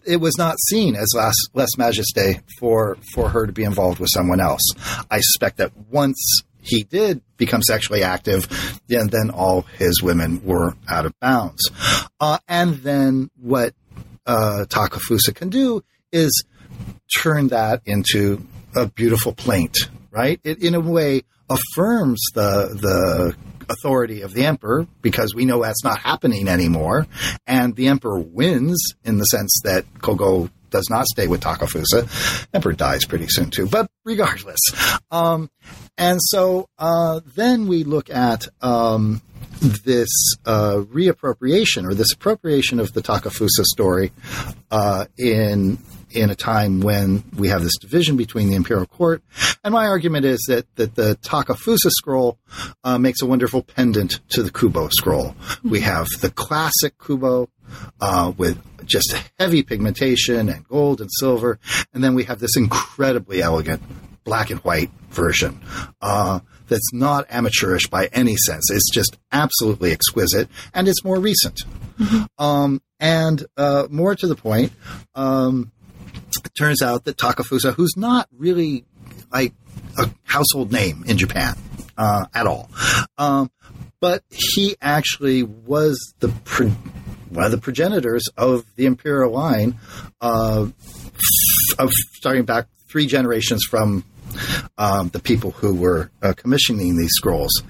it 0.05 0.19
was 0.19 0.37
not 0.37 0.57
seen 0.69 0.95
as 0.95 1.07
less, 1.15 1.35
less 1.53 1.75
majesté 1.77 2.41
for 2.59 2.97
for 3.13 3.29
her 3.29 3.45
to 3.45 3.53
be 3.53 3.63
involved 3.63 3.99
with 3.99 4.09
someone 4.13 4.39
else. 4.39 4.61
I 5.09 5.19
suspect 5.19 5.57
that 5.57 5.71
once 5.89 6.43
he 6.61 6.83
did 6.83 7.21
become 7.37 7.61
sexually 7.61 8.03
active, 8.03 8.79
then 8.87 9.07
then 9.07 9.29
all 9.29 9.63
his 9.77 10.01
women 10.01 10.43
were 10.43 10.75
out 10.87 11.05
of 11.05 11.19
bounds. 11.19 11.69
Uh, 12.19 12.37
and 12.47 12.75
then 12.75 13.29
what 13.39 13.73
uh, 14.25 14.65
Takafusa 14.67 15.33
can 15.33 15.49
do 15.49 15.83
is 16.11 16.43
turn 17.17 17.49
that 17.49 17.81
into 17.85 18.45
a 18.75 18.85
beautiful 18.85 19.33
plaint, 19.33 19.77
right? 20.11 20.39
It, 20.43 20.63
in 20.63 20.75
a 20.75 20.79
way, 20.79 21.23
affirms 21.49 22.21
the 22.33 22.69
the 22.79 23.35
authority 23.71 24.21
of 24.21 24.33
the 24.33 24.45
emperor 24.45 24.87
because 25.01 25.33
we 25.33 25.45
know 25.45 25.61
that's 25.61 25.83
not 25.83 25.99
happening 25.99 26.47
anymore, 26.47 27.07
and 27.47 27.75
the 27.75 27.87
emperor 27.87 28.19
wins 28.19 28.79
in 29.03 29.17
the 29.17 29.25
sense 29.25 29.61
that 29.63 29.85
Kogo 29.95 30.49
does 30.69 30.89
not 30.89 31.05
stay 31.05 31.27
with 31.27 31.41
Takafusa. 31.41 32.47
Emperor 32.53 32.73
dies 32.73 33.05
pretty 33.05 33.27
soon 33.27 33.51
too, 33.51 33.67
but 33.67 33.89
regardless. 34.05 34.59
Um, 35.11 35.49
and 35.97 36.19
so 36.21 36.67
uh, 36.79 37.19
then 37.35 37.67
we 37.67 37.83
look 37.83 38.09
at 38.09 38.47
um, 38.61 39.21
this 39.61 40.09
uh, 40.45 40.83
reappropriation 40.91 41.87
or 41.89 41.93
this 41.93 42.13
appropriation 42.13 42.79
of 42.79 42.93
the 42.93 43.01
Takafusa 43.01 43.63
story 43.63 44.11
uh, 44.71 45.05
in 45.17 45.77
in 46.13 46.29
a 46.29 46.35
time 46.35 46.81
when 46.81 47.23
we 47.37 47.47
have 47.47 47.63
this 47.63 47.77
division 47.77 48.17
between 48.17 48.49
the 48.49 48.55
imperial 48.55 48.85
court. 48.85 49.23
And 49.63 49.73
my 49.73 49.85
argument 49.85 50.25
is 50.25 50.43
that, 50.49 50.65
that 50.75 50.95
the 50.95 51.17
Takafusa 51.21 51.89
scroll 51.89 52.37
uh, 52.83 52.97
makes 52.97 53.21
a 53.21 53.25
wonderful 53.25 53.61
pendant 53.63 54.19
to 54.31 54.43
the 54.43 54.51
Kubo 54.51 54.89
scroll. 54.89 55.35
We 55.63 55.79
have 55.81 56.07
the 56.19 56.29
classic 56.29 56.97
Kubo 56.99 57.47
uh, 58.01 58.33
with 58.35 58.59
just 58.85 59.15
heavy 59.39 59.63
pigmentation 59.63 60.49
and 60.49 60.67
gold 60.67 60.99
and 60.99 61.09
silver, 61.13 61.59
and 61.93 62.03
then 62.03 62.13
we 62.13 62.25
have 62.25 62.39
this 62.39 62.57
incredibly 62.57 63.41
elegant 63.41 63.81
black 64.23 64.49
and 64.49 64.59
white 64.61 64.91
version. 65.09 65.61
Uh, 66.01 66.41
that's 66.71 66.93
not 66.93 67.27
amateurish 67.29 67.87
by 67.87 68.07
any 68.13 68.37
sense. 68.37 68.71
It's 68.71 68.89
just 68.91 69.17
absolutely 69.31 69.91
exquisite, 69.91 70.47
and 70.73 70.87
it's 70.87 71.03
more 71.03 71.19
recent. 71.19 71.63
Mm-hmm. 71.99 72.43
Um, 72.43 72.81
and 72.97 73.45
uh, 73.57 73.87
more 73.91 74.15
to 74.15 74.25
the 74.25 74.35
point, 74.35 74.71
um, 75.13 75.71
it 76.45 76.51
turns 76.57 76.81
out 76.81 77.03
that 77.03 77.17
Takafusa, 77.17 77.73
who's 77.73 77.97
not 77.97 78.29
really 78.35 78.85
like 79.33 79.53
a 79.97 80.09
household 80.23 80.71
name 80.71 81.03
in 81.05 81.17
Japan 81.17 81.57
uh, 81.97 82.27
at 82.33 82.47
all, 82.47 82.69
um, 83.17 83.51
but 83.99 84.23
he 84.29 84.77
actually 84.81 85.43
was 85.43 86.13
the 86.19 86.29
pro- 86.45 86.69
one 87.29 87.43
of 87.43 87.51
the 87.51 87.57
progenitors 87.57 88.23
of 88.37 88.65
the 88.77 88.85
imperial 88.85 89.31
line 89.31 89.77
uh, 90.21 90.67
of 91.77 91.91
starting 92.13 92.45
back 92.45 92.67
three 92.87 93.07
generations 93.07 93.65
from 93.69 94.05
um, 94.77 95.09
the 95.09 95.19
people 95.19 95.51
who 95.51 95.75
were 95.75 96.11
uh, 96.21 96.33
commissioning 96.33 96.97
these 96.97 97.11
scrolls. 97.11 97.63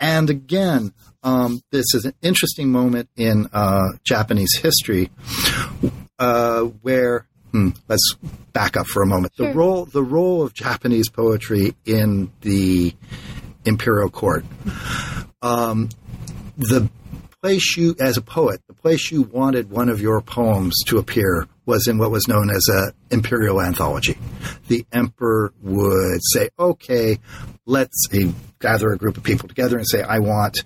And 0.00 0.30
again, 0.30 0.92
um, 1.22 1.62
this 1.72 1.94
is 1.94 2.04
an 2.04 2.14
interesting 2.22 2.70
moment 2.70 3.08
in 3.16 3.48
uh, 3.52 3.88
Japanese 4.04 4.56
history 4.56 5.10
uh, 6.18 6.62
where. 6.62 7.26
Hmm, 7.52 7.70
let's 7.88 8.16
back 8.52 8.76
up 8.76 8.86
for 8.86 9.02
a 9.02 9.06
moment. 9.06 9.34
Sure. 9.36 9.46
The 9.46 9.54
role, 9.54 9.84
the 9.84 10.02
role 10.02 10.42
of 10.42 10.52
Japanese 10.52 11.08
poetry 11.08 11.74
in 11.86 12.30
the 12.40 12.92
imperial 13.64 14.10
court. 14.10 14.44
Um, 15.42 15.90
the 16.56 16.90
place 17.42 17.76
you, 17.76 17.94
as 18.00 18.16
a 18.16 18.22
poet, 18.22 18.60
the 18.66 18.74
place 18.74 19.10
you 19.10 19.22
wanted 19.22 19.70
one 19.70 19.88
of 19.88 20.00
your 20.00 20.20
poems 20.20 20.74
to 20.86 20.98
appear 20.98 21.46
was 21.66 21.86
in 21.86 21.98
what 21.98 22.10
was 22.10 22.26
known 22.28 22.48
as 22.50 22.66
a 22.72 22.92
imperial 23.14 23.60
anthology. 23.60 24.16
The 24.68 24.86
emperor 24.92 25.52
would 25.60 26.20
say, 26.32 26.48
"Okay, 26.58 27.18
let's 27.66 28.06
gather 28.60 28.90
a 28.90 28.96
group 28.96 29.16
of 29.16 29.22
people 29.22 29.48
together 29.48 29.76
and 29.76 29.86
say, 29.86 30.02
I 30.02 30.18
want, 30.20 30.58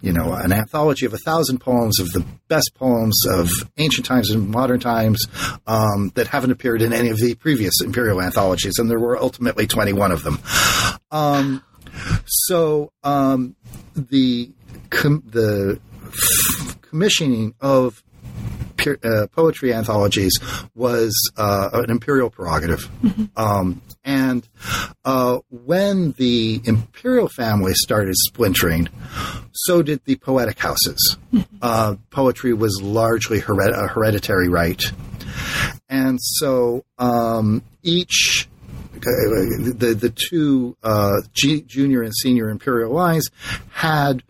you 0.00 0.12
know, 0.12 0.32
an 0.32 0.52
anthology 0.52 1.06
of 1.06 1.14
a 1.14 1.18
thousand 1.18 1.58
poems 1.58 1.98
of 1.98 2.12
the 2.12 2.24
best 2.48 2.72
poems 2.74 3.18
of 3.28 3.50
ancient 3.78 4.06
times 4.06 4.30
and 4.30 4.48
modern 4.48 4.78
times 4.78 5.26
um, 5.66 6.12
that 6.14 6.28
haven't 6.28 6.50
appeared 6.50 6.82
in 6.82 6.92
any 6.92 7.08
of 7.08 7.18
the 7.18 7.34
previous 7.34 7.80
imperial 7.82 8.22
anthologies, 8.22 8.78
and 8.78 8.90
there 8.90 9.00
were 9.00 9.18
ultimately 9.18 9.66
twenty-one 9.66 10.12
of 10.12 10.22
them." 10.22 10.38
Um, 11.10 11.62
so 12.26 12.92
um, 13.02 13.56
the 13.94 14.50
com- 14.90 15.24
the 15.26 15.80
commissioning 16.82 17.54
of 17.60 18.02
uh, 18.86 19.26
poetry 19.28 19.72
anthologies 19.72 20.32
was 20.74 21.14
uh, 21.36 21.70
an 21.72 21.90
imperial 21.90 22.30
prerogative, 22.30 22.88
um, 23.36 23.80
and 24.04 24.48
uh, 25.04 25.38
when 25.50 26.12
the 26.12 26.60
imperial 26.64 27.28
family 27.28 27.72
started 27.74 28.14
splintering, 28.16 28.88
so 29.52 29.82
did 29.82 30.04
the 30.04 30.16
poetic 30.16 30.58
houses. 30.58 31.16
Uh, 31.60 31.96
poetry 32.10 32.52
was 32.52 32.80
largely 32.82 33.40
hered- 33.40 33.74
a 33.74 33.86
hereditary 33.88 34.48
right, 34.48 34.82
and 35.88 36.18
so 36.20 36.84
um, 36.98 37.62
each 37.82 38.48
the 38.94 39.96
the 39.98 40.14
two 40.28 40.76
uh, 40.82 41.22
G, 41.32 41.62
junior 41.62 42.02
and 42.02 42.12
senior 42.14 42.48
imperial 42.50 42.92
lines 42.92 43.30
had 43.72 44.22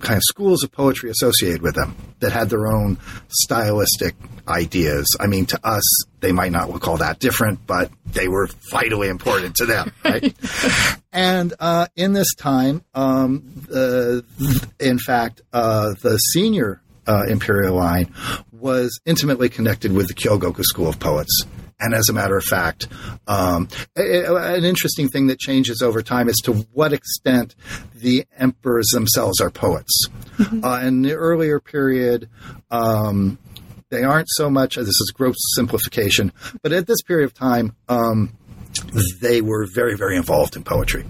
kind 0.00 0.16
of 0.16 0.22
schools 0.24 0.62
of 0.62 0.70
poetry 0.70 1.10
associated 1.10 1.62
with 1.62 1.74
them 1.74 1.94
that 2.24 2.32
had 2.32 2.48
their 2.48 2.66
own 2.66 2.98
stylistic 3.28 4.14
ideas. 4.48 5.06
I 5.20 5.26
mean, 5.26 5.46
to 5.46 5.60
us, 5.62 5.82
they 6.20 6.32
might 6.32 6.52
not 6.52 6.70
look 6.70 6.88
all 6.88 6.96
that 6.96 7.18
different, 7.18 7.66
but 7.66 7.90
they 8.06 8.28
were 8.28 8.48
vitally 8.70 9.08
important 9.08 9.56
to 9.56 9.66
them, 9.66 9.92
right? 10.04 10.34
and 11.12 11.52
uh, 11.60 11.86
in 11.96 12.14
this 12.14 12.34
time, 12.34 12.82
um, 12.94 13.66
uh, 13.72 14.20
in 14.80 14.98
fact, 14.98 15.42
uh, 15.52 15.94
the 16.00 16.16
senior 16.16 16.80
uh, 17.06 17.24
imperial 17.28 17.76
line 17.76 18.12
was 18.52 18.98
intimately 19.04 19.50
connected 19.50 19.92
with 19.92 20.08
the 20.08 20.14
Kyogoku 20.14 20.62
school 20.62 20.88
of 20.88 20.98
poets. 20.98 21.44
And 21.84 21.92
as 21.92 22.08
a 22.08 22.14
matter 22.14 22.34
of 22.38 22.44
fact, 22.44 22.88
um, 23.26 23.68
an 23.94 24.64
interesting 24.64 25.10
thing 25.10 25.26
that 25.26 25.38
changes 25.38 25.82
over 25.82 26.00
time 26.00 26.30
is 26.30 26.38
to 26.44 26.54
what 26.72 26.94
extent 26.94 27.54
the 27.94 28.24
emperors 28.38 28.86
themselves 28.94 29.38
are 29.38 29.50
poets. 29.50 30.06
Uh, 30.64 30.80
in 30.82 31.02
the 31.02 31.12
earlier 31.12 31.60
period, 31.60 32.28
um, 32.70 33.38
they 33.90 34.02
aren't 34.02 34.28
so 34.30 34.48
much. 34.48 34.76
This 34.76 34.88
is 34.88 35.12
gross 35.14 35.36
simplification, 35.54 36.32
but 36.62 36.72
at 36.72 36.86
this 36.86 37.02
period 37.02 37.26
of 37.26 37.34
time, 37.34 37.76
um, 37.88 38.32
they 39.20 39.40
were 39.40 39.66
very, 39.66 39.96
very 39.96 40.16
involved 40.16 40.56
in 40.56 40.62
poetry. 40.62 41.04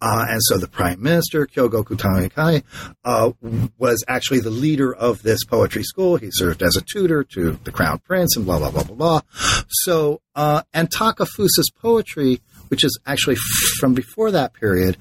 Uh, 0.00 0.26
and 0.28 0.40
so 0.42 0.58
the 0.58 0.68
prime 0.68 1.02
minister, 1.02 1.46
Kyogoku 1.46 1.96
Tamekane, 1.96 2.62
uh, 3.04 3.32
was 3.78 4.04
actually 4.08 4.40
the 4.40 4.50
leader 4.50 4.94
of 4.94 5.22
this 5.22 5.44
poetry 5.44 5.82
school. 5.82 6.16
He 6.16 6.30
served 6.30 6.62
as 6.62 6.76
a 6.76 6.82
tutor 6.82 7.24
to 7.34 7.58
the 7.64 7.72
crown 7.72 7.98
prince 7.98 8.36
and 8.36 8.44
blah, 8.44 8.58
blah, 8.58 8.70
blah, 8.70 8.84
blah, 8.84 8.96
blah. 8.96 9.20
So, 9.68 10.20
uh, 10.34 10.62
and 10.72 10.90
Takafusa's 10.90 11.70
poetry, 11.80 12.40
which 12.72 12.84
is 12.84 12.98
actually 13.04 13.36
from 13.78 13.92
before 13.92 14.30
that 14.30 14.54
period, 14.54 14.96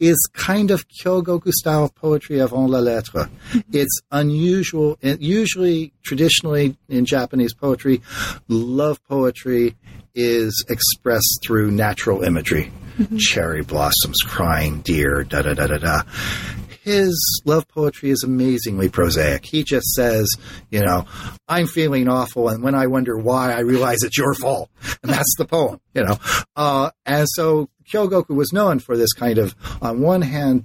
is 0.00 0.18
kind 0.32 0.72
of 0.72 0.88
Kyogoku 0.88 1.52
style 1.52 1.88
poetry 1.88 2.40
avant 2.40 2.68
la 2.68 2.80
lettre. 2.80 3.30
Mm-hmm. 3.30 3.60
It's 3.72 4.00
unusual. 4.10 4.98
It 5.00 5.20
usually, 5.20 5.92
traditionally 6.02 6.76
in 6.88 7.04
Japanese 7.04 7.54
poetry, 7.54 8.02
love 8.48 8.98
poetry 9.04 9.76
is 10.16 10.64
expressed 10.68 11.38
through 11.46 11.70
natural 11.70 12.24
imagery. 12.24 12.72
Mm-hmm. 12.98 13.18
Cherry 13.18 13.62
blossoms, 13.62 14.18
crying 14.26 14.80
deer, 14.80 15.22
da 15.22 15.42
da 15.42 15.54
da 15.54 15.68
da 15.68 15.78
da. 15.78 16.02
His 16.82 17.42
love 17.44 17.68
poetry 17.68 18.10
is 18.10 18.24
amazingly 18.24 18.88
prosaic. 18.88 19.44
He 19.44 19.62
just 19.62 19.86
says, 19.94 20.28
you 20.68 20.80
know, 20.80 21.06
I'm 21.46 21.68
feeling 21.68 22.08
awful, 22.08 22.48
and 22.48 22.62
when 22.62 22.74
I 22.74 22.88
wonder 22.88 23.16
why, 23.16 23.52
I 23.52 23.60
realize 23.60 24.02
it's 24.02 24.18
your 24.18 24.34
fault. 24.34 24.68
And 25.02 25.12
that's 25.12 25.34
the 25.38 25.44
poem, 25.44 25.80
you 25.94 26.02
know. 26.02 26.18
Uh, 26.56 26.90
and 27.06 27.28
so 27.30 27.68
Kyogoku 27.92 28.34
was 28.34 28.52
known 28.52 28.80
for 28.80 28.96
this 28.96 29.12
kind 29.12 29.38
of, 29.38 29.54
on 29.80 30.00
one 30.00 30.22
hand, 30.22 30.64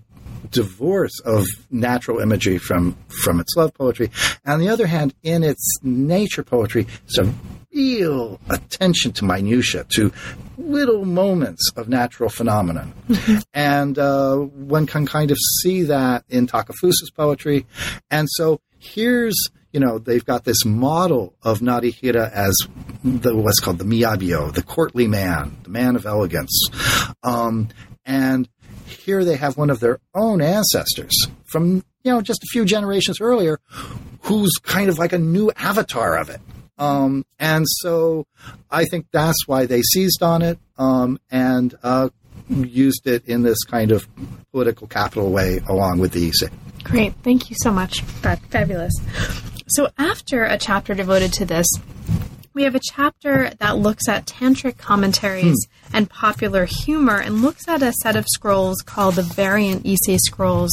divorce 0.49 1.20
of 1.20 1.45
natural 1.70 2.20
imagery 2.20 2.57
from 2.57 2.97
from 3.24 3.39
its 3.39 3.55
love 3.55 3.74
poetry. 3.74 4.09
On 4.45 4.59
the 4.59 4.70
other 4.70 4.88
hand, 4.88 5.13
in 5.24 5.43
its 5.43 5.78
nature 5.84 6.43
poetry, 6.43 6.88
it's 7.05 7.18
a 7.18 7.32
real 7.78 8.39
attention 8.49 9.11
to 9.13 9.23
minutia, 9.23 9.86
to 9.95 10.11
little 10.57 11.05
moments 11.05 11.71
of 11.75 11.88
natural 11.88 12.30
phenomenon. 12.30 12.91
and 13.53 13.99
uh, 13.99 14.36
one 14.38 14.88
can 14.88 15.05
kind 15.05 15.30
of 15.30 15.38
see 15.61 15.84
that 15.84 16.23
in 16.28 16.47
Takafusa's 16.47 17.11
poetry. 17.15 17.65
And 18.09 18.28
so 18.32 18.59
here's 18.80 19.36
you 19.73 19.82
know, 19.82 19.99
they've 19.99 20.25
got 20.25 20.45
this 20.45 20.65
model 20.65 21.36
of 21.43 21.59
Narihira 21.59 22.32
as 22.32 22.55
the 23.03 23.36
what's 23.36 23.59
called 23.59 23.78
the 23.78 23.84
miyabio, 23.84 24.51
the 24.51 24.63
courtly 24.63 25.07
man, 25.07 25.57
the 25.63 25.69
man 25.69 25.95
of 25.95 26.05
elegance. 26.05 26.69
Um, 27.21 27.67
and 28.05 28.49
here 28.86 29.23
they 29.23 29.36
have 29.36 29.57
one 29.57 29.69
of 29.69 29.80
their 29.82 29.99
own 30.15 30.41
ancestors 30.41 31.13
from, 31.43 31.84
you 32.03 32.11
know, 32.11 32.21
just 32.21 32.41
a 32.43 32.47
few 32.49 32.65
generations 32.65 33.19
earlier, 33.21 33.59
who's 34.21 34.53
kind 34.63 34.89
of 34.89 34.97
like 34.97 35.13
a 35.13 35.19
new 35.19 35.51
avatar 35.57 36.17
of 36.17 36.30
it. 36.30 36.41
Um, 36.78 37.25
and 37.39 37.65
so 37.67 38.25
I 38.69 38.86
think 38.86 39.07
that's 39.11 39.47
why 39.47 39.65
they 39.65 39.82
seized 39.82 40.21
on 40.21 40.41
it 40.41 40.59
um, 40.78 41.19
and 41.32 41.75
uh, 41.84 42.09
used 42.49 43.07
it 43.07 43.28
in 43.28 43.43
this 43.43 43.63
kind 43.63 43.91
of 43.91 44.07
political 44.51 44.88
capital 44.88 45.32
way 45.32 45.59
along 45.67 45.99
with 45.99 46.11
the 46.11 46.28
Ise. 46.28 46.49
Great. 46.84 47.13
Thank 47.23 47.49
you 47.49 47.55
so 47.59 47.71
much. 47.71 48.01
Fa- 48.01 48.39
Fabulous. 48.49 48.93
So, 49.67 49.89
after 49.97 50.45
a 50.45 50.57
chapter 50.57 50.93
devoted 50.93 51.34
to 51.34 51.45
this, 51.45 51.67
we 52.57 52.63
have 52.63 52.73
a 52.73 52.81
chapter 52.83 53.51
that 53.59 53.77
looks 53.77 54.09
at 54.09 54.25
tantric 54.25 54.79
commentaries 54.79 55.67
and 55.93 56.09
popular 56.09 56.65
humor 56.65 57.15
and 57.19 57.43
looks 57.43 57.67
at 57.67 57.83
a 57.83 57.93
set 58.01 58.15
of 58.15 58.25
scrolls 58.27 58.81
called 58.81 59.13
the 59.13 59.21
Variant 59.21 59.85
Ise 59.85 60.17
Scrolls, 60.23 60.71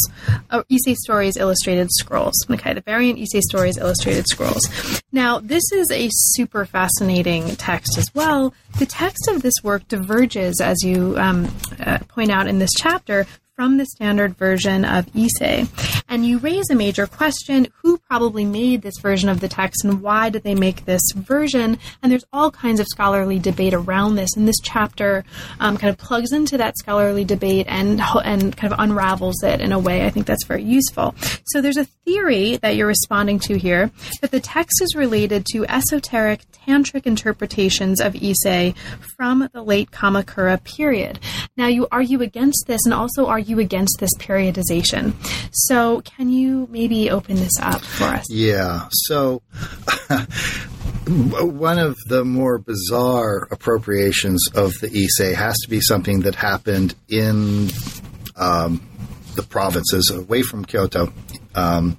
uh, 0.49 0.62
Ise 0.72 0.97
Stories 1.03 1.37
Illustrated 1.37 1.91
Scrolls. 1.93 2.35
Okay, 2.51 2.72
the 2.72 2.80
Variant 2.80 3.18
Ise 3.18 3.43
Stories 3.47 3.76
Illustrated 3.76 4.26
Scrolls. 4.26 4.66
Now, 5.12 5.41
this 5.41 5.70
is 5.72 5.87
a 5.93 6.09
super 6.11 6.64
fascinating 6.64 7.55
text 7.57 7.99
as 7.99 8.07
well. 8.14 8.55
The 8.78 8.87
text 8.87 9.28
of 9.28 9.43
this 9.43 9.57
work 9.62 9.87
diverges, 9.87 10.62
as 10.62 10.82
you 10.82 11.18
um, 11.18 11.55
uh, 11.78 11.99
point 12.09 12.30
out 12.30 12.47
in 12.47 12.61
this 12.61 12.72
chapter, 12.78 13.26
from 13.55 13.76
the 13.76 13.87
standard 13.87 14.37
version 14.37 14.85
of 14.85 15.09
Ise. 15.14 15.68
And 16.09 16.26
you 16.26 16.39
raise 16.39 16.70
a 16.70 16.74
major 16.74 17.07
question 17.07 17.68
who 17.82 17.99
probably 18.15 18.45
made 18.45 18.81
this 18.83 19.01
version 19.03 19.29
of 19.29 19.41
the 19.41 19.49
text 19.49 19.85
and 19.85 20.01
why 20.01 20.31
did 20.31 20.45
they 20.45 20.55
make 20.55 20.85
this 20.85 21.03
version? 21.17 21.77
And 22.01 22.12
there's 22.12 22.25
all 22.33 22.49
kinds 22.49 22.79
of 22.79 22.87
scholarly 22.87 23.41
debate 23.41 23.75
around 23.75 24.15
this. 24.15 24.37
And 24.37 24.47
this 24.47 24.61
chapter 24.62 25.25
um, 25.59 25.77
kind 25.77 25.91
of 25.91 25.99
plugs 25.99 26.31
into 26.31 26.57
that 26.59 26.79
scholarly 26.79 27.25
debate 27.25 27.67
and, 27.69 28.01
and 28.25 28.57
kind 28.57 28.73
of 28.73 28.79
unravels 28.79 29.43
it 29.43 29.61
in 29.61 29.73
a 29.73 29.81
way 29.81 30.07
I 30.07 30.11
think 30.11 30.27
that's 30.27 30.45
very 30.45 30.62
useful. 30.62 31.17
So 31.47 31.61
there's 31.61 31.77
a 31.77 31.87
theory 32.05 32.57
that 32.59 32.77
you're 32.77 32.87
responding 32.87 33.41
to 33.41 33.59
here 33.59 33.91
that 34.21 34.31
the 34.31 34.39
text 34.39 34.81
is 34.81 34.95
related 34.95 35.45
to 35.47 35.67
esoteric 35.67 36.43
tantric 36.67 37.07
interpretations 37.07 38.01
of 38.01 38.15
Ise 38.15 38.75
from 39.17 39.49
the 39.53 39.62
late 39.62 39.91
Kamakura 39.91 40.62
period. 40.62 41.19
Now, 41.57 41.67
you 41.67 41.89
argue 41.91 42.23
against 42.23 42.65
this 42.67 42.81
and 42.85 42.95
also 42.95 43.27
argue 43.27 43.59
against 43.59 43.97
this 44.01 44.15
periodization. 44.19 45.15
So, 45.53 46.01
can 46.03 46.31
you 46.31 46.69
maybe 46.71 47.11
open 47.11 47.37
this 47.37 47.59
up 47.61 47.83
for 48.09 48.15
us? 48.15 48.31
Yeah. 48.31 48.89
So, 48.91 49.43
one 51.07 51.79
of 51.79 51.97
the 52.09 52.25
more 52.25 52.59
bizarre 52.59 53.47
appropriations 53.51 54.47
of 54.55 54.73
the 54.81 54.89
Ise 54.89 55.35
has 55.35 55.57
to 55.61 55.71
be 55.71 55.81
something 55.81 56.21
that 56.21 56.35
happened 56.35 56.95
in 57.09 57.71
um, 58.37 58.87
the 59.35 59.43
provinces 59.43 60.11
away 60.11 60.43
from 60.43 60.65
Kyoto, 60.65 61.13
um, 61.55 61.99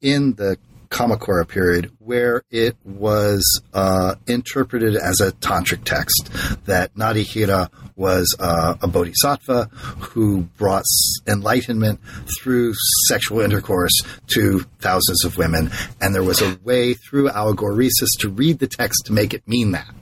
in 0.00 0.34
the 0.34 0.58
Kamakura 0.94 1.46
period, 1.46 1.90
where 1.98 2.44
it 2.52 2.76
was 2.84 3.60
uh, 3.72 4.14
interpreted 4.28 4.94
as 4.94 5.20
a 5.20 5.32
tantric 5.32 5.82
text 5.82 6.30
that 6.66 6.94
Narihira 6.94 7.68
was 7.96 8.36
uh, 8.38 8.76
a 8.80 8.86
bodhisattva 8.86 9.64
who 9.64 10.42
brought 10.56 10.84
enlightenment 11.26 11.98
through 12.38 12.74
sexual 13.08 13.40
intercourse 13.40 13.92
to 14.28 14.60
thousands 14.78 15.24
of 15.24 15.36
women, 15.36 15.72
and 16.00 16.14
there 16.14 16.22
was 16.22 16.40
a 16.40 16.56
way 16.62 16.94
through 16.94 17.28
allegoresis 17.28 18.10
to 18.20 18.28
read 18.28 18.60
the 18.60 18.68
text 18.68 19.06
to 19.06 19.12
make 19.12 19.34
it 19.34 19.42
mean 19.48 19.72
that. 19.72 19.92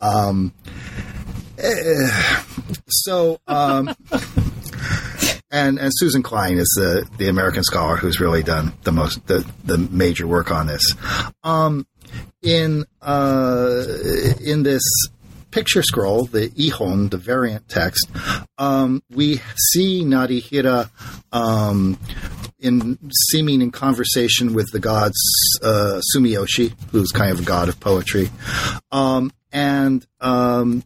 Um, 0.00 0.54
eh, 1.58 2.44
so. 2.86 3.40
Um, 3.48 3.92
and 5.54 5.78
and 5.78 5.92
Susan 5.94 6.22
Klein 6.22 6.58
is 6.58 6.68
the 6.76 7.08
the 7.16 7.28
American 7.28 7.62
scholar 7.62 7.96
who's 7.96 8.20
really 8.20 8.42
done 8.42 8.72
the 8.82 8.92
most 8.92 9.24
the 9.26 9.48
the 9.64 9.78
major 9.78 10.26
work 10.26 10.50
on 10.50 10.66
this. 10.66 10.82
Um, 11.44 11.86
in 12.42 12.84
uh, 13.00 13.84
in 14.40 14.64
this 14.64 14.82
picture 15.52 15.84
scroll, 15.84 16.24
the 16.24 16.48
Ihon, 16.50 17.10
the 17.10 17.16
variant 17.16 17.68
text, 17.68 18.10
um, 18.58 19.02
we 19.08 19.40
see 19.70 20.02
Narihira 20.04 20.90
um, 21.32 21.98
in 22.58 22.98
seeming 23.30 23.62
in 23.62 23.70
conversation 23.70 24.54
with 24.54 24.72
the 24.72 24.80
gods 24.80 25.16
uh, 25.62 26.00
Sumiyoshi, 26.14 26.74
who's 26.90 27.12
kind 27.12 27.30
of 27.30 27.40
a 27.40 27.44
god 27.44 27.68
of 27.68 27.78
poetry, 27.78 28.30
um, 28.90 29.32
and 29.52 30.04
um, 30.20 30.82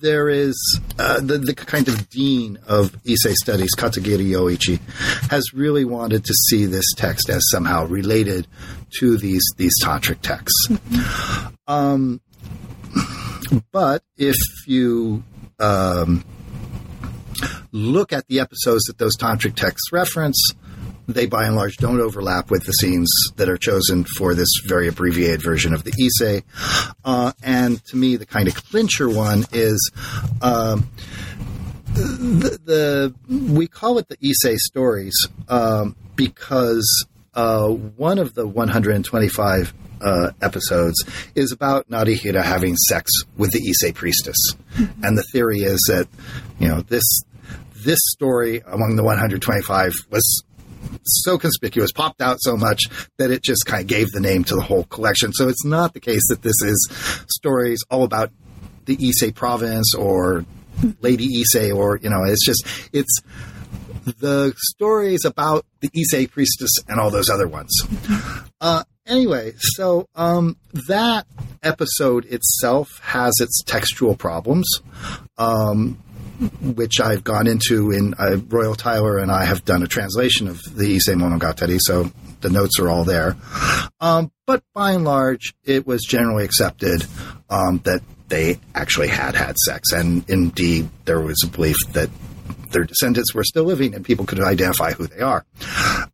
there 0.00 0.28
is 0.28 0.80
uh, 0.98 1.20
the, 1.20 1.38
the 1.38 1.54
kind 1.54 1.88
of 1.88 2.08
dean 2.08 2.58
of 2.66 2.96
Ise 3.08 3.34
studies, 3.40 3.74
Katagiri 3.76 4.26
Yoichi, 4.26 4.80
has 5.30 5.52
really 5.52 5.84
wanted 5.84 6.24
to 6.24 6.34
see 6.48 6.66
this 6.66 6.86
text 6.96 7.28
as 7.28 7.42
somehow 7.50 7.86
related 7.86 8.46
to 8.98 9.16
these 9.16 9.44
these 9.56 9.74
tantric 9.82 10.20
texts. 10.22 10.68
Um, 11.66 12.20
but 13.72 14.02
if 14.16 14.36
you 14.66 15.22
um, 15.58 16.24
look 17.72 18.12
at 18.12 18.26
the 18.28 18.40
episodes 18.40 18.84
that 18.84 18.98
those 18.98 19.16
tantric 19.16 19.54
texts 19.54 19.92
reference, 19.92 20.52
they 21.12 21.26
by 21.26 21.44
and 21.44 21.56
large 21.56 21.76
don't 21.76 22.00
overlap 22.00 22.50
with 22.50 22.64
the 22.64 22.72
scenes 22.72 23.10
that 23.36 23.48
are 23.48 23.56
chosen 23.56 24.04
for 24.04 24.34
this 24.34 24.48
very 24.66 24.88
abbreviated 24.88 25.42
version 25.42 25.72
of 25.72 25.84
the 25.84 25.92
Ise. 25.92 26.42
Uh, 27.04 27.32
and 27.42 27.84
to 27.86 27.96
me, 27.96 28.16
the 28.16 28.26
kind 28.26 28.48
of 28.48 28.54
clincher 28.54 29.08
one 29.08 29.44
is 29.52 29.90
um, 30.42 30.90
the, 31.94 32.58
the, 32.64 33.14
we 33.52 33.66
call 33.66 33.98
it 33.98 34.08
the 34.08 34.16
Ise 34.22 34.64
stories 34.64 35.14
um, 35.48 35.96
because 36.16 37.06
uh, 37.34 37.68
one 37.68 38.18
of 38.18 38.34
the 38.34 38.46
125 38.46 39.74
uh, 40.02 40.30
episodes 40.40 41.04
is 41.34 41.52
about 41.52 41.88
Narihira 41.90 42.42
having 42.42 42.76
sex 42.76 43.10
with 43.36 43.50
the 43.52 43.60
Ise 43.60 43.92
priestess, 43.92 44.38
and 45.02 45.16
the 45.16 45.24
theory 45.32 45.60
is 45.60 45.78
that 45.88 46.08
you 46.58 46.68
know 46.68 46.80
this 46.80 47.04
this 47.84 47.98
story 48.12 48.62
among 48.66 48.96
the 48.96 49.04
125 49.04 49.92
was 50.10 50.44
so 51.04 51.38
conspicuous, 51.38 51.92
popped 51.92 52.20
out 52.20 52.38
so 52.40 52.56
much 52.56 52.82
that 53.18 53.30
it 53.30 53.42
just 53.42 53.64
kind 53.66 53.82
of 53.82 53.86
gave 53.86 54.10
the 54.10 54.20
name 54.20 54.44
to 54.44 54.54
the 54.54 54.62
whole 54.62 54.84
collection. 54.84 55.32
So 55.32 55.48
it's 55.48 55.64
not 55.64 55.94
the 55.94 56.00
case 56.00 56.22
that 56.28 56.42
this 56.42 56.60
is 56.62 56.88
stories 57.28 57.82
all 57.90 58.04
about 58.04 58.30
the 58.86 58.96
Ise 58.96 59.32
province 59.32 59.94
or 59.94 60.44
Lady 61.00 61.40
Ise 61.40 61.70
or, 61.70 61.98
you 62.02 62.10
know, 62.10 62.24
it's 62.24 62.44
just, 62.44 62.66
it's 62.92 63.20
the 64.18 64.54
stories 64.56 65.24
about 65.24 65.66
the 65.80 65.90
Ise 65.96 66.26
priestess 66.28 66.70
and 66.88 66.98
all 66.98 67.10
those 67.10 67.28
other 67.28 67.46
ones. 67.46 67.70
Uh, 68.60 68.84
anyway, 69.06 69.52
so 69.58 70.08
um, 70.14 70.56
that 70.88 71.26
episode 71.62 72.24
itself 72.26 72.88
has 73.02 73.34
its 73.40 73.62
textual 73.64 74.16
problems. 74.16 74.66
Um, 75.38 76.02
which 76.60 77.00
I've 77.00 77.24
gone 77.24 77.46
into 77.46 77.90
in 77.90 78.14
uh, 78.18 78.38
Royal 78.48 78.74
Tyler 78.74 79.18
and 79.18 79.30
I 79.30 79.44
have 79.44 79.64
done 79.64 79.82
a 79.82 79.86
translation 79.86 80.48
of 80.48 80.60
the 80.74 80.94
Ise 80.94 81.14
Monogatari, 81.14 81.78
so 81.80 82.10
the 82.40 82.50
notes 82.50 82.78
are 82.78 82.88
all 82.88 83.04
there. 83.04 83.36
Um, 84.00 84.32
but 84.46 84.62
by 84.74 84.92
and 84.92 85.04
large, 85.04 85.54
it 85.64 85.86
was 85.86 86.02
generally 86.02 86.44
accepted 86.44 87.04
um, 87.50 87.80
that 87.84 88.00
they 88.28 88.58
actually 88.74 89.08
had 89.08 89.34
had 89.34 89.56
sex, 89.58 89.92
and 89.92 90.28
indeed 90.30 90.88
there 91.04 91.20
was 91.20 91.42
a 91.44 91.48
belief 91.48 91.76
that 91.92 92.08
their 92.70 92.84
descendants 92.84 93.34
were 93.34 93.44
still 93.44 93.64
living 93.64 93.94
and 93.94 94.04
people 94.04 94.24
could 94.24 94.40
identify 94.40 94.92
who 94.92 95.06
they 95.06 95.20
are. 95.20 95.44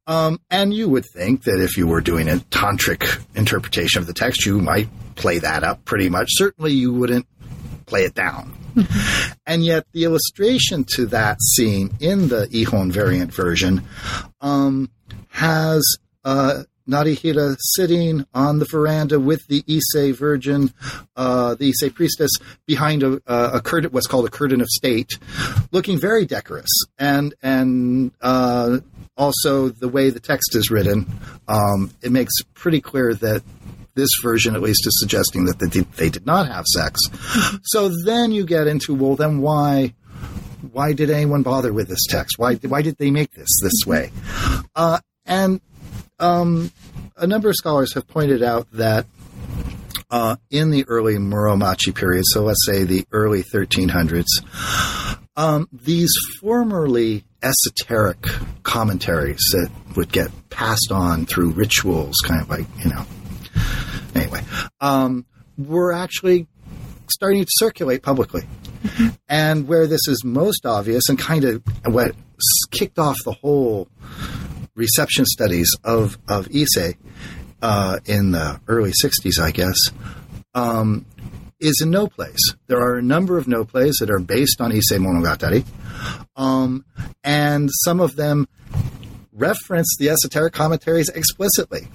Um, 0.07 0.41
and 0.51 0.73
you 0.73 0.89
would 0.89 1.05
think 1.05 1.45
that 1.45 1.61
if 1.61 1.77
you 1.77 1.87
were 1.87 2.01
doing 2.01 2.29
a 2.29 2.37
tantric 2.37 3.23
interpretation 3.35 4.01
of 4.01 4.07
the 4.07 4.15
text, 4.15 4.47
you 4.47 4.59
might 4.59 4.89
play 5.17 5.39
that 5.39 5.65
up 5.65 5.85
pretty 5.85 6.09
much. 6.09 6.29
Certainly, 6.33 6.73
you 6.73 6.93
wouldn't 6.93 7.27
play 7.87 8.05
it 8.05 8.15
down. 8.15 8.55
and 9.47 9.65
yet, 9.65 9.87
the 9.93 10.05
illustration 10.05 10.85
to 10.97 11.07
that 11.07 11.41
scene 11.41 11.95
in 12.01 12.29
the 12.29 12.47
Ihon 12.49 12.93
variant 12.93 13.33
version 13.33 13.83
um, 14.41 14.91
has 15.29 15.97
uh, 16.25 16.63
Narihira 16.89 17.57
sitting 17.59 18.27
on 18.33 18.59
the 18.59 18.65
veranda 18.65 19.19
with 19.19 19.47
the 19.49 19.65
Ise 19.69 20.17
Virgin, 20.17 20.73
uh, 21.17 21.55
the 21.55 21.69
Ise 21.69 21.91
Priestess, 21.93 22.31
behind 22.67 23.03
a, 23.03 23.21
a, 23.27 23.61
curtain, 23.61 23.91
what's 23.91 24.07
called 24.07 24.27
a 24.27 24.31
curtain 24.31 24.61
of 24.61 24.69
state, 24.69 25.19
looking 25.73 25.99
very 25.99 26.27
decorous. 26.27 26.71
And 26.99 27.35
and 27.43 28.13
uh, 28.21 28.79
also 29.17 29.69
the 29.69 29.89
way 29.89 30.11
the 30.11 30.21
text 30.21 30.55
is 30.55 30.71
written, 30.71 31.07
um, 31.49 31.91
it 32.03 32.13
makes 32.13 32.35
pretty 32.55 32.81
clear 32.81 33.15
that 33.15 33.43
this 33.97 34.11
version, 34.23 34.55
at 34.55 34.63
least, 34.63 34.87
is 34.87 34.99
suggesting 35.01 35.47
that 35.47 35.59
they 35.59 35.67
did, 35.67 35.91
they 35.93 36.11
did 36.11 36.27
not 36.27 36.47
have 36.47 36.65
sex. 36.67 37.01
so 37.65 37.91
then 38.05 38.31
you 38.31 38.45
get 38.45 38.67
into, 38.67 38.95
well, 38.95 39.17
then 39.17 39.41
why? 39.41 39.95
Why 40.73 40.95
did 40.95 41.11
anyone 41.11 41.43
bother 41.43 41.73
with 41.73 41.89
this 41.89 42.07
text? 42.09 42.39
Why 42.39 42.55
why 42.55 42.83
did 42.83 42.97
they 42.97 43.11
make 43.11 43.31
this 43.33 43.49
this 43.63 43.87
way? 43.87 44.11
Uh, 44.75 44.99
and 45.25 45.61
um, 46.19 46.73
a 47.17 47.27
number 47.27 47.49
of 47.51 47.57
scholars 47.57 47.95
have 47.95 48.09
pointed 48.09 48.43
out 48.43 48.67
that 48.73 49.07
uh, 50.11 50.37
in 50.51 50.71
the 50.71 50.85
early 50.89 51.17
Muromachi 51.17 51.95
period, 51.95 52.25
so 52.27 52.43
let's 52.43 52.65
say 52.67 52.85
the 52.85 53.07
early 53.13 53.43
1300s, 53.43 54.27
um, 55.37 55.69
these 55.73 56.13
formerly 56.41 57.25
esoteric 57.43 58.25
commentaries 58.63 59.43
that 59.53 59.71
would 59.97 60.11
get 60.11 60.31
passed 60.51 60.91
on 60.91 61.27
through 61.27 61.51
rituals, 61.51 62.17
kind 62.25 62.41
of 62.41 62.49
like, 62.49 62.67
you 62.83 62.91
know, 62.91 63.05
um, 64.81 65.27
were 65.57 65.93
actually 65.93 66.47
starting 67.09 67.45
to 67.45 67.51
circulate 67.51 68.03
publicly. 68.03 68.43
Mm-hmm. 68.83 69.09
And 69.29 69.69
where 69.69 69.87
this 69.87 70.07
is 70.09 70.23
most 70.25 70.67
obvious 70.67 71.09
and 71.09 71.19
kind 71.19 71.45
of 71.45 71.63
what 71.85 72.13
kicked 72.71 72.99
off 72.99 73.17
the 73.25 73.33
whole 73.33 73.89
reception 74.75 75.25
studies 75.25 75.75
of, 75.85 76.19
of 76.29 76.49
Ise 76.55 76.95
uh, 77.63 77.99
in 78.05 78.33
the 78.33 78.61
early 78.69 78.93
60s, 79.03 79.41
I 79.41 79.51
guess, 79.51 79.77
um, 80.55 81.07
is 81.59 81.81
in 81.83 81.91
Noh 81.91 82.07
place. 82.07 82.55
There 82.67 82.79
are 82.79 82.97
a 82.97 83.03
number 83.03 83.39
of 83.39 83.49
Noh 83.49 83.65
plays 83.65 83.97
that 84.01 84.11
are 84.11 84.19
based 84.19 84.61
on 84.61 84.73
Ise 84.73 84.93
Monogatari, 84.93 85.65
um, 86.37 86.85
and 87.25 87.71
some 87.85 88.01
of 88.01 88.17
them 88.17 88.47
reference 89.33 89.97
the 89.99 90.11
esoteric 90.11 90.53
commentaries 90.53 91.09
explicitly. 91.09 91.89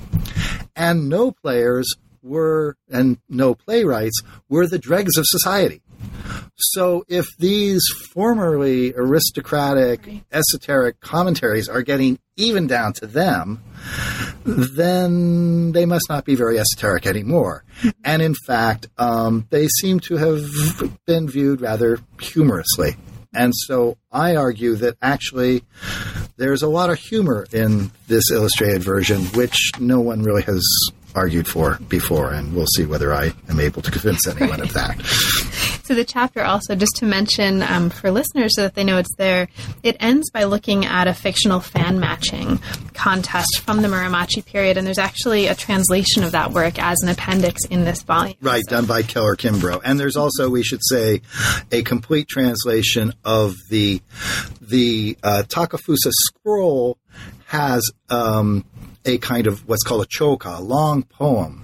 And 0.76 1.10
Noh 1.10 1.32
players 1.32 1.94
were, 2.22 2.76
and 2.90 3.18
Noh 3.30 3.56
playwrights, 3.56 4.22
were 4.50 4.68
the 4.68 4.80
dregs 4.80 5.18
of 5.18 5.26
society. 5.28 5.82
So 6.56 7.04
if 7.08 7.26
these 7.38 7.84
formerly 8.14 8.94
aristocratic, 8.96 10.08
esoteric 10.32 11.00
commentaries 11.00 11.68
are 11.68 11.82
getting 11.82 12.20
even 12.38 12.68
down 12.68 12.94
to 12.94 13.08
them, 13.08 13.64
then 14.46 15.72
they 15.72 15.86
must 15.86 16.08
not 16.10 16.26
be 16.26 16.36
very 16.36 16.60
esoteric 16.60 17.06
anymore. 17.06 17.64
and 18.04 18.22
in 18.22 18.36
fact, 18.48 18.88
um, 18.98 19.48
they 19.50 19.68
seem 19.68 20.00
to 20.02 20.18
have 20.18 20.42
been 21.06 21.28
viewed 21.28 21.62
rather 21.62 22.00
humorously. 22.20 22.96
And 23.34 23.54
so 23.56 23.98
I 24.12 24.36
argue 24.36 24.76
that 24.76 24.98
actually 25.02 25.64
there's 26.38 26.64
a 26.64 26.68
lot 26.68 26.90
of 26.90 26.98
humor 27.00 27.48
in 27.54 27.92
this 28.08 28.30
illustrated 28.30 28.84
version, 28.84 29.22
which 29.28 29.72
no 29.80 30.02
one 30.02 30.22
really 30.22 30.42
has 30.44 30.64
argued 31.16 31.48
for 31.48 31.78
before, 31.88 32.32
and 32.32 32.56
we'll 32.56 32.68
see 32.76 32.86
whether 32.86 33.14
I 33.14 33.34
am 33.50 33.60
able 33.60 33.82
to 33.82 33.92
convince 33.92 34.28
anyone 34.28 34.60
right. 34.60 34.62
of 34.62 34.74
that. 34.74 35.02
So 35.92 35.96
the 35.96 36.06
chapter 36.06 36.42
also, 36.42 36.74
just 36.74 36.96
to 36.98 37.06
mention 37.06 37.62
um, 37.64 37.90
for 37.90 38.12
listeners 38.12 38.56
so 38.56 38.62
that 38.62 38.76
they 38.76 38.84
know 38.86 38.98
it's 38.98 39.14
there, 39.18 39.50
it 39.84 39.98
ends 40.00 40.30
by 40.30 40.46
looking 40.46 40.86
at 40.86 41.10
a 41.10 41.14
fictional 41.14 41.60
fan 41.60 42.00
matching 42.00 42.60
contest 42.94 43.60
from 43.60 43.82
the 43.82 43.90
Muromachi 43.90 44.46
period, 44.46 44.78
and 44.78 44.88
there's 44.88 44.98
actually 44.98 45.48
a 45.48 45.56
translation 45.56 46.24
of 46.24 46.32
that 46.32 46.54
work 46.54 46.80
as 46.80 47.02
an 47.02 47.10
appendix 47.10 47.66
in 47.66 47.84
this 47.84 48.04
volume. 48.04 48.38
Right, 48.40 48.64
so. 48.70 48.78
done 48.78 48.86
by 48.86 49.02
Keller 49.02 49.36
Kimbrough, 49.36 49.82
and 49.84 50.00
there's 50.00 50.16
also, 50.16 50.50
we 50.50 50.64
should 50.64 50.80
say, 50.82 51.24
a 51.74 51.82
complete 51.82 52.30
translation 52.30 53.12
of 53.26 53.56
the 53.70 54.02
the 54.62 55.18
uh, 55.24 55.44
Takafusa 55.46 56.12
scroll 56.12 56.98
has 57.48 57.92
um, 58.10 58.64
a 59.06 59.18
kind 59.18 59.48
of 59.48 59.68
what's 59.68 59.84
called 59.84 60.04
a 60.04 60.08
choka, 60.08 60.60
a 60.60 60.62
long 60.62 61.04
poem 61.04 61.64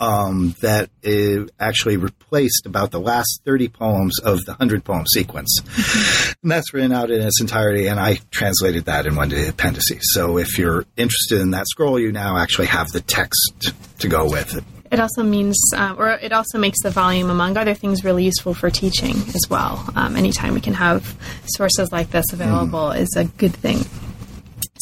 um, 0.00 0.54
that 0.60 0.90
actually 1.60 1.96
replaced 1.96 2.66
about 2.66 2.90
the 2.90 3.00
last 3.00 3.42
30 3.44 3.68
poems 3.68 4.18
of 4.20 4.44
the 4.44 4.52
100 4.52 4.84
poem 4.84 5.06
sequence. 5.06 5.60
and 6.42 6.50
that's 6.50 6.72
written 6.74 6.92
out 6.92 7.10
in 7.10 7.20
its 7.20 7.40
entirety, 7.40 7.86
and 7.86 8.00
I 8.00 8.18
translated 8.30 8.86
that 8.86 9.06
in 9.06 9.16
one 9.16 9.30
of 9.30 9.38
the 9.38 9.48
appendices. 9.48 10.12
So 10.12 10.38
if 10.38 10.58
you're 10.58 10.84
interested 10.96 11.40
in 11.40 11.52
that 11.52 11.66
scroll, 11.68 11.98
you 11.98 12.12
now 12.12 12.36
actually 12.36 12.66
have 12.66 12.88
the 12.88 13.00
text 13.00 13.72
to 13.98 14.08
go 14.08 14.28
with 14.28 14.56
it. 14.56 14.64
It 14.90 15.00
also 15.00 15.22
means, 15.22 15.58
uh, 15.74 15.94
or 15.96 16.10
it 16.10 16.32
also 16.32 16.58
makes 16.58 16.82
the 16.82 16.90
volume, 16.90 17.30
among 17.30 17.56
other 17.56 17.72
things, 17.72 18.04
really 18.04 18.24
useful 18.24 18.52
for 18.52 18.68
teaching 18.68 19.16
as 19.34 19.46
well. 19.48 19.88
Um, 19.96 20.16
anytime 20.16 20.52
we 20.52 20.60
can 20.60 20.74
have 20.74 21.16
sources 21.46 21.90
like 21.90 22.10
this 22.10 22.26
available 22.30 22.90
mm. 22.90 22.98
is 22.98 23.08
a 23.16 23.24
good 23.24 23.54
thing. 23.54 23.78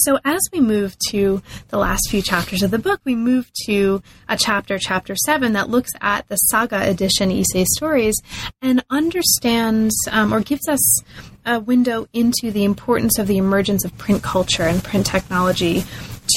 So 0.04 0.18
as 0.24 0.40
we 0.52 0.60
move 0.60 0.96
to 1.10 1.42
the 1.68 1.78
last 1.78 2.08
few 2.10 2.22
chapters 2.22 2.62
of 2.62 2.70
the 2.70 2.78
book, 2.78 3.00
we 3.04 3.14
move 3.14 3.50
to 3.66 4.02
a 4.28 4.36
chapter, 4.36 4.78
chapter 4.78 5.14
seven, 5.14 5.52
that 5.52 5.68
looks 5.68 5.90
at 6.00 6.26
the 6.28 6.36
saga 6.36 6.88
edition 6.88 7.30
Ise 7.30 7.66
stories 7.76 8.20
and 8.62 8.84
understands 8.90 9.94
um, 10.10 10.32
or 10.32 10.40
gives 10.40 10.68
us 10.68 11.02
a 11.46 11.60
window 11.60 12.06
into 12.12 12.50
the 12.50 12.64
importance 12.64 13.18
of 13.18 13.26
the 13.26 13.38
emergence 13.38 13.84
of 13.84 13.96
print 13.98 14.22
culture 14.22 14.62
and 14.62 14.82
print 14.82 15.06
technology 15.06 15.84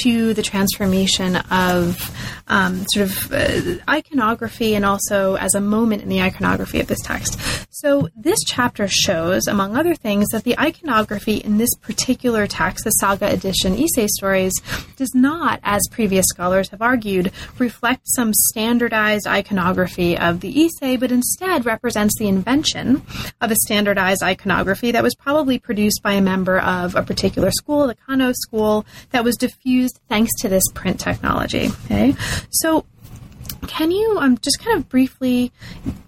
to 0.02 0.34
the 0.34 0.42
transformation 0.42 1.36
of 1.52 2.12
um, 2.48 2.86
sort 2.94 3.10
of 3.10 3.34
uh, 3.34 3.80
iconography 3.90 4.76
and 4.76 4.86
also 4.86 5.36
as 5.36 5.56
a 5.56 5.62
moment 5.62 6.04
in 6.04 6.10
the 6.10 6.22
iconography 6.22 6.80
of 6.80 6.88
this 6.88 7.02
text. 7.02 7.40
So, 7.70 8.08
this 8.16 8.40
chapter 8.46 8.88
shows, 8.88 9.48
among 9.48 9.76
other 9.76 9.96
things, 9.96 10.30
that 10.30 10.44
the 10.44 10.58
iconography 10.60 11.38
in 11.38 11.58
this 11.58 11.74
particular 11.76 12.48
text, 12.48 12.84
the 12.86 12.92
Saga 12.92 13.32
edition 13.32 13.74
Ise 13.74 14.08
stories, 14.16 14.54
does 14.96 15.14
not, 15.14 15.60
as 15.64 15.82
previous 15.92 16.26
scholars 16.28 16.70
have 16.70 16.82
argued, 16.82 17.32
reflect 17.58 18.04
some 18.06 18.32
standardized 18.34 19.28
iconography 19.28 20.18
of 20.18 20.40
the 20.40 20.64
Ise, 20.64 20.98
but 21.00 21.12
instead 21.12 21.66
represents 21.66 22.18
the 22.18 22.28
invention 22.28 23.02
of 23.42 23.52
a 23.52 23.56
standardized 23.56 24.24
iconography 24.24 24.92
that 24.92 25.04
was 25.04 25.16
probably 25.16 25.60
produced 25.60 26.02
by 26.02 26.14
a 26.14 26.22
member 26.22 26.60
of 26.60 26.96
a 26.96 27.04
particular 27.04 27.52
school, 27.52 27.88
the 27.88 27.96
Kano 27.96 28.32
school, 28.34 28.86
that 29.12 29.24
was 29.24 29.36
diffused 29.36 29.83
thanks 30.10 30.32
to 30.42 30.50
this 30.50 30.64
print 30.74 31.00
technology. 31.00 31.70
Okay, 31.86 32.16
so 32.50 32.86
can 33.68 33.92
you 33.92 34.18
um, 34.20 34.38
just 34.40 34.60
kind 34.60 34.78
of 34.78 34.90
briefly 34.90 35.52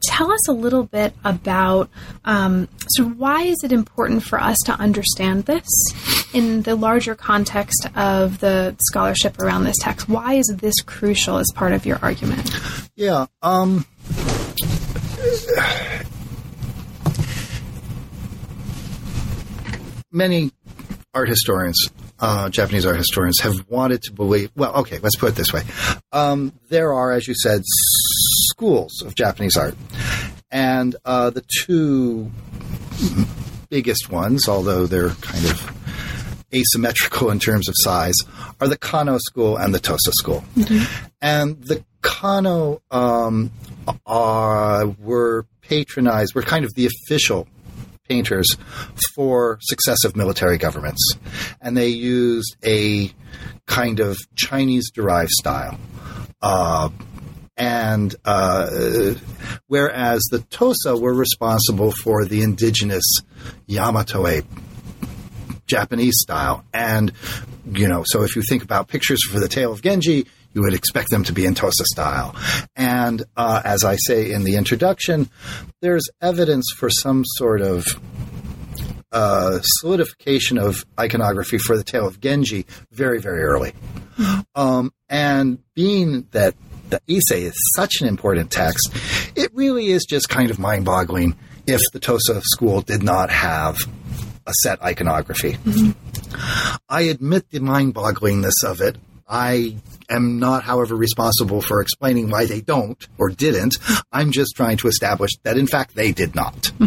tell 0.03 0.31
us 0.31 0.47
a 0.47 0.51
little 0.51 0.83
bit 0.83 1.13
about 1.23 1.89
um, 2.25 2.67
so 2.89 3.05
why 3.05 3.43
is 3.43 3.57
it 3.63 3.71
important 3.71 4.23
for 4.23 4.39
us 4.39 4.57
to 4.65 4.73
understand 4.73 5.45
this 5.45 5.67
in 6.33 6.61
the 6.63 6.75
larger 6.75 7.15
context 7.15 7.87
of 7.95 8.39
the 8.39 8.75
scholarship 8.87 9.39
around 9.39 9.63
this 9.63 9.77
text? 9.79 10.09
Why 10.09 10.33
is 10.33 10.47
this 10.59 10.75
crucial 10.85 11.37
as 11.37 11.47
part 11.55 11.73
of 11.73 11.85
your 11.85 11.97
argument? 12.01 12.51
Yeah. 12.95 13.27
Um, 13.41 13.85
many 20.11 20.51
art 21.13 21.29
historians 21.29 21.89
uh, 22.19 22.49
Japanese 22.49 22.85
art 22.85 22.97
historians 22.97 23.39
have 23.41 23.65
wanted 23.69 24.03
to 24.03 24.11
believe. 24.11 24.51
Well, 24.55 24.73
okay, 24.77 24.99
let's 24.99 25.15
put 25.15 25.29
it 25.29 25.35
this 25.35 25.53
way: 25.53 25.63
um, 26.11 26.53
there 26.69 26.93
are, 26.93 27.11
as 27.11 27.27
you 27.27 27.35
said, 27.35 27.61
schools 27.65 29.01
of 29.01 29.15
Japanese 29.15 29.57
art, 29.57 29.75
and 30.51 30.95
uh, 31.05 31.29
the 31.29 31.43
two 31.63 32.31
biggest 33.69 34.09
ones, 34.09 34.47
although 34.47 34.85
they're 34.85 35.09
kind 35.09 35.45
of 35.45 35.71
asymmetrical 36.53 37.29
in 37.29 37.39
terms 37.39 37.67
of 37.67 37.75
size, 37.77 38.15
are 38.61 38.67
the 38.67 38.77
Kano 38.77 39.17
school 39.17 39.57
and 39.57 39.73
the 39.73 39.79
Tosa 39.79 40.11
school. 40.13 40.43
Mm-hmm. 40.55 41.09
And 41.21 41.61
the 41.63 41.83
Kano 42.01 42.81
um, 42.91 43.51
are, 44.05 44.87
were 44.87 45.45
patronized, 45.61 46.35
were 46.35 46.43
kind 46.43 46.65
of 46.65 46.73
the 46.75 46.85
official 46.85 47.47
painters 48.07 48.55
for 49.15 49.57
successive 49.61 50.15
military 50.15 50.57
governments. 50.57 51.01
And 51.61 51.75
they 51.75 51.89
used 51.89 52.55
a 52.65 53.11
kind 53.65 53.99
of 53.99 54.17
Chinese 54.35 54.91
derived 54.91 55.31
style. 55.31 55.79
Uh, 56.41 56.89
and 57.57 58.13
uh, 58.25 59.13
whereas 59.67 60.21
the 60.31 60.39
Tosa 60.39 60.97
were 60.97 61.13
responsible 61.13 61.91
for 61.91 62.25
the 62.25 62.41
indigenous 62.41 63.05
Yamato 63.65 64.41
Japanese 65.65 66.15
style. 66.17 66.63
And, 66.73 67.13
you 67.65 67.87
know, 67.87 68.03
so 68.05 68.23
if 68.23 68.35
you 68.35 68.41
think 68.41 68.63
about 68.63 68.87
pictures 68.87 69.23
for 69.23 69.39
the 69.39 69.47
Tale 69.47 69.71
of 69.71 69.81
Genji, 69.81 70.27
you 70.55 70.61
would 70.61 70.73
expect 70.73 71.09
them 71.09 71.23
to 71.25 71.33
be 71.33 71.45
in 71.45 71.53
Tosa 71.53 71.83
style. 71.85 72.35
And 72.75 73.23
uh, 73.35 73.61
as 73.63 73.83
I 73.83 73.97
say 73.97 74.31
in 74.31 74.43
the 74.43 74.55
introduction, 74.55 75.29
there's 75.81 76.09
evidence 76.21 76.65
for 76.75 76.89
some 76.89 77.23
sort 77.25 77.61
of 77.61 77.85
uh, 79.11 79.59
solidification 79.61 80.57
of 80.57 80.85
iconography 80.99 81.57
for 81.57 81.77
the 81.77 81.83
tale 81.83 82.07
of 82.07 82.19
Genji 82.19 82.65
very, 82.91 83.19
very 83.19 83.43
early. 83.43 83.73
Um, 84.55 84.93
and 85.09 85.59
being 85.73 86.27
that 86.31 86.55
the 86.89 87.01
Ise 87.09 87.31
is 87.31 87.53
such 87.75 88.01
an 88.01 88.07
important 88.07 88.51
text, 88.51 88.89
it 89.35 89.53
really 89.53 89.87
is 89.87 90.05
just 90.05 90.29
kind 90.29 90.49
of 90.49 90.57
mind 90.57 90.85
boggling 90.85 91.35
if 91.67 91.81
the 91.91 91.99
Tosa 91.99 92.41
school 92.41 92.81
did 92.81 93.03
not 93.03 93.29
have 93.29 93.77
a 94.47 94.53
set 94.63 94.81
iconography. 94.81 95.53
Mm-hmm. 95.53 96.75
I 96.87 97.01
admit 97.01 97.49
the 97.49 97.59
mind 97.59 97.95
bogglingness 97.95 98.63
of 98.63 98.81
it. 98.81 98.97
I 99.27 99.75
am 100.09 100.39
not, 100.39 100.63
however, 100.63 100.95
responsible 100.95 101.61
for 101.61 101.81
explaining 101.81 102.29
why 102.29 102.45
they 102.45 102.61
don't 102.61 103.07
or 103.17 103.29
didn't. 103.29 103.77
I'm 104.11 104.31
just 104.31 104.55
trying 104.55 104.77
to 104.77 104.87
establish 104.87 105.31
that, 105.43 105.57
in 105.57 105.67
fact, 105.67 105.95
they 105.95 106.11
did 106.11 106.35
not. 106.35 106.71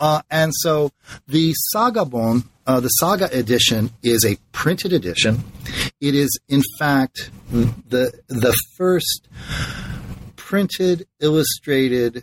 Uh, 0.00 0.22
and 0.30 0.52
so 0.54 0.92
the 1.26 1.52
Sagabon, 1.74 2.44
uh, 2.68 2.78
the 2.78 2.88
Saga 2.88 3.28
edition, 3.36 3.90
is 4.00 4.24
a 4.24 4.36
printed 4.52 4.92
edition. 4.92 5.42
It 6.00 6.14
is, 6.14 6.38
in 6.48 6.62
fact, 6.78 7.32
the 7.50 8.12
the 8.28 8.56
first 8.76 9.26
printed, 10.36 11.08
illustrated, 11.18 12.22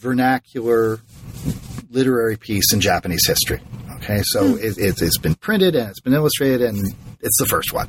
vernacular 0.00 1.00
literary 1.90 2.36
piece 2.36 2.72
in 2.72 2.80
Japanese 2.80 3.26
history. 3.26 3.60
Okay, 3.96 4.22
so 4.22 4.42
mm. 4.42 4.62
it, 4.62 4.78
it, 4.78 5.00
has 5.00 5.18
been 5.18 5.34
printed 5.34 5.74
and 5.74 5.90
it's 5.90 6.00
been 6.00 6.14
illustrated, 6.14 6.62
and 6.62 6.94
it's 7.20 7.38
the 7.38 7.46
first 7.46 7.72
one. 7.72 7.88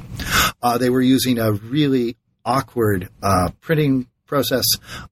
Uh, 0.61 0.77
they 0.77 0.89
were 0.89 1.01
using 1.01 1.37
a 1.37 1.51
really 1.51 2.17
awkward 2.45 3.09
uh, 3.21 3.49
printing 3.61 4.07
process. 4.25 4.65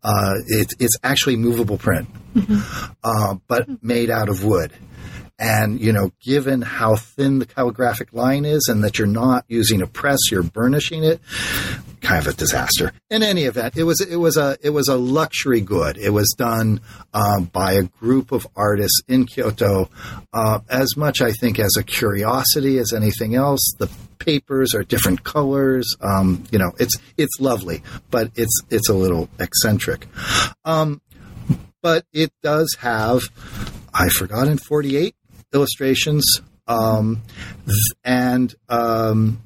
Uh, 0.03 0.35
it, 0.47 0.73
it's 0.79 0.97
actually 1.03 1.35
movable 1.35 1.77
print, 1.77 2.07
mm-hmm. 2.33 2.93
Uh, 3.03 3.35
but 3.47 3.83
made 3.83 4.09
out 4.09 4.29
of 4.29 4.43
wood. 4.43 4.71
And, 5.39 5.79
you 5.79 5.93
know, 5.93 6.11
given 6.19 6.63
how 6.63 6.95
thin 6.95 7.37
the 7.37 7.45
calligraphic 7.45 8.11
line 8.11 8.43
is 8.43 8.67
and 8.69 8.83
that 8.83 8.97
you're 8.97 9.07
not 9.07 9.45
using 9.47 9.83
a 9.83 9.87
press, 9.87 10.17
you're 10.31 10.41
burnishing 10.41 11.03
it, 11.03 11.21
kind 12.01 12.25
of 12.25 12.33
a 12.33 12.37
disaster. 12.37 12.91
In 13.09 13.23
any 13.23 13.43
event, 13.43 13.77
it 13.77 13.83
was 13.83 14.01
it 14.01 14.17
was 14.17 14.37
a 14.37 14.57
it 14.61 14.71
was 14.71 14.87
a 14.87 14.95
luxury 14.95 15.61
good. 15.61 15.97
It 15.97 16.11
was 16.11 16.33
done 16.37 16.81
um, 17.13 17.45
by 17.45 17.73
a 17.73 17.83
group 17.83 18.31
of 18.31 18.47
artists 18.55 19.01
in 19.07 19.25
Kyoto, 19.25 19.89
uh, 20.33 20.59
as 20.69 20.95
much 20.95 21.21
I 21.21 21.31
think 21.31 21.59
as 21.59 21.75
a 21.77 21.83
curiosity 21.83 22.77
as 22.79 22.93
anything 22.93 23.35
else. 23.35 23.73
The 23.79 23.89
papers 24.19 24.73
are 24.73 24.83
different 24.83 25.23
colors. 25.23 25.95
Um, 26.01 26.43
you 26.51 26.59
know, 26.59 26.71
it's 26.79 26.97
it's 27.17 27.39
lovely, 27.39 27.83
but 28.11 28.31
it's 28.35 28.61
it's 28.69 28.89
a 28.89 28.93
little 28.93 29.29
eccentric. 29.39 30.07
Um, 30.65 31.01
but 31.81 32.05
it 32.11 32.31
does 32.41 32.75
have, 32.79 33.21
I 33.93 34.09
forgot 34.09 34.47
in 34.47 34.57
forty 34.57 34.97
eight 34.97 35.15
illustrations, 35.53 36.41
um, 36.67 37.21
and 38.03 38.53
um, 38.67 39.41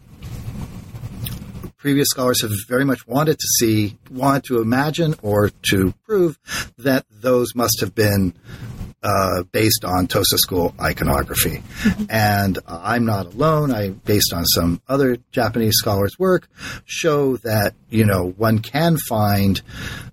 previous 1.82 2.08
scholars 2.10 2.44
have 2.44 2.52
very 2.68 2.86
much 2.86 3.08
wanted 3.08 3.40
to 3.40 3.48
see, 3.58 3.98
wanted 4.12 4.44
to 4.44 4.62
imagine 4.62 5.16
or 5.24 5.50
to 5.72 5.92
prove 6.06 6.38
that 6.78 7.04
those 7.10 7.56
must 7.56 7.80
have 7.80 7.96
been 7.96 8.36
uh, 9.02 9.42
based 9.52 9.84
on 9.84 10.06
Tosa 10.06 10.38
school 10.38 10.76
iconography. 10.80 11.64
And 12.08 12.60
I'm 12.68 13.06
not 13.06 13.34
alone. 13.34 13.72
I, 13.72 13.90
based 13.90 14.32
on 14.32 14.46
some 14.46 14.80
other 14.88 15.18
Japanese 15.32 15.74
scholars' 15.76 16.20
work, 16.20 16.48
show 16.86 17.38
that, 17.38 17.74
you 17.90 18.06
know, 18.06 18.30
one 18.38 18.60
can 18.60 18.98
find 19.10 19.60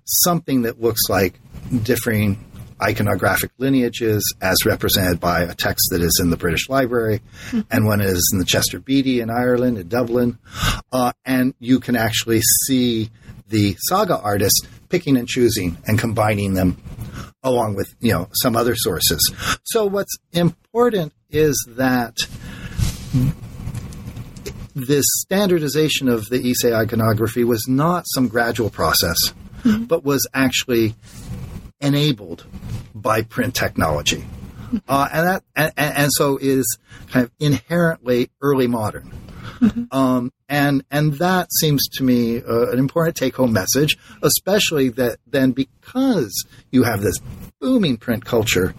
something 0.05 0.63
that 0.63 0.81
looks 0.81 1.03
like 1.07 1.39
differing 1.83 2.43
iconographic 2.79 3.49
lineages 3.57 4.35
as 4.41 4.65
represented 4.65 5.19
by 5.19 5.41
a 5.41 5.53
text 5.53 5.89
that 5.91 6.01
is 6.01 6.19
in 6.21 6.29
the 6.29 6.37
British 6.37 6.69
Library 6.69 7.21
mm-hmm. 7.47 7.61
and 7.71 7.85
one 7.85 8.01
is 8.01 8.29
in 8.33 8.39
the 8.39 8.45
Chester 8.45 8.79
Beatty 8.79 9.19
in 9.19 9.29
Ireland, 9.29 9.77
in 9.77 9.87
Dublin. 9.87 10.37
Uh, 10.91 11.11
and 11.25 11.53
you 11.59 11.79
can 11.79 11.95
actually 11.95 12.41
see 12.65 13.09
the 13.47 13.75
saga 13.79 14.19
artist 14.19 14.67
picking 14.89 15.17
and 15.17 15.27
choosing 15.27 15.77
and 15.85 15.99
combining 15.99 16.53
them 16.53 16.81
along 17.43 17.75
with, 17.75 17.93
you 17.99 18.11
know, 18.11 18.27
some 18.33 18.55
other 18.55 18.75
sources. 18.75 19.33
So 19.63 19.85
what's 19.85 20.17
important 20.33 21.13
is 21.29 21.65
that 21.69 22.17
this 24.75 25.05
standardization 25.19 26.09
of 26.09 26.29
the 26.29 26.37
Ise 26.49 26.71
iconography 26.71 27.43
was 27.43 27.67
not 27.67 28.05
some 28.07 28.27
gradual 28.27 28.69
process, 28.69 29.17
but 29.63 30.03
was 30.03 30.27
actually 30.33 30.95
enabled 31.81 32.45
by 32.93 33.21
print 33.21 33.55
technology. 33.55 34.25
Uh, 34.87 35.07
and 35.11 35.27
that 35.27 35.43
and, 35.55 35.73
and, 35.75 36.11
so 36.13 36.37
is 36.39 36.77
kind 37.07 37.25
of 37.25 37.31
inherently 37.39 38.29
early 38.41 38.67
modern. 38.67 39.11
Um, 39.91 40.31
and 40.47 40.85
and 40.91 41.13
that 41.15 41.47
seems 41.59 41.87
to 41.93 42.03
me 42.03 42.37
uh, 42.37 42.69
an 42.69 42.79
important 42.79 43.17
take 43.17 43.35
home 43.35 43.51
message, 43.51 43.97
especially 44.21 44.89
that 44.89 45.17
then 45.27 45.51
because 45.51 46.45
you 46.71 46.83
have 46.83 47.01
this 47.01 47.17
booming 47.59 47.97
print 47.97 48.25
culture, 48.25 48.73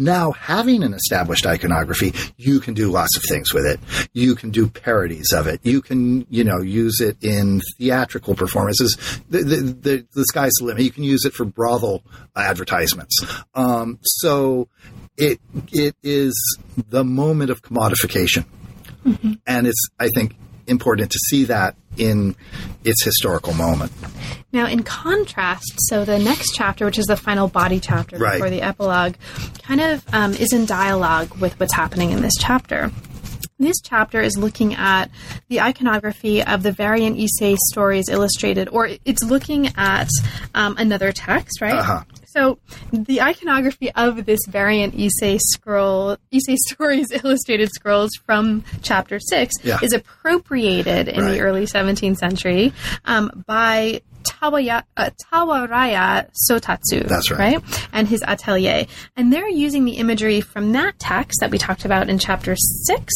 now 0.00 0.32
having 0.32 0.82
an 0.82 0.94
established 0.94 1.46
iconography, 1.46 2.14
you 2.36 2.58
can 2.58 2.74
do 2.74 2.90
lots 2.90 3.16
of 3.16 3.22
things 3.28 3.52
with 3.52 3.66
it. 3.66 3.78
You 4.12 4.34
can 4.34 4.50
do 4.50 4.68
parodies 4.68 5.32
of 5.32 5.46
it. 5.46 5.60
You 5.62 5.82
can 5.82 6.26
you 6.30 6.42
know 6.42 6.60
use 6.60 7.00
it 7.00 7.16
in 7.22 7.60
theatrical 7.78 8.34
performances. 8.34 8.96
The 9.28 9.38
the, 9.42 9.56
the, 9.56 10.06
the 10.14 10.24
sky's 10.24 10.52
the 10.58 10.64
limit. 10.64 10.82
You 10.82 10.90
can 10.90 11.04
use 11.04 11.24
it 11.24 11.34
for 11.34 11.44
brothel 11.44 12.02
advertisements. 12.34 13.24
Um, 13.54 13.98
so 14.02 14.68
it 15.16 15.40
it 15.70 15.94
is 16.02 16.58
the 16.76 17.04
moment 17.04 17.50
of 17.50 17.62
commodification 17.62 18.46
and 19.46 19.66
it's 19.66 19.88
I 19.98 20.08
think 20.08 20.34
important 20.70 21.10
to 21.10 21.18
see 21.28 21.44
that 21.44 21.76
in 21.96 22.34
its 22.84 23.04
historical 23.04 23.52
moment. 23.52 23.92
Now, 24.52 24.66
in 24.66 24.82
contrast, 24.82 25.74
so 25.88 26.04
the 26.04 26.18
next 26.18 26.54
chapter, 26.54 26.84
which 26.86 26.98
is 26.98 27.06
the 27.06 27.16
final 27.16 27.48
body 27.48 27.80
chapter 27.80 28.16
Right. 28.16 28.34
before 28.34 28.50
the 28.50 28.62
epilogue, 28.62 29.14
kind 29.62 29.80
of 29.80 30.04
um, 30.14 30.32
is 30.34 30.52
in 30.52 30.64
dialogue 30.66 31.36
with 31.38 31.58
what's 31.60 31.74
happening 31.74 32.10
in 32.10 32.22
this 32.22 32.34
chapter. 32.38 32.90
This 33.58 33.80
chapter 33.82 34.22
is 34.22 34.38
looking 34.38 34.74
at 34.74 35.10
the 35.48 35.60
iconography 35.60 36.42
of 36.42 36.62
the 36.62 36.72
variant 36.72 37.18
Ise 37.18 37.56
stories 37.68 38.08
illustrated, 38.08 38.70
or 38.70 38.88
it's 39.04 39.22
looking 39.22 39.68
at 39.76 40.08
um, 40.54 40.76
another 40.78 41.12
text, 41.12 41.60
right? 41.60 41.74
Uh-huh. 41.74 42.02
So 42.32 42.58
the 42.92 43.20
iconography 43.22 43.90
of 43.92 44.24
this 44.24 44.40
variant 44.48 44.94
Ise 44.94 45.38
scroll, 45.52 46.16
Ise 46.32 46.56
stories 46.68 47.10
illustrated 47.24 47.70
scrolls 47.74 48.10
from 48.24 48.62
chapter 48.82 49.18
six 49.18 49.54
Yeah. 49.64 49.78
is 49.82 49.92
appropriated 49.92 51.08
in 51.08 51.24
Right. 51.24 51.32
the 51.32 51.40
early 51.40 51.66
17th 51.66 52.18
century 52.18 52.72
um, 53.04 53.42
by 53.46 54.02
Tawaya, 54.22 54.84
uh, 54.96 55.10
Tawaraya 55.32 56.28
Sotatsu. 56.48 57.08
That's 57.08 57.30
right. 57.30 57.60
And 57.92 58.06
his 58.06 58.22
atelier. 58.26 58.86
And 59.16 59.32
they're 59.32 59.48
using 59.48 59.84
the 59.84 59.92
imagery 59.92 60.40
from 60.40 60.72
that 60.72 60.98
text 60.98 61.40
that 61.40 61.50
we 61.50 61.58
talked 61.58 61.84
about 61.84 62.08
in 62.08 62.18
chapter 62.18 62.54
six 62.56 63.12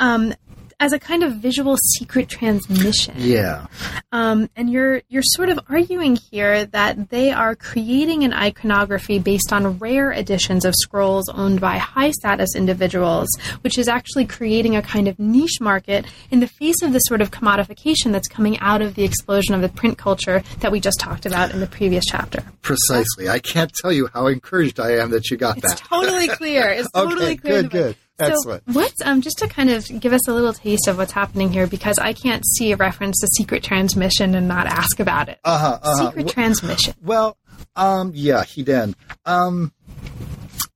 um, 0.00 0.34
as 0.80 0.92
a 0.92 0.98
kind 0.98 1.22
of 1.24 1.34
visual 1.34 1.76
secret 1.94 2.28
transmission. 2.28 3.14
Yeah. 3.18 3.66
Um, 4.12 4.48
and 4.54 4.70
you're 4.70 5.02
you're 5.08 5.22
sort 5.24 5.48
of 5.48 5.58
arguing 5.68 6.16
here 6.16 6.64
that 6.66 7.10
they 7.10 7.32
are 7.32 7.56
creating 7.56 8.22
an 8.24 8.32
iconography 8.32 9.18
based 9.18 9.52
on 9.52 9.78
rare 9.78 10.12
editions 10.12 10.64
of 10.64 10.74
scrolls 10.78 11.28
owned 11.28 11.60
by 11.60 11.78
high 11.78 12.10
status 12.12 12.54
individuals, 12.54 13.28
which 13.62 13.76
is 13.76 13.88
actually 13.88 14.24
creating 14.26 14.76
a 14.76 14.82
kind 14.82 15.08
of 15.08 15.18
niche 15.18 15.60
market 15.60 16.06
in 16.30 16.40
the 16.40 16.46
face 16.46 16.80
of 16.82 16.92
the 16.92 17.00
sort 17.00 17.20
of 17.20 17.30
commodification 17.30 18.12
that's 18.12 18.28
coming 18.28 18.58
out 18.60 18.80
of 18.80 18.94
the 18.94 19.04
explosion 19.04 19.54
of 19.54 19.60
the 19.60 19.68
print 19.68 19.98
culture 19.98 20.42
that 20.60 20.70
we 20.70 20.78
just 20.80 21.00
talked 21.00 21.26
about 21.26 21.50
in 21.52 21.60
the 21.60 21.66
previous 21.66 22.04
chapter. 22.06 22.42
Precisely. 22.62 23.28
I 23.28 23.40
can't 23.40 23.72
tell 23.82 23.92
you 23.92 24.08
how 24.14 24.28
encouraged 24.28 24.78
I 24.78 24.92
am 24.98 25.10
that 25.10 25.30
you 25.30 25.36
got 25.36 25.56
that. 25.56 25.72
It's 25.72 25.80
that. 25.80 25.88
totally 25.88 26.28
clear. 26.28 26.68
It's 26.70 26.88
Okay, 26.94 27.10
totally 27.10 27.36
clear. 27.36 27.62
good, 27.62 27.70
good. 27.70 27.96
Excellent. 28.20 28.64
So 28.66 28.80
what's 28.80 29.00
um 29.04 29.20
just 29.20 29.38
to 29.38 29.48
kind 29.48 29.70
of 29.70 29.86
give 30.00 30.12
us 30.12 30.26
a 30.28 30.34
little 30.34 30.52
taste 30.52 30.88
of 30.88 30.98
what's 30.98 31.12
happening 31.12 31.52
here 31.52 31.66
because 31.66 31.98
I 31.98 32.12
can't 32.12 32.44
see 32.46 32.72
a 32.72 32.76
reference 32.76 33.20
to 33.20 33.28
secret 33.36 33.62
transmission 33.62 34.34
and 34.34 34.48
not 34.48 34.66
ask 34.66 34.98
about 35.00 35.28
it. 35.28 35.38
Uh-huh, 35.44 35.78
uh-huh. 35.82 36.06
Secret 36.06 36.28
transmission. 36.28 36.94
Well, 37.02 37.36
um, 37.76 38.12
yeah, 38.14 38.44
he 38.44 38.62
did. 38.62 38.94
Um, 39.24 39.72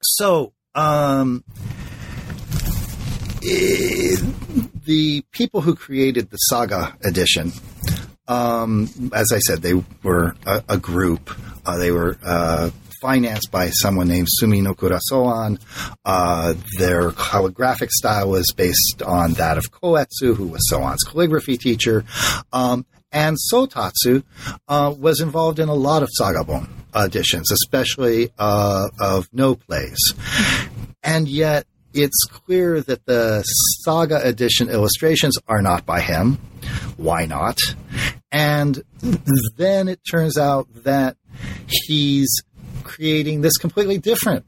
so, 0.01 0.53
um, 0.75 1.45
eh, 3.45 4.17
the 4.85 5.25
people 5.33 5.61
who 5.61 5.75
created 5.75 6.31
the 6.31 6.37
Saga 6.37 6.97
edition, 7.05 7.53
um, 8.29 9.11
as 9.15 9.33
I 9.33 9.39
said, 9.39 9.63
they 9.63 9.75
were 10.03 10.35
a, 10.47 10.63
a 10.71 10.79
group. 10.79 11.31
Uh, 11.65 11.79
they 11.79 11.91
were 11.91 12.17
uh, 12.25 12.71
financed 13.03 13.51
by 13.51 13.69
someone 13.71 14.09
named 14.09 14.29
Suminokura 14.41 15.01
Soan. 15.11 15.59
Uh, 16.05 16.55
their 16.79 17.11
calligraphic 17.11 17.91
style 17.91 18.31
was 18.31 18.47
based 18.57 19.03
on 19.05 19.33
that 19.35 19.59
of 19.59 19.73
Koetsu, 19.73 20.37
who 20.37 20.47
was 20.47 20.63
Soan's 20.73 21.03
calligraphy 21.03 21.59
teacher. 21.59 22.05
Um, 22.53 22.87
and 23.11 23.37
Sotatsu 23.53 24.23
uh, 24.69 24.95
was 24.97 25.21
involved 25.21 25.59
in 25.59 25.69
a 25.69 25.75
lot 25.75 26.03
of 26.03 26.09
Sagabon 26.19 26.69
editions, 26.95 27.51
especially 27.51 28.31
uh, 28.39 28.89
of 28.99 29.29
Noh 29.33 29.57
plays. 29.57 29.99
And 31.03 31.29
yet, 31.29 31.67
it's 31.93 32.25
clear 32.31 32.81
that 32.81 33.05
the 33.05 33.43
Saga 33.85 34.27
edition 34.27 34.71
illustrations 34.71 35.37
are 35.49 35.61
not 35.61 35.85
by 35.85 36.01
him. 36.01 36.39
Why 36.97 37.27
not? 37.27 37.59
And 38.31 38.83
then 39.57 39.89
it 39.89 40.01
turns 40.11 40.39
out 40.39 40.69
that 40.85 41.17
he's 41.69 42.31
creating 42.83 43.41
this 43.41 43.57
completely 43.57 43.99
different 43.99 44.45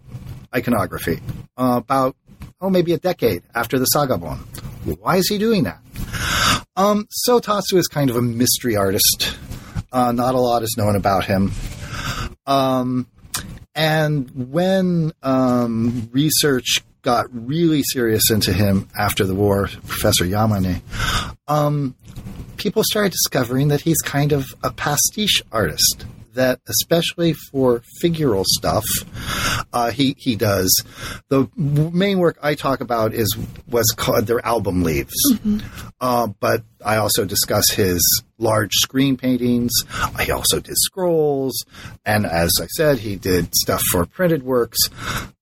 iconography 0.54 1.20
uh, 1.56 1.80
about, 1.82 2.16
oh, 2.60 2.70
maybe 2.70 2.92
a 2.92 2.98
decade 2.98 3.42
after 3.54 3.78
the 3.78 3.86
Sagabon. 3.94 4.38
Why 5.00 5.16
is 5.16 5.28
he 5.28 5.38
doing 5.38 5.64
that? 5.64 5.80
Um, 6.76 7.06
so 7.10 7.38
Tatsu 7.40 7.76
is 7.76 7.86
kind 7.86 8.10
of 8.10 8.16
a 8.16 8.22
mystery 8.22 8.76
artist. 8.76 9.36
Uh, 9.92 10.12
not 10.12 10.34
a 10.34 10.40
lot 10.40 10.62
is 10.62 10.74
known 10.76 10.96
about 10.96 11.24
him. 11.24 11.52
Um, 12.46 13.06
and 13.74 14.30
when 14.52 15.12
um, 15.22 16.08
research 16.12 16.82
got 17.02 17.26
really 17.30 17.82
serious 17.82 18.30
into 18.30 18.52
him 18.52 18.88
after 18.98 19.24
the 19.24 19.34
war, 19.34 19.68
Professor 19.86 20.24
Yamane, 20.24 20.80
um, 21.48 21.94
people 22.56 22.82
started 22.84 23.12
discovering 23.12 23.68
that 23.68 23.82
he's 23.82 23.98
kind 23.98 24.32
of 24.32 24.46
a 24.62 24.72
pastiche 24.72 25.42
artist. 25.52 26.06
That 26.34 26.60
especially 26.66 27.34
for 27.50 27.82
figural 28.02 28.44
stuff, 28.44 28.84
uh, 29.72 29.90
he 29.90 30.14
he 30.18 30.36
does. 30.36 30.84
The 31.28 31.48
main 31.56 32.18
work 32.18 32.38
I 32.42 32.54
talk 32.54 32.80
about 32.80 33.14
is 33.14 33.36
was 33.68 33.86
called 33.96 34.26
their 34.26 34.44
album 34.44 34.82
leaves, 34.82 35.14
uh, 36.00 36.28
but 36.40 36.62
I 36.84 36.96
also 36.96 37.24
discuss 37.24 37.70
his 37.70 38.02
large 38.38 38.72
screen 38.74 39.16
paintings. 39.16 39.72
I 40.16 40.28
also 40.30 40.60
did 40.60 40.76
scrolls, 40.76 41.64
and 42.04 42.26
as 42.26 42.50
I 42.60 42.66
said, 42.66 42.98
he 42.98 43.16
did 43.16 43.54
stuff 43.54 43.82
for 43.90 44.06
printed 44.06 44.42
works. 44.42 44.78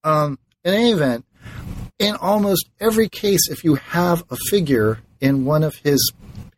Um, 0.03 0.39
in 0.63 0.73
any 0.73 0.91
event, 0.91 1.25
in 1.99 2.15
almost 2.15 2.69
every 2.79 3.09
case, 3.09 3.49
if 3.49 3.63
you 3.63 3.75
have 3.75 4.23
a 4.29 4.35
figure 4.49 4.99
in 5.19 5.45
one 5.45 5.63
of 5.63 5.75
his 5.77 6.11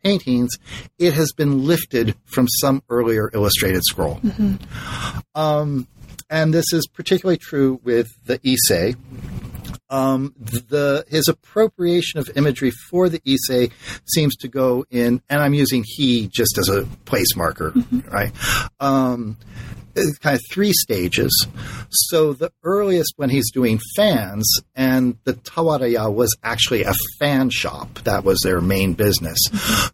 paintings, 0.06 0.56
it 0.98 1.14
has 1.14 1.32
been 1.32 1.66
lifted 1.66 2.14
from 2.24 2.46
some 2.60 2.82
earlier 2.88 3.30
illustrated 3.34 3.82
scroll. 3.84 4.20
Um, 5.34 5.88
and 6.30 6.54
this 6.54 6.72
is 6.72 6.86
particularly 6.86 7.38
true 7.38 7.80
with 7.84 8.08
the 8.24 8.40
Ise. 8.44 8.94
Um, 9.88 10.34
the 10.38 11.04
his 11.08 11.28
appropriation 11.28 12.18
of 12.18 12.30
imagery 12.36 12.72
for 12.90 13.08
the 13.08 13.20
Ise 13.26 13.70
seems 14.04 14.36
to 14.36 14.48
go 14.48 14.84
in, 14.90 15.22
and 15.28 15.40
I'm 15.40 15.54
using 15.54 15.84
he 15.86 16.28
just 16.28 16.58
as 16.58 16.68
a 16.68 16.84
place 17.04 17.36
marker, 17.36 17.72
right? 18.10 18.32
Um, 18.80 19.36
kind 20.20 20.36
of 20.36 20.42
three 20.50 20.72
stages. 20.72 21.46
So 21.90 22.32
the 22.32 22.52
earliest 22.62 23.14
when 23.16 23.30
he's 23.30 23.50
doing 23.50 23.80
fans, 23.96 24.46
and 24.74 25.16
the 25.24 25.34
Tawaraya 25.34 26.12
was 26.12 26.36
actually 26.42 26.82
a 26.82 26.94
fan 27.18 27.50
shop. 27.50 28.00
That 28.04 28.24
was 28.24 28.40
their 28.40 28.60
main 28.60 28.94
business. 28.94 29.38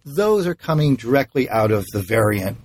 Those 0.05 0.47
are 0.47 0.55
coming 0.55 0.97
directly 0.97 1.49
out 1.49 1.71
of 1.71 1.87
the 1.93 2.03
variant 2.03 2.57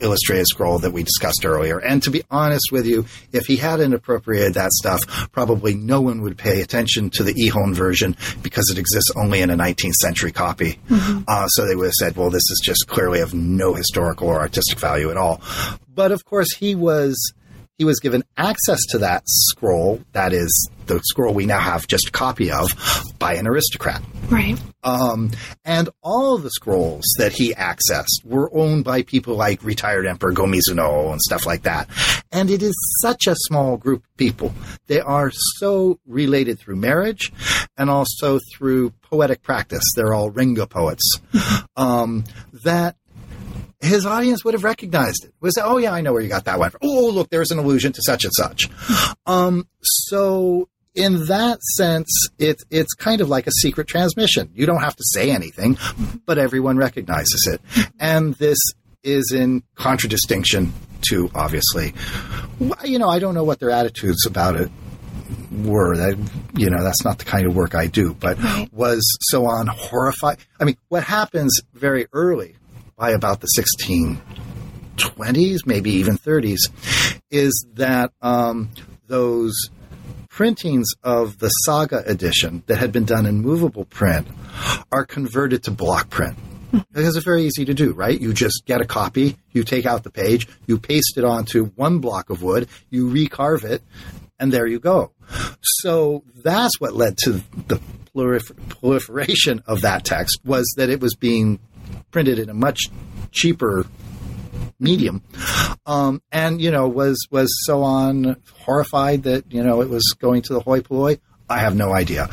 illustrated 0.00 0.46
scroll 0.46 0.78
that 0.80 0.92
we 0.92 1.02
discussed 1.02 1.44
earlier. 1.44 1.78
And 1.78 2.02
to 2.02 2.10
be 2.10 2.22
honest 2.30 2.70
with 2.72 2.86
you, 2.86 3.06
if 3.32 3.46
he 3.46 3.56
hadn't 3.56 3.94
appropriated 3.94 4.54
that 4.54 4.72
stuff, 4.72 5.30
probably 5.32 5.74
no 5.74 6.00
one 6.00 6.22
would 6.22 6.38
pay 6.38 6.60
attention 6.60 7.10
to 7.10 7.22
the 7.22 7.34
Ihon 7.34 7.74
version 7.74 8.16
because 8.42 8.70
it 8.70 8.78
exists 8.78 9.10
only 9.16 9.40
in 9.40 9.50
a 9.50 9.56
19th 9.56 9.94
century 9.94 10.32
copy. 10.32 10.78
Uh, 11.28 11.46
so 11.48 11.66
they 11.66 11.74
would 11.74 11.86
have 11.86 11.94
said, 11.94 12.16
well, 12.16 12.30
this 12.30 12.50
is 12.50 12.60
just 12.62 12.86
clearly 12.86 13.20
of 13.20 13.34
no 13.34 13.74
historical 13.74 14.28
or 14.28 14.40
artistic 14.40 14.78
value 14.78 15.10
at 15.10 15.16
all. 15.16 15.40
But 15.88 16.12
of 16.12 16.24
course, 16.24 16.54
he 16.54 16.74
was 16.74 17.16
he 17.80 17.84
was 17.86 17.98
given 17.98 18.22
access 18.36 18.78
to 18.90 18.98
that 18.98 19.22
scroll, 19.26 20.02
that 20.12 20.34
is 20.34 20.68
the 20.84 21.00
scroll 21.02 21.32
we 21.32 21.46
now 21.46 21.60
have 21.60 21.86
just 21.86 22.08
a 22.08 22.10
copy 22.10 22.50
of, 22.50 22.74
by 23.18 23.36
an 23.36 23.46
aristocrat. 23.46 24.02
Right. 24.30 24.60
Um, 24.82 25.30
and 25.64 25.88
all 26.02 26.38
the 26.38 26.50
scrolls 26.50 27.04
that 27.18 27.32
he 27.32 27.52
accessed 27.54 28.24
were 28.24 28.50
owned 28.54 28.84
by 28.84 29.02
people 29.02 29.34
like 29.34 29.62
retired 29.62 30.06
Emperor 30.06 30.32
Go-Mizunoo 30.32 31.12
and 31.12 31.20
stuff 31.20 31.46
like 31.46 31.62
that. 31.62 31.88
And 32.32 32.48
it 32.48 32.62
is 32.62 32.74
such 33.02 33.26
a 33.26 33.34
small 33.34 33.76
group 33.76 34.04
of 34.04 34.16
people. 34.16 34.54
They 34.86 35.00
are 35.00 35.30
so 35.58 35.98
related 36.06 36.58
through 36.58 36.76
marriage 36.76 37.32
and 37.76 37.90
also 37.90 38.38
through 38.56 38.90
poetic 39.02 39.42
practice. 39.42 39.84
They're 39.96 40.14
all 40.14 40.30
renga 40.30 40.68
poets. 40.68 41.18
um, 41.76 42.24
that 42.64 42.96
his 43.80 44.06
audience 44.06 44.44
would 44.44 44.54
have 44.54 44.64
recognized 44.64 45.24
it. 45.24 45.32
Was 45.40 45.58
oh 45.62 45.78
yeah, 45.78 45.92
I 45.92 46.02
know 46.02 46.12
where 46.12 46.22
you 46.22 46.28
got 46.28 46.44
that 46.44 46.58
one. 46.58 46.70
From. 46.70 46.80
Oh 46.82 47.08
look, 47.08 47.30
there's 47.30 47.50
an 47.50 47.58
allusion 47.58 47.92
to 47.92 48.02
such 48.02 48.24
and 48.24 48.32
such. 48.34 48.68
Um, 49.26 49.68
so 49.80 50.68
in 50.94 51.26
that 51.26 51.62
sense, 51.62 52.28
it's 52.38 52.64
it's 52.70 52.94
kind 52.94 53.20
of 53.20 53.28
like 53.28 53.46
a 53.46 53.52
secret 53.52 53.86
transmission. 53.86 54.50
You 54.54 54.66
don't 54.66 54.82
have 54.82 54.96
to 54.96 55.04
say 55.04 55.30
anything, 55.30 55.78
but 56.26 56.38
everyone 56.38 56.76
recognizes 56.76 57.48
it, 57.52 57.60
and 57.98 58.34
this 58.34 58.58
is 59.02 59.32
in 59.32 59.62
contradistinction 59.76 60.72
to 61.08 61.30
obviously, 61.34 61.94
you 62.84 62.98
know, 62.98 63.08
I 63.08 63.18
don't 63.18 63.34
know 63.34 63.44
what 63.44 63.60
their 63.60 63.70
attitudes 63.70 64.26
about 64.26 64.56
it 64.56 64.70
were. 65.50 65.96
That 65.96 66.18
you 66.56 66.70
know, 66.70 66.82
that's 66.82 67.04
not 67.04 67.18
the 67.18 67.24
kind 67.24 67.46
of 67.46 67.54
work 67.54 67.74
I 67.74 67.86
do. 67.86 68.14
But 68.14 68.38
was 68.72 69.02
Soan 69.32 69.68
horrified. 69.68 70.38
I 70.58 70.64
mean, 70.64 70.76
what 70.88 71.04
happens 71.04 71.60
very 71.72 72.06
early 72.12 72.56
by 72.96 73.12
about 73.12 73.40
the 73.40 73.48
1620s, 73.56 75.64
maybe 75.64 75.92
even 75.92 76.18
30s, 76.18 77.20
is 77.30 77.66
that 77.74 78.12
um, 78.20 78.70
those 79.06 79.70
printings 80.40 80.88
of 81.02 81.38
the 81.38 81.50
Saga 81.50 82.02
edition 82.06 82.62
that 82.64 82.78
had 82.78 82.90
been 82.90 83.04
done 83.04 83.26
in 83.26 83.42
movable 83.42 83.84
print 83.84 84.26
are 84.90 85.04
converted 85.04 85.62
to 85.62 85.70
block 85.70 86.08
print. 86.08 86.34
Because 86.90 87.14
it's 87.14 87.26
very 87.26 87.42
easy 87.42 87.66
to 87.66 87.74
do, 87.74 87.92
right? 87.92 88.18
You 88.18 88.32
just 88.32 88.64
get 88.64 88.80
a 88.80 88.86
copy, 88.86 89.36
you 89.52 89.64
take 89.64 89.84
out 89.84 90.02
the 90.02 90.10
page, 90.10 90.48
you 90.66 90.78
paste 90.78 91.18
it 91.18 91.24
onto 91.24 91.66
one 91.76 91.98
block 91.98 92.30
of 92.30 92.42
wood, 92.42 92.70
you 92.88 93.10
recarve 93.10 93.64
it, 93.64 93.82
and 94.38 94.50
there 94.50 94.66
you 94.66 94.80
go. 94.80 95.12
So 95.60 96.24
that's 96.42 96.80
what 96.80 96.94
led 96.94 97.18
to 97.24 97.42
the 97.66 97.78
prolifer- 98.16 98.56
proliferation 98.80 99.62
of 99.66 99.82
that 99.82 100.06
text 100.06 100.38
was 100.42 100.72
that 100.78 100.88
it 100.88 101.02
was 101.02 101.14
being 101.14 101.58
printed 102.12 102.38
in 102.38 102.48
a 102.48 102.54
much 102.54 102.88
cheaper 103.30 103.84
medium, 104.80 105.22
um, 105.86 106.22
and 106.32 106.60
you 106.60 106.70
know 106.70 106.88
was 106.88 107.18
was 107.30 107.48
Soan 107.66 108.36
horrified 108.64 109.24
that 109.24 109.52
you 109.52 109.62
know 109.62 109.82
it 109.82 109.88
was 109.88 110.14
going 110.18 110.42
to 110.42 110.54
the 110.54 110.60
hoi 110.60 110.80
polloi. 110.80 111.18
I 111.48 111.58
have 111.58 111.74
no 111.74 111.92
idea, 111.92 112.28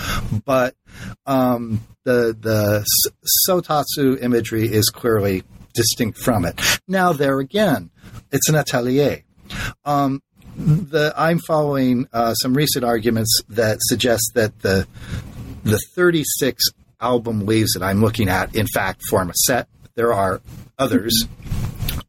but 0.46 0.76
um, 1.26 1.82
the 2.04 2.36
the 2.40 2.86
sotatsu 3.48 4.22
imagery 4.22 4.72
is 4.72 4.90
clearly 4.90 5.44
distinct 5.74 6.20
from 6.20 6.46
it. 6.46 6.60
Now 6.88 7.14
there 7.14 7.40
again, 7.40 7.90
it's 8.32 8.50
an 8.50 8.56
atelier. 8.56 9.24
Um, 9.86 10.22
the 10.56 11.14
I'm 11.16 11.40
following 11.40 12.08
uh, 12.12 12.34
some 12.34 12.54
recent 12.54 12.84
arguments 12.84 13.42
that 13.50 13.78
suggest 13.82 14.32
that 14.36 14.60
the 14.62 14.88
the 15.64 15.80
36 15.96 16.64
album 17.00 17.46
leaves 17.46 17.74
that 17.74 17.84
I'm 17.84 18.02
looking 18.02 18.30
at, 18.30 18.56
in 18.56 18.68
fact, 18.68 19.02
form 19.10 19.30
a 19.30 19.34
set. 19.34 19.68
There 19.96 20.14
are 20.14 20.42
others. 20.80 21.26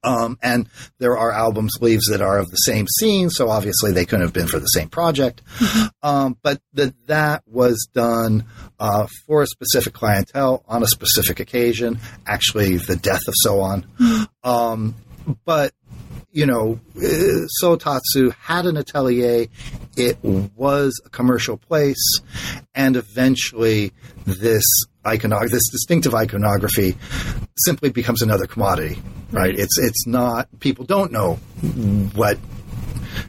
Um, 0.02 0.38
and 0.42 0.68
there 0.98 1.16
are 1.16 1.32
album 1.32 1.68
sleeves 1.70 2.06
that 2.06 2.20
are 2.20 2.38
of 2.38 2.50
the 2.50 2.56
same 2.56 2.86
scene, 2.98 3.30
so 3.30 3.48
obviously 3.48 3.92
they 3.92 4.04
couldn't 4.04 4.26
have 4.26 4.32
been 4.32 4.48
for 4.48 4.58
the 4.58 4.66
same 4.66 4.88
project. 4.88 5.42
Um, 6.02 6.36
but 6.42 6.60
that 6.74 6.94
that 7.06 7.42
was 7.46 7.88
done 7.92 8.44
uh, 8.78 9.06
for 9.26 9.42
a 9.42 9.46
specific 9.46 9.92
clientele 9.94 10.64
on 10.68 10.82
a 10.82 10.86
specific 10.86 11.40
occasion. 11.40 11.98
Actually, 12.26 12.76
the 12.76 12.96
death 12.96 13.26
of 13.26 13.34
Soan. 13.44 13.86
Um, 14.44 14.94
but 15.44 15.72
you 16.32 16.46
know, 16.46 16.80
uh, 16.96 17.00
Sotatsu 17.62 18.32
had 18.34 18.66
an 18.66 18.76
atelier. 18.76 19.46
It 19.96 20.18
was 20.22 21.00
a 21.04 21.08
commercial 21.08 21.56
place, 21.56 22.20
and 22.74 22.96
eventually, 22.96 23.92
this 24.26 24.64
iconography, 25.06 25.52
this 25.52 25.68
distinctive 25.70 26.14
iconography, 26.14 26.96
simply 27.56 27.90
becomes 27.90 28.22
another 28.22 28.46
commodity. 28.46 29.00
Right? 29.30 29.58
It's 29.58 29.78
it's 29.78 30.06
not. 30.06 30.48
People 30.60 30.84
don't 30.84 31.12
know 31.12 31.34
what 32.14 32.38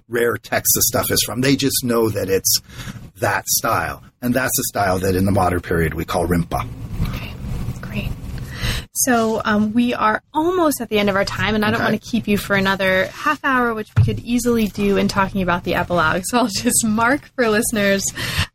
rare 0.08 0.38
text 0.38 0.74
the 0.76 0.82
stuff 0.82 1.12
is 1.12 1.22
from. 1.24 1.42
They 1.42 1.56
just 1.56 1.84
know 1.84 2.10
that 2.10 2.30
it's 2.30 2.62
that 3.18 3.48
style, 3.48 4.04
and 4.22 4.34
that's 4.34 4.56
the 4.58 4.64
style 4.64 5.00
that 5.00 5.16
in 5.16 5.26
the 5.26 5.32
modern 5.32 5.62
period 5.62 5.94
we 5.94 6.06
call 6.06 6.28
rimpa. 6.28 6.68
Okay, 7.10 7.34
great. 7.82 8.10
So 9.06 9.42
um, 9.46 9.74
we 9.74 9.94
are 9.94 10.22
almost 10.34 10.82
at 10.82 10.90
the 10.90 11.00
end 11.00 11.10
of 11.10 11.16
our 11.16 11.26
time, 11.26 11.56
and 11.56 11.64
I 11.64 11.70
don't 11.72 11.80
Okay. 11.82 11.92
want 11.92 12.04
to 12.04 12.10
keep 12.10 12.28
you 12.28 12.38
for 12.38 12.56
another 12.56 13.06
half 13.08 13.40
hour, 13.46 13.74
which 13.74 13.88
we 13.98 14.04
could 14.04 14.20
easily 14.20 14.68
do 14.68 14.98
in 14.98 15.08
talking 15.08 15.42
about 15.42 15.64
the 15.64 15.76
epilogue. 15.76 16.24
So 16.26 16.38
I'll 16.40 16.48
just 16.54 16.86
mark 16.86 17.30
for 17.36 17.48
listeners. 17.50 18.04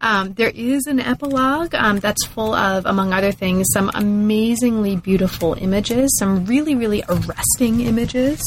Um, 0.01 0.35
there 0.35 0.51
is 0.55 0.87
an 0.87 1.01
epilogue 1.01 1.75
um, 1.75 1.99
that's 2.01 2.27
full 2.27 2.55
of, 2.55 2.85
among 2.85 3.13
other 3.13 3.33
things, 3.33 3.69
some 3.73 3.91
amazingly 3.95 4.97
beautiful 4.97 5.55
images, 5.55 6.15
some 6.19 6.45
really, 6.45 6.75
really 6.75 7.03
arresting 7.09 7.81
images. 7.81 8.43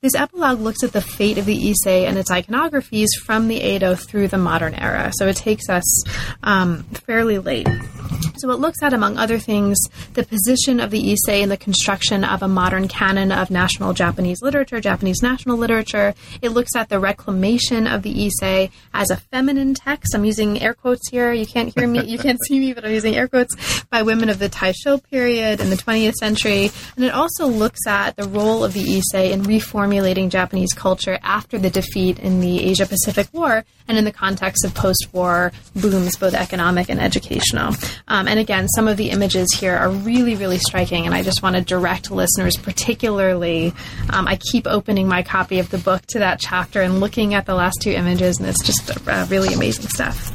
This 0.00 0.14
epilogue 0.14 0.60
looks 0.60 0.82
at 0.82 0.92
the 0.92 1.02
fate 1.02 1.36
of 1.38 1.44
the 1.44 1.70
Ise 1.70 1.86
and 1.86 2.16
its 2.16 2.30
iconographies 2.30 3.08
from 3.24 3.48
the 3.48 3.56
Edo 3.60 3.94
through 3.94 4.28
the 4.28 4.38
modern 4.38 4.74
era. 4.74 5.12
So 5.16 5.26
it 5.28 5.36
takes 5.36 5.68
us 5.68 6.04
um, 6.42 6.84
fairly 7.06 7.38
late. 7.38 7.68
So 8.42 8.50
it 8.50 8.58
looks 8.58 8.82
at, 8.82 8.92
among 8.92 9.18
other 9.18 9.38
things, 9.38 9.78
the 10.14 10.24
position 10.24 10.80
of 10.80 10.90
the 10.90 11.12
Ise 11.12 11.42
in 11.42 11.48
the 11.48 11.56
construction 11.56 12.24
of 12.24 12.42
a 12.42 12.48
modern 12.48 12.88
canon 12.88 13.30
of 13.30 13.52
national 13.52 13.92
Japanese 13.92 14.42
literature, 14.42 14.80
Japanese 14.80 15.22
national 15.22 15.58
literature. 15.58 16.12
It 16.42 16.48
looks 16.48 16.74
at 16.74 16.88
the 16.88 16.98
reclamation 16.98 17.86
of 17.86 18.02
the 18.02 18.26
Ise 18.26 18.68
as 18.92 19.10
a 19.10 19.16
feminine 19.16 19.74
text. 19.74 20.12
I'm 20.12 20.24
using 20.24 20.60
air 20.60 20.74
quotes 20.74 21.08
here. 21.08 21.32
You 21.32 21.46
can't 21.46 21.72
hear 21.72 21.86
me, 21.86 22.02
you 22.02 22.18
can't 22.18 22.40
see 22.44 22.58
me, 22.58 22.72
but 22.72 22.84
I'm 22.84 22.90
using 22.90 23.14
air 23.14 23.28
quotes 23.28 23.84
by 23.84 24.02
women 24.02 24.28
of 24.28 24.40
the 24.40 24.48
Taisho 24.48 25.00
period 25.08 25.60
in 25.60 25.70
the 25.70 25.76
20th 25.76 26.14
century. 26.14 26.72
And 26.96 27.04
it 27.04 27.14
also 27.14 27.46
looks 27.46 27.86
at 27.86 28.16
the 28.16 28.28
role 28.28 28.64
of 28.64 28.72
the 28.72 28.96
Ise 28.96 29.30
in 29.30 29.44
reformulating 29.44 30.30
Japanese 30.30 30.72
culture 30.72 31.20
after 31.22 31.60
the 31.60 31.70
defeat 31.70 32.18
in 32.18 32.40
the 32.40 32.64
Asia 32.64 32.86
Pacific 32.86 33.28
War 33.32 33.64
and 33.86 33.98
in 33.98 34.04
the 34.04 34.12
context 34.12 34.64
of 34.64 34.74
post 34.74 35.06
war 35.12 35.52
booms, 35.76 36.16
both 36.16 36.34
economic 36.34 36.88
and 36.88 37.00
educational. 37.00 37.74
Um, 38.08 38.26
and 38.32 38.40
again, 38.40 38.66
some 38.66 38.88
of 38.88 38.96
the 38.96 39.10
images 39.10 39.46
here 39.60 39.76
are 39.76 39.90
really, 39.90 40.36
really 40.36 40.56
striking, 40.56 41.04
and 41.04 41.14
I 41.14 41.22
just 41.22 41.42
want 41.42 41.54
to 41.54 41.60
direct 41.60 42.10
listeners, 42.10 42.56
particularly. 42.56 43.74
Um, 44.08 44.26
I 44.26 44.36
keep 44.36 44.66
opening 44.66 45.06
my 45.06 45.22
copy 45.22 45.58
of 45.58 45.68
the 45.68 45.76
book 45.76 46.00
to 46.06 46.20
that 46.20 46.40
chapter 46.40 46.80
and 46.80 46.98
looking 46.98 47.34
at 47.34 47.44
the 47.44 47.54
last 47.54 47.82
two 47.82 47.90
images, 47.90 48.38
and 48.38 48.48
it's 48.48 48.64
just 48.64 49.06
uh, 49.06 49.26
really 49.28 49.52
amazing 49.52 49.86
stuff. 49.86 50.32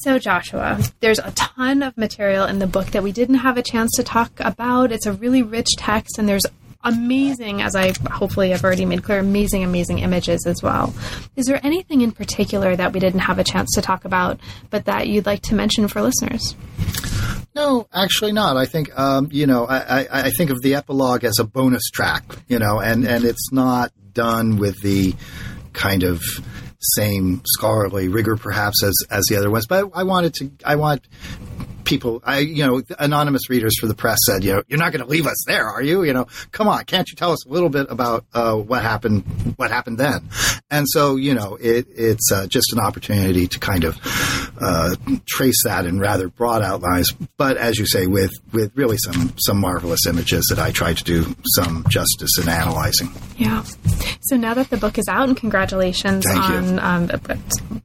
So, 0.00 0.18
Joshua, 0.18 0.80
there's 1.00 1.18
a 1.18 1.30
ton 1.32 1.82
of 1.82 1.94
material 1.98 2.46
in 2.46 2.58
the 2.58 2.66
book 2.66 2.86
that 2.92 3.02
we 3.02 3.12
didn't 3.12 3.34
have 3.34 3.58
a 3.58 3.62
chance 3.62 3.90
to 3.96 4.02
talk 4.02 4.40
about. 4.40 4.90
It's 4.90 5.04
a 5.04 5.12
really 5.12 5.42
rich 5.42 5.76
text, 5.76 6.18
and 6.18 6.26
there's 6.26 6.46
amazing, 6.84 7.62
as 7.62 7.74
I 7.74 7.92
hopefully 8.10 8.50
have 8.50 8.62
already 8.62 8.84
made 8.84 9.02
clear, 9.02 9.18
amazing, 9.18 9.64
amazing 9.64 9.98
images 10.00 10.46
as 10.46 10.62
well. 10.62 10.94
Is 11.36 11.46
there 11.46 11.60
anything 11.64 12.02
in 12.02 12.12
particular 12.12 12.76
that 12.76 12.92
we 12.92 13.00
didn't 13.00 13.20
have 13.20 13.38
a 13.38 13.44
chance 13.44 13.72
to 13.74 13.82
talk 13.82 14.04
about, 14.04 14.38
but 14.70 14.84
that 14.84 15.08
you'd 15.08 15.26
like 15.26 15.42
to 15.42 15.54
mention 15.54 15.88
for 15.88 16.02
listeners? 16.02 16.54
No, 17.54 17.88
actually 17.92 18.32
not. 18.32 18.56
I 18.56 18.66
think 18.66 18.96
um, 18.98 19.28
you 19.30 19.46
know. 19.46 19.64
I, 19.64 20.00
I, 20.00 20.06
I 20.10 20.30
think 20.30 20.50
of 20.50 20.60
the 20.60 20.74
epilogue 20.74 21.24
as 21.24 21.38
a 21.38 21.44
bonus 21.44 21.88
track, 21.90 22.24
you 22.48 22.58
know, 22.58 22.80
and 22.80 23.06
and 23.06 23.24
it's 23.24 23.52
not 23.52 23.92
done 24.12 24.56
with 24.56 24.80
the 24.82 25.14
kind 25.72 26.02
of 26.02 26.20
same 26.80 27.42
scholarly 27.46 28.08
rigor, 28.08 28.36
perhaps, 28.36 28.82
as 28.82 28.94
as 29.08 29.24
the 29.28 29.36
other 29.36 29.50
ones. 29.50 29.66
But 29.66 29.90
I 29.94 30.02
wanted 30.02 30.34
to. 30.34 30.50
I 30.64 30.76
want 30.76 31.06
people. 31.84 32.22
I 32.24 32.38
you 32.38 32.66
know, 32.66 32.82
anonymous 32.98 33.48
readers 33.48 33.78
for 33.78 33.86
the 33.86 33.94
press 33.94 34.18
said, 34.26 34.44
you 34.44 34.54
know, 34.54 34.62
you're 34.68 34.78
not 34.78 34.92
going 34.92 35.04
to 35.04 35.10
leave 35.10 35.26
us 35.26 35.42
there, 35.46 35.68
are 35.68 35.82
you? 35.82 36.02
You 36.04 36.12
know, 36.12 36.26
come 36.52 36.68
on, 36.68 36.84
can't 36.84 37.08
you 37.08 37.16
tell 37.16 37.32
us 37.32 37.46
a 37.46 37.48
little 37.48 37.68
bit 37.68 37.86
about 37.90 38.24
uh, 38.34 38.54
what 38.54 38.82
happened? 38.82 39.24
What 39.56 39.70
happened 39.70 39.98
then? 39.98 40.28
And 40.70 40.86
so, 40.88 41.16
you 41.16 41.34
know, 41.34 41.56
it, 41.60 41.86
it's 41.94 42.32
uh, 42.32 42.46
just 42.46 42.72
an 42.72 42.80
opportunity 42.80 43.46
to 43.46 43.58
kind 43.58 43.84
of 43.84 43.98
uh, 44.60 44.96
trace 45.26 45.62
that 45.64 45.86
in 45.86 46.00
rather 46.00 46.28
broad 46.28 46.62
outlines. 46.62 47.12
But 47.36 47.56
as 47.56 47.78
you 47.78 47.86
say, 47.86 48.06
with 48.06 48.32
with 48.52 48.72
really 48.76 48.96
some 48.98 49.34
some 49.38 49.60
marvelous 49.60 50.06
images 50.06 50.46
that 50.50 50.58
I 50.58 50.70
try 50.70 50.94
to 50.94 51.04
do 51.04 51.34
some 51.54 51.84
justice 51.88 52.38
in 52.40 52.48
analyzing. 52.48 53.10
Yeah. 53.36 53.62
So 54.22 54.36
now 54.36 54.54
that 54.54 54.70
the 54.70 54.76
book 54.76 54.98
is 54.98 55.06
out, 55.08 55.28
and 55.28 55.36
congratulations 55.36 56.24
Thank 56.24 56.40
on 56.40 56.78
um, 56.78 57.10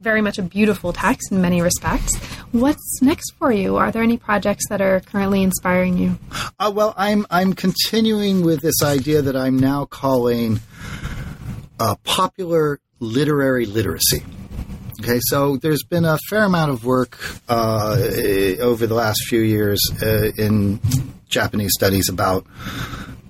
very 0.02 0.22
much 0.22 0.38
a 0.38 0.42
beautiful 0.42 0.94
text 0.94 1.32
in 1.32 1.42
many 1.42 1.62
respects. 1.62 2.18
What's 2.52 3.02
next 3.02 3.32
for 3.38 3.52
you? 3.52 3.78
Are 3.78 3.92
there 3.92 3.99
any 4.02 4.18
projects 4.18 4.68
that 4.70 4.82
are 4.82 5.00
currently 5.00 5.44
inspiring 5.44 5.98
you? 5.98 6.18
Uh, 6.60 6.72
well, 6.74 6.94
I'm 6.98 7.26
I'm 7.30 7.54
continuing 7.54 8.44
with 8.44 8.62
this 8.62 8.84
idea 8.84 9.22
that 9.22 9.36
I'm 9.36 9.58
now 9.58 9.86
calling 9.86 10.60
uh, 11.80 11.96
popular 12.04 12.80
literary 13.00 13.66
literacy. 13.66 14.24
Okay, 15.02 15.20
so 15.22 15.56
there's 15.56 15.84
been 15.84 16.04
a 16.04 16.18
fair 16.30 16.44
amount 16.44 16.72
of 16.72 16.84
work 16.84 17.18
uh, 17.48 17.98
over 18.60 18.86
the 18.86 18.96
last 18.96 19.20
few 19.28 19.40
years 19.40 19.80
uh, 20.04 20.32
in 20.38 20.82
Japanese 21.30 21.72
studies 21.74 22.10
about 22.10 22.46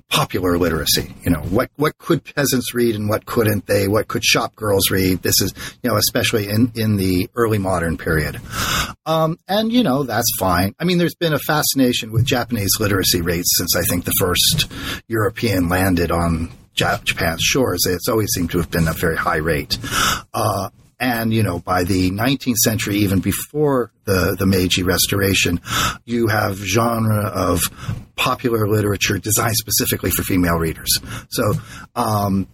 popular 0.09 0.57
literacy. 0.57 1.13
You 1.23 1.31
know, 1.31 1.41
what 1.41 1.69
what 1.75 1.97
could 1.97 2.23
peasants 2.23 2.73
read 2.73 2.95
and 2.95 3.09
what 3.09 3.25
couldn't 3.25 3.67
they? 3.67 3.87
What 3.87 4.07
could 4.07 4.23
shop 4.23 4.55
girls 4.55 4.91
read? 4.91 5.21
This 5.21 5.41
is, 5.41 5.53
you 5.81 5.89
know, 5.89 5.97
especially 5.97 6.49
in 6.49 6.71
in 6.75 6.97
the 6.97 7.29
early 7.35 7.57
modern 7.57 7.97
period. 7.97 8.39
Um, 9.05 9.37
and 9.47 9.71
you 9.71 9.83
know, 9.83 10.03
that's 10.03 10.31
fine. 10.37 10.73
I 10.79 10.83
mean, 10.83 10.97
there's 10.97 11.15
been 11.15 11.33
a 11.33 11.39
fascination 11.39 12.11
with 12.11 12.25
Japanese 12.25 12.79
literacy 12.79 13.21
rates 13.21 13.55
since 13.57 13.75
I 13.75 13.81
think 13.83 14.05
the 14.05 14.15
first 14.19 14.71
European 15.07 15.69
landed 15.69 16.11
on 16.11 16.51
Japan's 16.73 17.41
shores. 17.41 17.85
It's 17.85 18.07
always 18.07 18.29
seemed 18.33 18.51
to 18.51 18.59
have 18.59 18.71
been 18.71 18.87
a 18.87 18.93
very 18.93 19.17
high 19.17 19.37
rate. 19.37 19.77
Uh, 20.33 20.69
and, 20.99 21.33
you 21.33 21.43
know, 21.43 21.59
by 21.59 21.83
the 21.83 22.11
19th 22.11 22.57
century, 22.57 22.97
even 22.97 23.19
before 23.19 23.91
the, 24.05 24.35
the 24.37 24.45
Meiji 24.45 24.83
Restoration, 24.83 25.61
you 26.05 26.27
have 26.27 26.57
genre 26.57 27.25
of 27.27 27.61
popular 28.15 28.67
literature 28.67 29.17
designed 29.17 29.55
specifically 29.55 30.11
for 30.11 30.23
female 30.23 30.57
readers. 30.57 30.89
So, 31.29 31.53
um, 31.95 32.47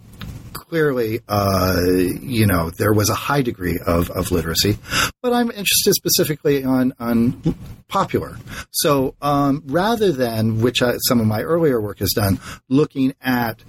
clearly, 0.53 1.21
uh, 1.27 1.79
you 1.85 2.45
know, 2.45 2.69
there 2.69 2.93
was 2.93 3.09
a 3.09 3.15
high 3.15 3.41
degree 3.41 3.79
of, 3.85 4.09
of 4.09 4.31
literacy, 4.31 4.77
but 5.21 5.33
I'm 5.33 5.49
interested 5.49 5.93
specifically 5.93 6.63
on, 6.63 6.93
on 6.99 7.55
popular. 7.87 8.37
So, 8.71 9.15
um, 9.21 9.63
rather 9.65 10.11
than, 10.11 10.61
which 10.61 10.81
I, 10.81 10.97
some 11.07 11.19
of 11.19 11.27
my 11.27 11.41
earlier 11.41 11.79
work 11.79 11.99
has 11.99 12.13
done, 12.13 12.39
looking 12.67 13.13
at 13.21 13.63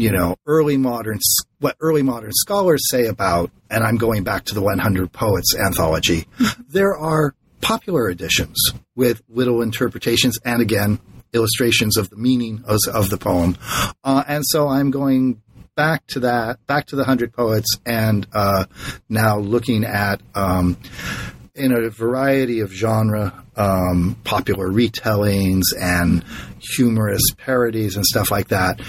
you 0.00 0.10
know, 0.10 0.36
early 0.46 0.78
modern, 0.78 1.18
what 1.58 1.76
early 1.80 2.02
modern 2.02 2.32
scholars 2.32 2.80
say 2.90 3.06
about, 3.06 3.50
and 3.70 3.84
I'm 3.84 3.98
going 3.98 4.24
back 4.24 4.46
to 4.46 4.54
the 4.54 4.62
100 4.62 5.12
Poets 5.12 5.54
anthology, 5.54 6.26
there 6.68 6.96
are 6.96 7.34
popular 7.60 8.08
editions 8.08 8.56
with 8.96 9.22
little 9.28 9.60
interpretations 9.60 10.38
and 10.42 10.62
again, 10.62 11.00
illustrations 11.34 11.98
of 11.98 12.08
the 12.08 12.16
meaning 12.16 12.64
of, 12.66 12.80
of 12.92 13.10
the 13.10 13.18
poem. 13.18 13.58
Uh, 14.02 14.24
and 14.26 14.42
so 14.46 14.68
I'm 14.68 14.90
going 14.90 15.42
back 15.76 16.06
to 16.08 16.20
that, 16.20 16.66
back 16.66 16.86
to 16.86 16.96
the 16.96 17.02
100 17.02 17.32
Poets 17.34 17.76
and 17.84 18.26
uh, 18.32 18.64
now 19.08 19.38
looking 19.38 19.84
at, 19.84 20.22
um, 20.34 20.78
in 21.54 21.72
a 21.72 21.90
variety 21.90 22.60
of 22.60 22.72
genre, 22.72 23.44
um, 23.56 24.16
popular 24.24 24.68
retellings 24.68 25.64
and 25.78 26.24
humorous 26.58 27.22
parodies 27.36 27.96
and 27.96 28.06
stuff 28.06 28.30
like 28.30 28.48
that, 28.48 28.80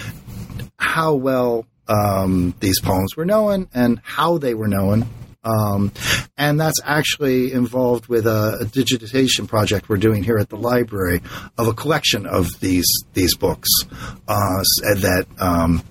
how 0.82 1.14
well 1.14 1.64
um, 1.88 2.54
these 2.60 2.80
poems 2.80 3.16
were 3.16 3.24
known 3.24 3.68
and 3.72 4.00
how 4.02 4.38
they 4.38 4.54
were 4.54 4.68
known. 4.68 5.06
Um, 5.44 5.90
and 6.36 6.60
that's 6.60 6.80
actually 6.84 7.52
involved 7.52 8.06
with 8.06 8.28
a, 8.28 8.58
a, 8.60 8.64
digitization 8.64 9.48
project 9.48 9.88
we're 9.88 9.96
doing 9.96 10.22
here 10.22 10.38
at 10.38 10.48
the 10.50 10.56
library 10.56 11.20
of 11.58 11.66
a 11.66 11.72
collection 11.72 12.26
of 12.26 12.46
these 12.60 12.86
these 13.12 13.36
books 13.36 13.68
uh, 14.28 14.62
that 15.00 15.26
um, 15.40 15.82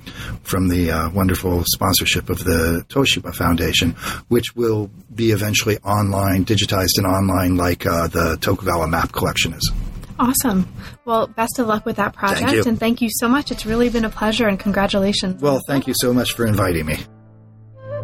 from 0.43 0.69
the 0.69 0.91
uh, 0.91 1.09
wonderful 1.09 1.65
sponsorship 1.65 2.29
of 2.29 2.45
the 2.45 2.85
Toshiba 2.87 3.35
Foundation, 3.35 3.91
which 4.29 4.55
will 4.55 4.89
be 5.13 5.31
eventually 5.31 5.77
online, 5.79 6.45
digitized 6.45 6.97
and 6.97 7.05
online, 7.05 7.57
like 7.57 7.85
uh, 7.85 8.07
the 8.07 8.37
Tokugawa 8.39 8.87
map 8.87 9.11
collection 9.11 9.51
is. 9.51 9.69
Awesome. 10.17 10.65
Well, 11.03 11.27
best 11.27 11.57
of 11.57 11.67
luck 11.67 11.85
with 11.85 11.95
that 11.95 12.13
project. 12.13 12.49
Thank 12.51 12.65
and 12.65 12.79
thank 12.79 13.01
you 13.01 13.09
so 13.11 13.27
much. 13.27 13.51
It's 13.51 13.65
really 13.65 13.89
been 13.89 14.05
a 14.05 14.09
pleasure 14.09 14.47
and 14.47 14.59
congratulations. 14.59 15.41
Well, 15.41 15.59
thank 15.67 15.87
you 15.87 15.93
so 15.99 16.13
much 16.13 16.33
for 16.33 16.45
inviting 16.45 16.85
me. 16.85 16.99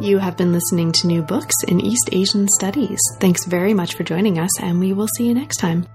You 0.02 0.20
have 0.20 0.38
been 0.38 0.52
listening 0.52 0.92
to 0.94 1.08
New 1.08 1.22
Books 1.24 1.56
in 1.68 1.80
East 1.80 2.10
Asian 2.12 2.48
Studies. 2.48 3.00
Thanks 3.20 3.46
very 3.46 3.74
much 3.74 3.96
for 3.96 4.04
joining 4.04 4.40
us, 4.40 4.60
and 4.60 4.80
we 4.80 4.94
will 4.94 5.08
see 5.08 5.26
you 5.26 5.34
next 5.34 5.58
time. 5.58 5.88